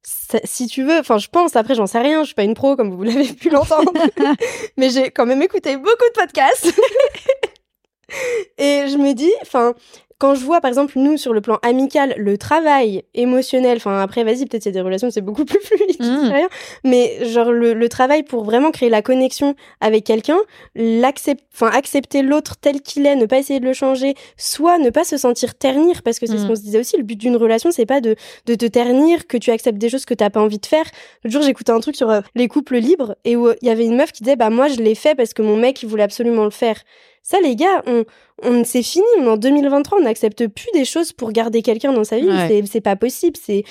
Ça- 0.01 0.39
si 0.45 0.67
tu 0.67 0.84
veux, 0.84 0.97
enfin, 0.99 1.17
je 1.17 1.27
pense. 1.27 1.57
Après, 1.57 1.75
j'en 1.75 1.86
sais 1.86 1.99
rien. 1.99 2.21
Je 2.21 2.27
suis 2.27 2.36
pas 2.36 2.43
une 2.45 2.53
pro 2.53 2.77
comme 2.77 2.89
vous 2.95 3.03
l'avez 3.03 3.34
pu 3.34 3.49
l'entendre, 3.49 3.91
mais 4.77 4.89
j'ai 4.89 5.11
quand 5.11 5.25
même 5.25 5.41
écouté 5.41 5.75
beaucoup 5.75 5.88
de 6.15 6.19
podcasts 6.21 6.71
et 8.57 8.86
je 8.88 8.97
me 8.97 9.13
dis, 9.13 9.32
enfin. 9.41 9.73
Quand 10.20 10.36
je 10.36 10.43
vois, 10.43 10.59
par 10.59 10.67
exemple, 10.67 10.93
nous, 10.97 11.15
sur 11.17 11.32
le 11.34 11.39
plan 11.39 11.59
amical, 11.63 12.13
le 12.17 12.38
travail 12.38 13.03
émotionnel, 13.13 13.78
enfin, 13.78 13.99
après, 14.01 14.26
vas-y, 14.26 14.45
peut-être 14.45 14.65
il 14.65 14.67
y 14.67 14.72
a 14.72 14.74
des 14.74 14.82
relations, 14.82 15.09
c'est 15.09 15.22
beaucoup 15.22 15.45
plus 15.45 15.59
fluide, 15.61 15.95
Mm. 15.99 16.28
sais 16.28 16.34
rien. 16.34 16.49
Mais, 16.84 17.26
genre, 17.26 17.51
le, 17.51 17.74
le 17.74 17.89
travail 17.89 18.24
pour 18.24 18.43
vraiment 18.43 18.72
créer 18.72 18.89
la 18.89 19.01
connexion 19.01 19.55
avec 19.80 20.03
quelqu'un, 20.03 20.38
l'accept, 20.76 21.41
enfin, 21.53 21.67
accepter 21.74 22.22
l'autre 22.22 22.55
tel 22.59 22.82
qu'il 22.82 23.05
est, 23.05 23.15
ne 23.15 23.26
pas 23.26 23.38
essayer 23.38 23.59
de 23.59 23.65
le 23.65 23.74
changer, 23.74 24.15
soit 24.38 24.78
ne 24.78 24.89
pas 24.89 25.03
se 25.03 25.17
sentir 25.17 25.55
ternir, 25.55 26.01
parce 26.03 26.20
que 26.20 26.26
c'est 26.26 26.38
ce 26.38 26.43
Mm. 26.43 26.47
qu'on 26.49 26.55
se 26.55 26.61
disait 26.61 26.80
aussi, 26.80 26.97
le 26.97 27.03
but 27.03 27.17
d'une 27.17 27.36
relation, 27.38 27.72
c'est 27.72 27.86
pas 27.86 28.01
de, 28.01 28.15
de 28.45 28.55
te 28.55 28.65
ternir, 28.65 29.28
que 29.28 29.38
tu 29.38 29.51
acceptes 29.51 29.78
des 29.78 29.89
choses 29.89 30.05
que 30.05 30.13
t'as 30.13 30.30
pas 30.30 30.41
envie 30.41 30.59
de 30.59 30.65
faire. 30.65 30.86
L'autre 31.24 31.34
jour, 31.34 31.43
j'écoutais 31.43 31.72
un 31.72 31.80
truc 31.80 31.95
sur 31.95 32.09
euh, 32.09 32.22
les 32.36 32.47
couples 32.47 32.78
libres, 32.78 33.15
et 33.24 33.36
où 33.36 33.47
euh, 33.47 33.55
il 33.61 33.67
y 33.67 33.72
avait 33.72 33.86
une 33.86 33.95
meuf 33.95 34.11
qui 34.11 34.24
disait, 34.24 34.36
bah, 34.36 34.49
moi, 34.49 34.67
je 34.67 34.78
l'ai 34.82 34.95
fait 34.95 35.15
parce 35.15 35.34
que 35.34 35.41
mon 35.41 35.55
mec, 35.55 35.82
il 35.82 35.88
voulait 35.88 36.03
absolument 36.03 36.43
le 36.43 36.49
faire. 36.51 36.82
Ça, 37.30 37.39
les 37.41 37.55
gars, 37.55 37.84
on, 37.86 38.05
on 38.41 38.63
c'est 38.63 38.82
fini, 38.82 39.05
on 39.19 39.23
est 39.25 39.27
en 39.27 39.38
2023, 39.38 39.99
on 39.99 40.03
n'accepte 40.03 40.47
plus 40.47 40.69
des 40.73 40.84
choses 40.84 41.11
pour 41.13 41.32
garder 41.32 41.61
quelqu'un 41.61 41.93
dans 41.93 42.03
sa 42.03 42.17
vie, 42.17 42.27
Ouais. 42.27 42.63
c'est, 42.65 42.82
pas 42.82 42.95
possible, 42.95 43.36
c'est, 43.39 43.63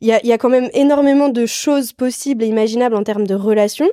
il 0.00 0.08
y 0.08 0.12
a, 0.12 0.24
y 0.26 0.32
a 0.32 0.38
quand 0.38 0.48
même 0.48 0.70
énormément 0.72 1.28
de 1.28 1.44
choses 1.44 1.92
possibles 1.92 2.42
et 2.42 2.46
imaginables 2.46 2.94
en 2.94 3.02
termes 3.02 3.26
de 3.26 3.34
relations 3.34 3.90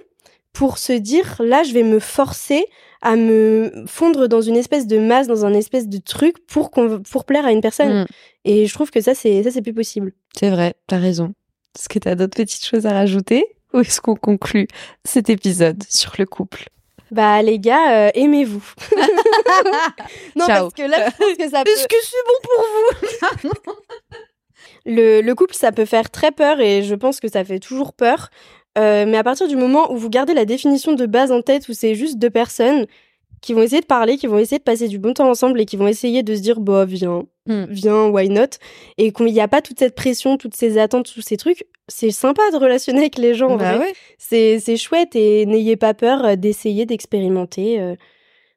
pour 0.53 0.78
se 0.78 0.93
dire 0.93 1.36
là 1.39 1.63
je 1.63 1.74
vais 1.74 1.84
me 1.84 1.99
forcer 1.99 2.65
à 3.01 3.17
me 3.17 3.84
fondre 3.88 4.28
dans 4.28 4.41
une 4.41 4.55
espèce 4.55 4.88
de 4.88 4.97
masse 4.99 5.28
dans 5.28 5.45
un 5.45 5.53
espèce 5.53 5.88
de 5.89 5.97
truc 5.97 6.38
pour 6.47 6.72
qu'on 6.72 7.01
pour 7.01 7.26
plaire 7.26 7.45
à 7.45 7.51
une 7.51 7.61
personne. 7.61 8.03
Mm. 8.03 8.05
et 8.45 8.65
je 8.67 8.74
trouve 8.74 8.89
que 8.89 9.01
ça 9.01 9.13
c'est 9.15 9.43
ça 9.43 9.51
c'est 9.51 9.61
plus 9.61 9.74
possible. 9.74 10.13
C'est 10.34 10.49
vrai, 10.49 10.76
t'as 10.88 10.97
raison. 10.97 11.34
Est-ce 11.78 11.89
que 11.89 11.99
t'as 11.99 12.15
d'autres 12.15 12.38
petites 12.38 12.65
choses 12.65 12.86
à 12.86 12.93
rajouter? 12.93 13.45
Ou 13.74 13.82
est-ce 13.82 13.99
qu'on 14.01 14.15
conclut 14.15 14.67
cet 15.03 15.30
épisode 15.30 15.84
sur 15.89 16.13
le 16.17 16.26
couple? 16.26 16.70
Bah 17.12 17.41
les 17.41 17.60
gars 17.60 18.07
euh, 18.07 18.12
aimez-vous. 18.14 18.64
Non 20.36 20.45
Ciao. 20.45 20.70
parce 20.70 20.74
que 20.74 20.84
là 20.84 21.10
je 21.10 21.16
pense 21.18 21.38
que 21.38 21.49
ça 21.49 21.64
peut 21.66 21.72
Est-ce 21.72 21.88
que 21.88 21.95
c'est 22.01 22.24
bon 22.26 22.39
pour 22.43 23.51
vous? 23.51 23.80
Le, 24.86 25.22
le 25.22 25.36
couple 25.36 25.53
ça 25.55 25.72
peut 25.72 25.86
faire 25.86 26.10
très 26.10 26.32
peur 26.32 26.60
et 26.60 26.84
je 26.84 26.95
pense 26.95 27.20
que 27.20 27.28
ça 27.28 27.43
fait 27.43 27.60
toujours 27.60 27.93
peur. 27.93 28.30
Euh, 28.78 29.05
mais 29.07 29.18
à 29.18 29.24
partir 29.24 29.47
du 29.47 29.55
moment 29.55 29.91
où 29.91 29.97
vous 29.97 30.10
gardez 30.10 30.34
la 30.34 30.45
définition 30.45 30.93
de 30.93 31.05
base 31.05 31.32
en 31.32 31.41
tête 31.41 31.68
où 31.70 31.74
c'est 31.74 31.95
juste 31.95 32.18
deux 32.18 32.30
personnes 32.30 32.86
qui 33.42 33.54
vont 33.54 33.62
essayer 33.62 33.82
de 33.82 33.86
parler, 33.86 34.18
qui 34.18 34.28
vont 34.28 34.38
essayer 34.38 34.60
de 34.60 34.64
passer 34.64 34.88
du 34.88 35.00
bon 35.00 35.14
temps 35.14 35.30
ensemble 35.30 35.60
et 35.62 35.66
qui 35.66 35.78
vont 35.78 35.88
essayer 35.88 36.24
de 36.24 36.36
se 36.36 36.42
dire 36.42 36.60
bah 36.60 36.86
viens, 36.86 37.24
Hmm. 37.48 37.66
viens, 37.70 38.06
why 38.10 38.30
not? 38.30 38.58
Et 39.00 39.12
qu'il 39.12 39.26
n'y 39.26 39.40
a 39.42 39.48
pas 39.48 39.62
toute 39.62 39.80
cette 39.80 39.96
pression, 39.96 40.38
toutes 40.38 40.56
ces 40.56 40.78
attentes, 40.78 41.12
tous 41.12 41.22
ces 41.22 41.36
trucs. 41.36 41.66
C'est 41.88 42.12
sympa 42.12 42.44
de 42.52 42.58
relationner 42.58 43.00
avec 43.00 43.18
les 43.18 43.34
gens. 43.34 43.50
en 43.50 43.58
Bah 43.58 43.80
ouais. 43.80 43.94
C'est 44.20 44.78
chouette 44.78 45.16
et 45.16 45.48
n'ayez 45.48 45.76
pas 45.76 45.96
peur 45.96 46.24
euh, 46.26 46.36
d'essayer, 46.36 46.86
d'expérimenter. 46.86 47.80
euh, 47.80 47.96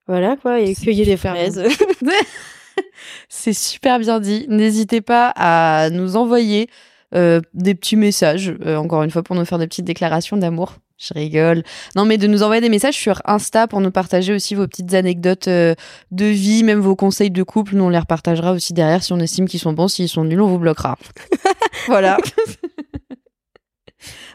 voilà 0.06 0.36
quoi, 0.36 0.60
et 0.60 0.74
cueillez 0.74 1.04
des 1.06 1.16
super 1.16 1.34
fraises. 1.36 1.62
C'est 3.28 3.52
super 3.52 3.98
bien 3.98 4.20
dit. 4.20 4.46
N'hésitez 4.48 5.00
pas 5.00 5.32
à 5.36 5.90
nous 5.90 6.16
envoyer 6.16 6.68
euh, 7.14 7.40
des 7.54 7.74
petits 7.74 7.96
messages, 7.96 8.54
euh, 8.64 8.76
encore 8.76 9.02
une 9.02 9.10
fois, 9.10 9.22
pour 9.22 9.36
nous 9.36 9.44
faire 9.44 9.58
des 9.58 9.66
petites 9.66 9.84
déclarations 9.84 10.36
d'amour. 10.36 10.74
Je 11.02 11.14
rigole. 11.14 11.64
Non, 11.96 12.04
mais 12.04 12.16
de 12.16 12.28
nous 12.28 12.44
envoyer 12.44 12.60
des 12.60 12.68
messages 12.68 12.94
sur 12.94 13.20
Insta 13.24 13.66
pour 13.66 13.80
nous 13.80 13.90
partager 13.90 14.32
aussi 14.32 14.54
vos 14.54 14.68
petites 14.68 14.94
anecdotes 14.94 15.48
euh, 15.48 15.74
de 16.12 16.26
vie, 16.26 16.62
même 16.62 16.78
vos 16.78 16.94
conseils 16.94 17.32
de 17.32 17.42
couple. 17.42 17.74
Nous, 17.74 17.82
on 17.82 17.88
les 17.88 17.98
repartagera 17.98 18.52
aussi 18.52 18.72
derrière 18.72 19.02
si 19.02 19.12
on 19.12 19.18
estime 19.18 19.48
qu'ils 19.48 19.58
sont 19.58 19.72
bons. 19.72 19.88
S'ils 19.88 20.08
sont 20.08 20.24
nuls, 20.24 20.40
on 20.40 20.46
vous 20.46 20.60
bloquera. 20.60 20.96
voilà. 21.88 22.18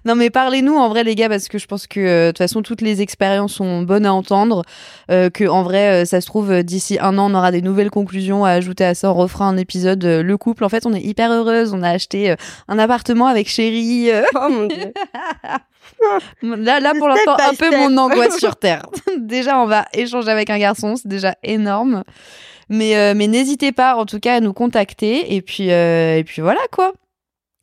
Non 0.08 0.16
mais 0.16 0.30
parlez-nous 0.30 0.74
en 0.74 0.88
vrai 0.88 1.04
les 1.04 1.16
gars 1.16 1.28
parce 1.28 1.50
que 1.50 1.58
je 1.58 1.68
pense 1.68 1.86
que 1.86 2.00
euh, 2.00 2.26
de 2.28 2.32
toute 2.32 2.38
façon 2.38 2.62
toutes 2.62 2.80
les 2.80 3.02
expériences 3.02 3.56
sont 3.56 3.82
bonnes 3.82 4.06
à 4.06 4.14
entendre 4.14 4.64
euh, 5.12 5.30
que 5.30 5.44
en 5.44 5.64
vrai 5.64 6.04
euh, 6.04 6.06
ça 6.06 6.22
se 6.22 6.28
trouve 6.28 6.64
d'ici 6.64 6.98
un 7.02 7.18
an 7.18 7.30
on 7.30 7.36
aura 7.36 7.52
des 7.52 7.62
nouvelles 7.62 7.90
conclusions 7.90 8.46
à 8.46 8.52
ajouter 8.52 8.86
à 8.86 8.96
ça 8.96 9.12
on 9.12 9.16
refera 9.16 9.44
un 9.44 9.58
épisode 9.58 10.06
euh, 10.06 10.24
le 10.24 10.38
couple. 10.38 10.64
En 10.64 10.70
fait 10.70 10.86
on 10.86 10.94
est 10.94 11.02
hyper 11.02 11.30
heureuse 11.30 11.74
on 11.74 11.84
a 11.84 11.90
acheté 11.90 12.34
un 12.70 12.80
appartement 12.80 13.28
avec 13.28 13.50
chérie 13.50 14.10
oh 14.36 14.50
mon 14.50 14.68
dieu. 14.68 14.94
là 16.42 16.80
là 16.80 16.94
pour 16.98 17.10
l'instant 17.10 17.36
un 17.46 17.54
peu 17.54 17.70
mon 17.76 17.98
angoisse 17.98 18.38
sur 18.40 18.56
terre. 18.56 18.84
Déjà 19.18 19.60
on 19.60 19.66
va 19.66 19.88
échanger 19.92 20.30
avec 20.30 20.50
un 20.50 20.58
garçon 20.58 20.96
c'est 20.96 21.10
déjà 21.10 21.36
énorme. 21.44 22.06
Mais 22.70 22.96
euh, 22.96 23.14
mais 23.14 23.28
n'hésitez 23.28 23.74
pas 23.74 23.96
en 23.96 24.06
tout 24.06 24.20
cas 24.20 24.36
à 24.36 24.40
nous 24.40 24.54
contacter 24.54 25.36
et 25.36 25.42
puis 25.42 25.72
euh, 25.72 26.18
et 26.18 26.24
puis 26.24 26.42
voilà 26.42 26.62
quoi 26.72 26.94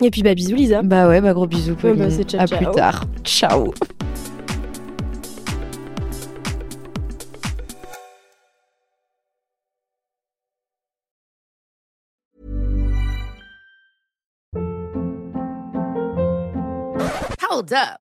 Et 0.05 0.11
puis 0.11 0.23
bah 0.23 0.35
bisous 0.35 0.55
Lisa. 0.55 0.83
bah 0.83 1.09
ouais 1.09 1.21
bah 1.23 1.33
gros 1.33 1.47
bisous 1.47 1.71
Ouais, 1.73 1.77
Pauline 1.81 1.97
bah, 2.05 2.11
c'est 2.11 2.29
ciao, 2.29 2.41
à 2.43 2.47
ciao. 2.47 2.59
plus 2.59 2.71
tard 2.77 3.05
ciao 3.25 3.73
Hold 17.41 17.73
up. 17.73 18.04